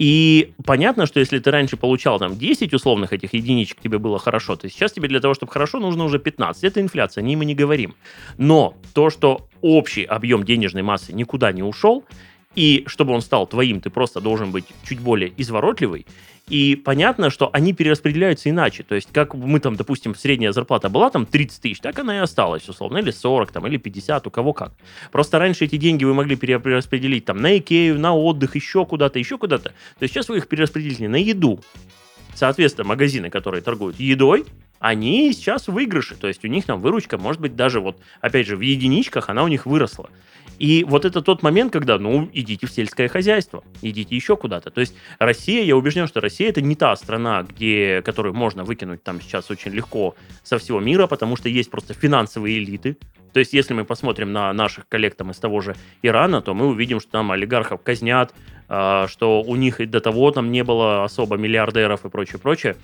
И 0.02 0.52
понятно, 0.64 1.06
что 1.06 1.20
если 1.20 1.38
ты 1.38 1.52
раньше 1.52 1.76
получал 1.76 2.18
там 2.18 2.36
10 2.36 2.74
условных 2.74 3.12
этих 3.12 3.34
единичек, 3.34 3.78
тебе 3.80 3.98
было 3.98 4.18
хорошо, 4.18 4.56
то 4.56 4.68
сейчас 4.68 4.90
тебе 4.90 5.06
для 5.06 5.20
того, 5.20 5.34
чтобы 5.34 5.52
хорошо, 5.52 5.78
нужно 5.78 6.02
уже 6.02 6.18
15. 6.18 6.64
Это 6.64 6.80
инфляция, 6.80 7.22
о 7.22 7.24
ней 7.24 7.36
мы 7.36 7.44
не 7.44 7.54
говорим. 7.54 7.94
Но 8.36 8.74
то, 8.94 9.10
что 9.10 9.46
общий 9.60 10.02
объем 10.02 10.42
денежной 10.42 10.82
массы 10.82 11.12
никуда 11.12 11.52
не 11.52 11.62
ушел, 11.62 12.04
и 12.54 12.84
чтобы 12.86 13.12
он 13.12 13.22
стал 13.22 13.46
твоим, 13.46 13.80
ты 13.80 13.90
просто 13.90 14.20
должен 14.20 14.50
быть 14.50 14.64
чуть 14.84 15.00
более 15.00 15.32
изворотливый. 15.36 16.06
И 16.48 16.74
понятно, 16.74 17.30
что 17.30 17.48
они 17.52 17.72
перераспределяются 17.72 18.50
иначе. 18.50 18.82
То 18.82 18.94
есть, 18.94 19.08
как 19.12 19.34
мы 19.34 19.60
там, 19.60 19.76
допустим, 19.76 20.14
средняя 20.14 20.52
зарплата 20.52 20.88
была 20.88 21.08
там 21.08 21.24
30 21.24 21.62
тысяч, 21.62 21.80
так 21.80 21.98
она 21.98 22.16
и 22.16 22.18
осталась, 22.18 22.68
условно, 22.68 22.98
или 22.98 23.10
40, 23.10 23.52
там, 23.52 23.66
или 23.66 23.76
50, 23.76 24.26
у 24.26 24.30
кого 24.30 24.52
как. 24.52 24.72
Просто 25.12 25.38
раньше 25.38 25.64
эти 25.64 25.76
деньги 25.76 26.04
вы 26.04 26.14
могли 26.14 26.36
пере- 26.36 26.58
перераспределить 26.58 27.24
там 27.24 27.40
на 27.40 27.56
Икею, 27.56 27.98
на 27.98 28.14
отдых, 28.14 28.56
еще 28.56 28.84
куда-то, 28.84 29.18
еще 29.18 29.38
куда-то. 29.38 29.70
То 29.70 30.02
есть 30.02 30.12
сейчас 30.12 30.28
вы 30.28 30.38
их 30.38 30.48
перераспределите 30.48 31.08
на 31.08 31.16
еду. 31.16 31.60
Соответственно, 32.34 32.88
магазины, 32.88 33.30
которые 33.30 33.62
торгуют 33.62 34.00
едой, 34.00 34.44
они 34.82 35.32
сейчас 35.32 35.68
в 35.68 35.72
выигрыше. 35.72 36.16
То 36.16 36.26
есть 36.26 36.44
у 36.44 36.48
них 36.48 36.64
там 36.64 36.80
выручка, 36.80 37.16
может 37.16 37.40
быть, 37.40 37.54
даже 37.54 37.80
вот, 37.80 38.00
опять 38.20 38.48
же, 38.48 38.56
в 38.56 38.60
единичках 38.60 39.30
она 39.30 39.44
у 39.44 39.48
них 39.48 39.64
выросла. 39.64 40.10
И 40.58 40.84
вот 40.84 41.04
это 41.04 41.22
тот 41.22 41.42
момент, 41.42 41.72
когда, 41.72 41.98
ну, 41.98 42.28
идите 42.32 42.66
в 42.66 42.72
сельское 42.72 43.06
хозяйство, 43.06 43.62
идите 43.80 44.16
еще 44.16 44.36
куда-то. 44.36 44.70
То 44.70 44.80
есть 44.80 44.96
Россия, 45.20 45.62
я 45.62 45.76
убежден, 45.76 46.08
что 46.08 46.20
Россия 46.20 46.48
это 46.48 46.60
не 46.60 46.74
та 46.74 46.96
страна, 46.96 47.44
где, 47.44 48.02
которую 48.04 48.34
можно 48.34 48.64
выкинуть 48.64 49.04
там 49.04 49.20
сейчас 49.20 49.52
очень 49.52 49.70
легко 49.70 50.16
со 50.42 50.58
всего 50.58 50.80
мира, 50.80 51.06
потому 51.06 51.36
что 51.36 51.48
есть 51.48 51.70
просто 51.70 51.94
финансовые 51.94 52.58
элиты. 52.58 52.96
То 53.32 53.38
есть 53.38 53.52
если 53.52 53.74
мы 53.74 53.84
посмотрим 53.84 54.32
на 54.32 54.52
наших 54.52 54.88
коллег 54.88 55.14
там 55.14 55.30
из 55.30 55.36
того 55.36 55.60
же 55.60 55.76
Ирана, 56.02 56.42
то 56.42 56.54
мы 56.54 56.66
увидим, 56.66 56.98
что 56.98 57.12
там 57.12 57.30
олигархов 57.30 57.82
казнят, 57.82 58.34
а, 58.68 59.06
что 59.06 59.42
у 59.42 59.54
них 59.54 59.80
и 59.80 59.86
до 59.86 60.00
того 60.00 60.32
там 60.32 60.50
не 60.50 60.64
было 60.64 61.04
особо 61.04 61.36
миллиардеров 61.36 62.04
и 62.04 62.10
прочее, 62.10 62.40
прочее 62.40 62.76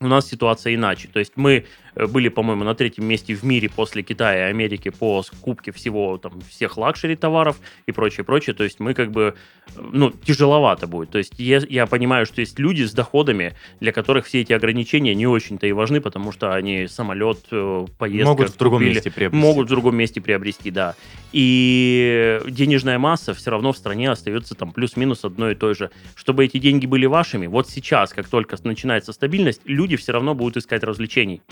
у 0.00 0.06
нас 0.06 0.28
ситуация 0.28 0.74
иначе. 0.74 1.08
То 1.08 1.18
есть 1.18 1.32
мы 1.36 1.66
были, 1.94 2.28
по-моему, 2.28 2.64
на 2.64 2.74
третьем 2.74 3.06
месте 3.06 3.34
в 3.34 3.42
мире 3.42 3.68
после 3.68 4.02
Китая 4.02 4.48
и 4.48 4.50
Америки 4.50 4.90
по 4.90 5.22
скупке 5.22 5.72
всего, 5.72 6.18
там, 6.18 6.40
всех 6.48 6.76
luxury 6.76 7.16
товаров 7.16 7.56
и 7.86 7.92
прочее, 7.92 8.24
прочее. 8.24 8.54
То 8.54 8.64
есть 8.64 8.80
мы 8.80 8.94
как 8.94 9.10
бы, 9.10 9.34
э, 9.76 9.80
ну, 9.92 10.10
тяжеловато 10.10 10.86
будет. 10.86 11.10
То 11.10 11.18
есть 11.18 11.38
я, 11.38 11.60
я 11.68 11.86
понимаю, 11.86 12.26
что 12.26 12.40
есть 12.40 12.58
люди 12.58 12.84
с 12.84 12.92
доходами, 12.92 13.54
для 13.80 13.92
которых 13.92 14.26
все 14.26 14.40
эти 14.40 14.52
ограничения 14.52 15.14
не 15.14 15.26
очень-то 15.26 15.66
и 15.66 15.72
важны, 15.72 16.00
потому 16.00 16.32
что 16.32 16.52
они 16.52 16.86
самолет, 16.86 17.38
э, 17.50 17.86
поездка 17.98 18.30
Могут 18.30 18.50
в 18.50 18.56
другом 18.56 18.78
купили, 18.78 18.94
месте 18.94 19.10
приобрести. 19.10 19.46
Могут 19.46 19.66
в 19.66 19.70
другом 19.70 19.96
месте 19.96 20.20
приобрести, 20.20 20.70
да. 20.70 20.94
И 21.32 22.40
денежная 22.48 22.98
масса 22.98 23.34
все 23.34 23.50
равно 23.50 23.72
в 23.72 23.76
стране 23.76 24.10
остается 24.10 24.54
там 24.54 24.72
плюс-минус 24.72 25.24
одной 25.24 25.52
и 25.52 25.54
той 25.54 25.74
же. 25.74 25.90
Чтобы 26.14 26.44
эти 26.44 26.58
деньги 26.58 26.86
были 26.86 27.06
вашими, 27.06 27.46
вот 27.46 27.68
сейчас, 27.68 28.12
как 28.12 28.28
только 28.28 28.56
начинается 28.64 29.12
стабильность, 29.12 29.62
люди 29.64 29.96
все 29.96 30.12
равно 30.12 30.34
будут 30.34 30.56
искать 30.56 30.82
развлечений 30.82 31.42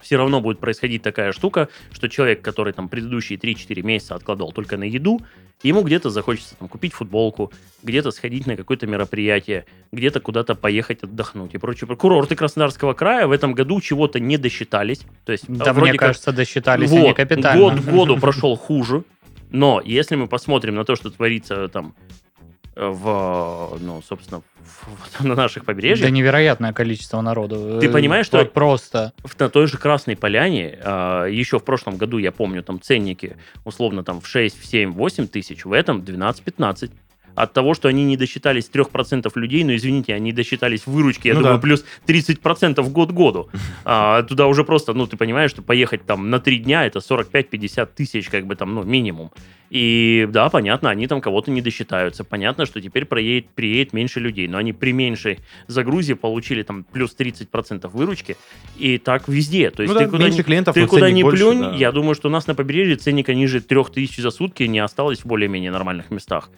все 0.00 0.16
равно 0.16 0.40
будет 0.40 0.58
происходить 0.60 1.02
такая 1.02 1.32
штука, 1.32 1.68
что 1.92 2.08
человек, 2.08 2.42
который 2.42 2.72
там 2.72 2.88
предыдущие 2.88 3.38
3-4 3.38 3.82
месяца 3.82 4.14
откладывал 4.14 4.52
только 4.52 4.76
на 4.76 4.84
еду, 4.84 5.20
ему 5.62 5.82
где-то 5.82 6.10
захочется 6.10 6.56
там, 6.56 6.68
купить 6.68 6.92
футболку, 6.92 7.52
где-то 7.82 8.10
сходить 8.10 8.46
на 8.46 8.56
какое-то 8.56 8.86
мероприятие, 8.86 9.66
где-то 9.92 10.20
куда-то 10.20 10.54
поехать 10.54 11.02
отдохнуть 11.02 11.54
и 11.54 11.58
прочее. 11.58 11.94
Курорты 11.96 12.36
Краснодарского 12.36 12.94
края 12.94 13.26
в 13.26 13.32
этом 13.32 13.54
году 13.54 13.80
чего-то 13.80 14.20
не 14.20 14.36
досчитались. 14.36 15.00
То 15.24 15.32
есть, 15.32 15.44
Да, 15.48 15.72
вроде 15.72 15.90
мне 15.92 15.98
как 15.98 16.08
кажется, 16.08 16.32
досчитались 16.32 16.90
вот, 16.90 17.04
они 17.04 17.14
капитально. 17.14 17.60
год 17.60 17.80
году 17.80 18.18
прошел 18.18 18.56
хуже, 18.56 19.02
но 19.50 19.82
если 19.84 20.14
мы 20.14 20.28
посмотрим 20.28 20.74
на 20.74 20.84
то, 20.84 20.94
что 20.94 21.10
творится 21.10 21.68
там 21.68 21.94
в, 22.78 23.78
ну, 23.80 24.00
собственно, 24.02 24.42
в- 24.62 25.20
на 25.24 25.34
наших 25.34 25.64
побережьях, 25.64 26.08
Да 26.08 26.14
невероятное 26.14 26.72
количество 26.72 27.20
народу. 27.20 27.78
Ты 27.80 27.86
Э, 27.86 27.90
понимаешь, 27.92 28.26
что- 28.26 28.38
вот 28.38 28.52
Просто. 28.52 29.12
в- 29.24 29.38
на 29.40 29.48
той 29.48 29.66
же 29.66 29.78
Красной 29.78 30.16
Поляне, 30.16 30.78
а, 30.82 31.24
еще 31.26 31.58
в 31.58 31.64
прошлом 31.64 31.96
году, 31.96 32.18
я 32.18 32.30
помню, 32.32 32.62
там 32.62 32.80
ценники 32.80 33.36
условно 33.64 34.04
там 34.04 34.20
в 34.20 34.26
6, 34.28 34.58
в 34.60 34.64
7, 34.64 34.92
8 34.92 35.26
тысяч, 35.26 35.64
в 35.64 35.72
этом 35.72 36.02
12-15. 36.02 36.92
От 37.38 37.52
того, 37.52 37.74
что 37.74 37.86
они 37.86 38.04
не 38.04 38.16
досчитались 38.16 38.68
3% 38.68 39.30
людей, 39.36 39.62
ну, 39.62 39.72
извините, 39.72 40.12
они 40.12 40.32
досчитались 40.32 40.86
выручки, 40.86 41.28
я 41.28 41.34
Ну 41.34 41.40
думаю, 41.40 41.58
да. 41.58 41.62
плюс 41.62 41.84
30% 42.04 42.82
год 42.90 43.12
году. 43.12 43.48
А, 43.84 44.22
туда 44.22 44.46
уже 44.46 44.64
просто, 44.64 44.92
ну, 44.92 45.06
ты 45.06 45.16
понимаешь, 45.16 45.50
что 45.50 45.62
поехать 45.62 46.04
там 46.04 46.30
на 46.30 46.40
3 46.40 46.58
дня, 46.58 46.84
это 46.84 46.98
45-50 46.98 47.88
тысяч, 47.94 48.28
как 48.28 48.46
бы 48.46 48.56
там, 48.56 48.74
ну, 48.74 48.82
минимум. 48.82 49.30
И 49.70 50.26
да, 50.30 50.48
понятно, 50.48 50.90
они 50.90 51.06
там 51.06 51.20
кого-то 51.20 51.50
не 51.50 51.60
досчитаются. 51.60 52.24
Понятно, 52.24 52.66
что 52.66 52.80
теперь 52.80 53.04
проедет, 53.04 53.50
приедет 53.50 53.92
меньше 53.92 54.18
людей, 54.20 54.48
но 54.48 54.58
они 54.58 54.72
при 54.72 54.92
меньшей 54.92 55.38
загрузе 55.66 56.16
получили 56.16 56.62
там 56.62 56.84
плюс 56.84 57.14
30% 57.18 57.88
выручки. 57.92 58.36
И 58.76 58.98
так 58.98 59.28
везде. 59.28 59.70
То 59.70 59.82
есть 59.82 59.92
Ну 59.92 59.98
ты 59.98 60.06
да, 60.06 60.10
куда 60.10 60.24
меньше 60.24 60.38
ни, 60.38 60.42
клиентов, 60.42 60.74
ты 60.74 60.80
но 60.82 60.86
куда 60.88 61.10
ни 61.10 61.22
больше, 61.22 61.44
плюнь, 61.44 61.60
да. 61.60 61.74
я 61.76 61.92
думаю, 61.92 62.14
что 62.14 62.28
у 62.28 62.30
нас 62.30 62.46
на 62.46 62.54
побережье 62.54 62.96
ценника 62.96 63.34
ниже 63.34 63.60
3000 63.60 64.20
за 64.20 64.30
сутки 64.30 64.62
не 64.64 64.78
осталось 64.78 65.20
в 65.20 65.26
более-менее 65.26 65.70
нормальных 65.70 66.10
местах. 66.10 66.50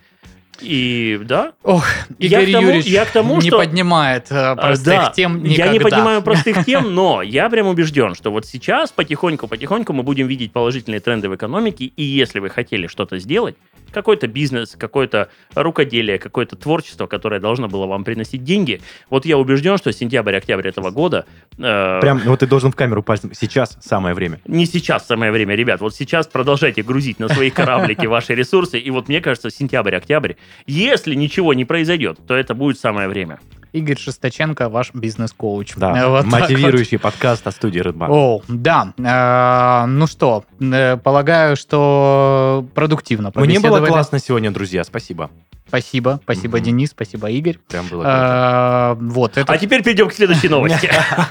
И 0.60 1.18
да, 1.24 1.52
Ох, 1.62 1.86
Я 2.18 2.42
Игорь 2.42 2.50
к 2.50 2.52
тому- 2.52 2.66
Юрьевич 2.66 2.86
я 2.86 3.04
к 3.06 3.10
тому, 3.12 3.40
не 3.40 3.48
что- 3.48 3.58
поднимает 3.58 4.26
э, 4.30 4.34
а, 4.34 4.56
простых 4.56 4.86
да, 4.94 5.12
тем 5.14 5.42
никогда. 5.42 5.64
я 5.64 5.72
не 5.72 5.78
понимаю 5.78 6.22
простых 6.22 6.64
тем, 6.66 6.94
но 6.94 7.22
я 7.22 7.48
прям 7.48 7.66
убежден, 7.68 8.14
что 8.14 8.30
вот 8.30 8.44
сейчас 8.46 8.92
потихоньку-потихоньку 8.92 9.92
мы 9.94 10.02
будем 10.02 10.26
видеть 10.26 10.52
положительные 10.52 11.00
тренды 11.00 11.28
в 11.30 11.34
экономике, 11.34 11.86
и 11.86 12.02
если 12.02 12.40
вы 12.40 12.50
хотели 12.50 12.88
что-то 12.88 13.18
сделать, 13.18 13.56
какой-то 13.90 14.28
бизнес, 14.28 14.76
какое-то 14.78 15.30
рукоделие, 15.54 16.18
какое-то 16.18 16.56
творчество, 16.56 17.06
которое 17.06 17.40
должно 17.40 17.66
было 17.68 17.86
вам 17.86 18.04
приносить 18.04 18.44
деньги, 18.44 18.80
вот 19.08 19.24
я 19.26 19.36
убежден, 19.38 19.78
что 19.78 19.92
сентябрь-октябрь 19.92 20.68
этого 20.68 20.90
года 20.90 21.24
э, 21.58 22.00
Прям, 22.00 22.18
вот 22.20 22.40
ты 22.40 22.46
должен 22.46 22.70
в 22.70 22.76
камеру 22.76 23.02
пальцем. 23.02 23.32
Сейчас 23.34 23.78
самое 23.80 24.14
время. 24.14 24.40
не 24.46 24.66
сейчас 24.66 25.06
самое 25.06 25.32
время, 25.32 25.54
ребят. 25.54 25.80
Вот 25.80 25.94
сейчас 25.94 26.26
продолжайте 26.26 26.82
грузить 26.82 27.18
на 27.18 27.28
свои 27.28 27.50
кораблики 27.50 28.06
ваши 28.06 28.34
ресурсы. 28.34 28.78
И 28.78 28.90
вот 28.90 29.08
мне 29.08 29.20
кажется, 29.20 29.50
сентябрь-октябрь, 29.50 30.34
если 30.66 31.14
ничего 31.14 31.54
не 31.54 31.64
произойдет, 31.64 32.18
то 32.26 32.34
это 32.34 32.54
будет 32.54 32.78
самое 32.78 33.08
время. 33.08 33.40
Игорь 33.72 33.98
Шестаченко, 33.98 34.68
ваш 34.68 34.92
бизнес-коуч. 34.94 35.74
Да, 35.76 35.96
Э, 35.96 36.08
вот 36.08 36.24
так 36.24 36.32
вот. 36.32 36.40
мотивирующий 36.40 36.98
подкаст 36.98 37.46
о 37.46 37.50
студии 37.52 37.80
Red 37.82 37.94
Bar. 37.94 38.08
О, 38.10 38.42
да. 38.48 38.92
Э, 38.98 39.86
ну 39.86 40.06
что, 40.06 40.44
э, 40.60 40.96
полагаю, 40.96 41.56
что 41.56 42.66
продуктивно 42.74 43.30
Мне 43.34 43.60
было 43.60 43.84
классно 43.86 44.18
сегодня, 44.18 44.50
друзья, 44.50 44.82
спасибо. 44.84 45.30
Спасибо, 45.68 46.18
спасибо, 46.24 46.56
Мгм. 46.56 46.64
Денис, 46.64 46.90
спасибо, 46.90 47.30
Игорь. 47.30 47.58
Прям 47.68 47.86
было 47.86 48.02
круто. 48.02 48.96
Э, 49.00 49.04
Вот, 49.04 49.36
это 49.38 49.52
А 49.52 49.56
теперь 49.56 49.84
перейдем 49.84 50.08
к 50.08 50.12
следующей 50.12 50.48
новости. 50.56 50.90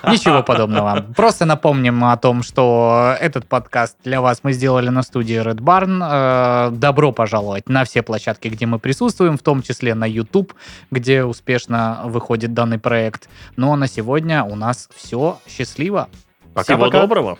Ничего 0.09 0.43
подобного. 0.43 1.07
Просто 1.13 1.43
напомним 1.43 2.05
о 2.05 2.15
том, 2.15 2.41
что 2.41 3.15
этот 3.19 3.47
подкаст 3.49 3.97
для 4.05 4.21
вас 4.21 4.39
мы 4.43 4.53
сделали 4.53 4.87
на 4.87 5.03
студии 5.03 5.35
Red 5.43 5.57
Barn. 5.59 6.71
Добро 6.71 7.11
пожаловать 7.11 7.67
на 7.67 7.83
все 7.83 8.01
площадки, 8.01 8.47
где 8.47 8.65
мы 8.65 8.79
присутствуем, 8.79 9.37
в 9.37 9.41
том 9.41 9.61
числе 9.61 9.93
на 9.93 10.05
YouTube, 10.05 10.53
где 10.89 11.25
успешно 11.25 12.03
выходит 12.05 12.28
данный 12.38 12.80
проект. 12.80 13.30
Ну 13.55 13.71
а 13.73 13.77
на 13.77 13.88
сегодня 13.88 14.43
у 14.43 14.55
нас 14.55 14.89
все. 14.95 15.39
Счастливо. 15.47 16.09
Пока-пока. 16.53 16.88
Всего 16.88 16.89
доброго. 16.89 17.39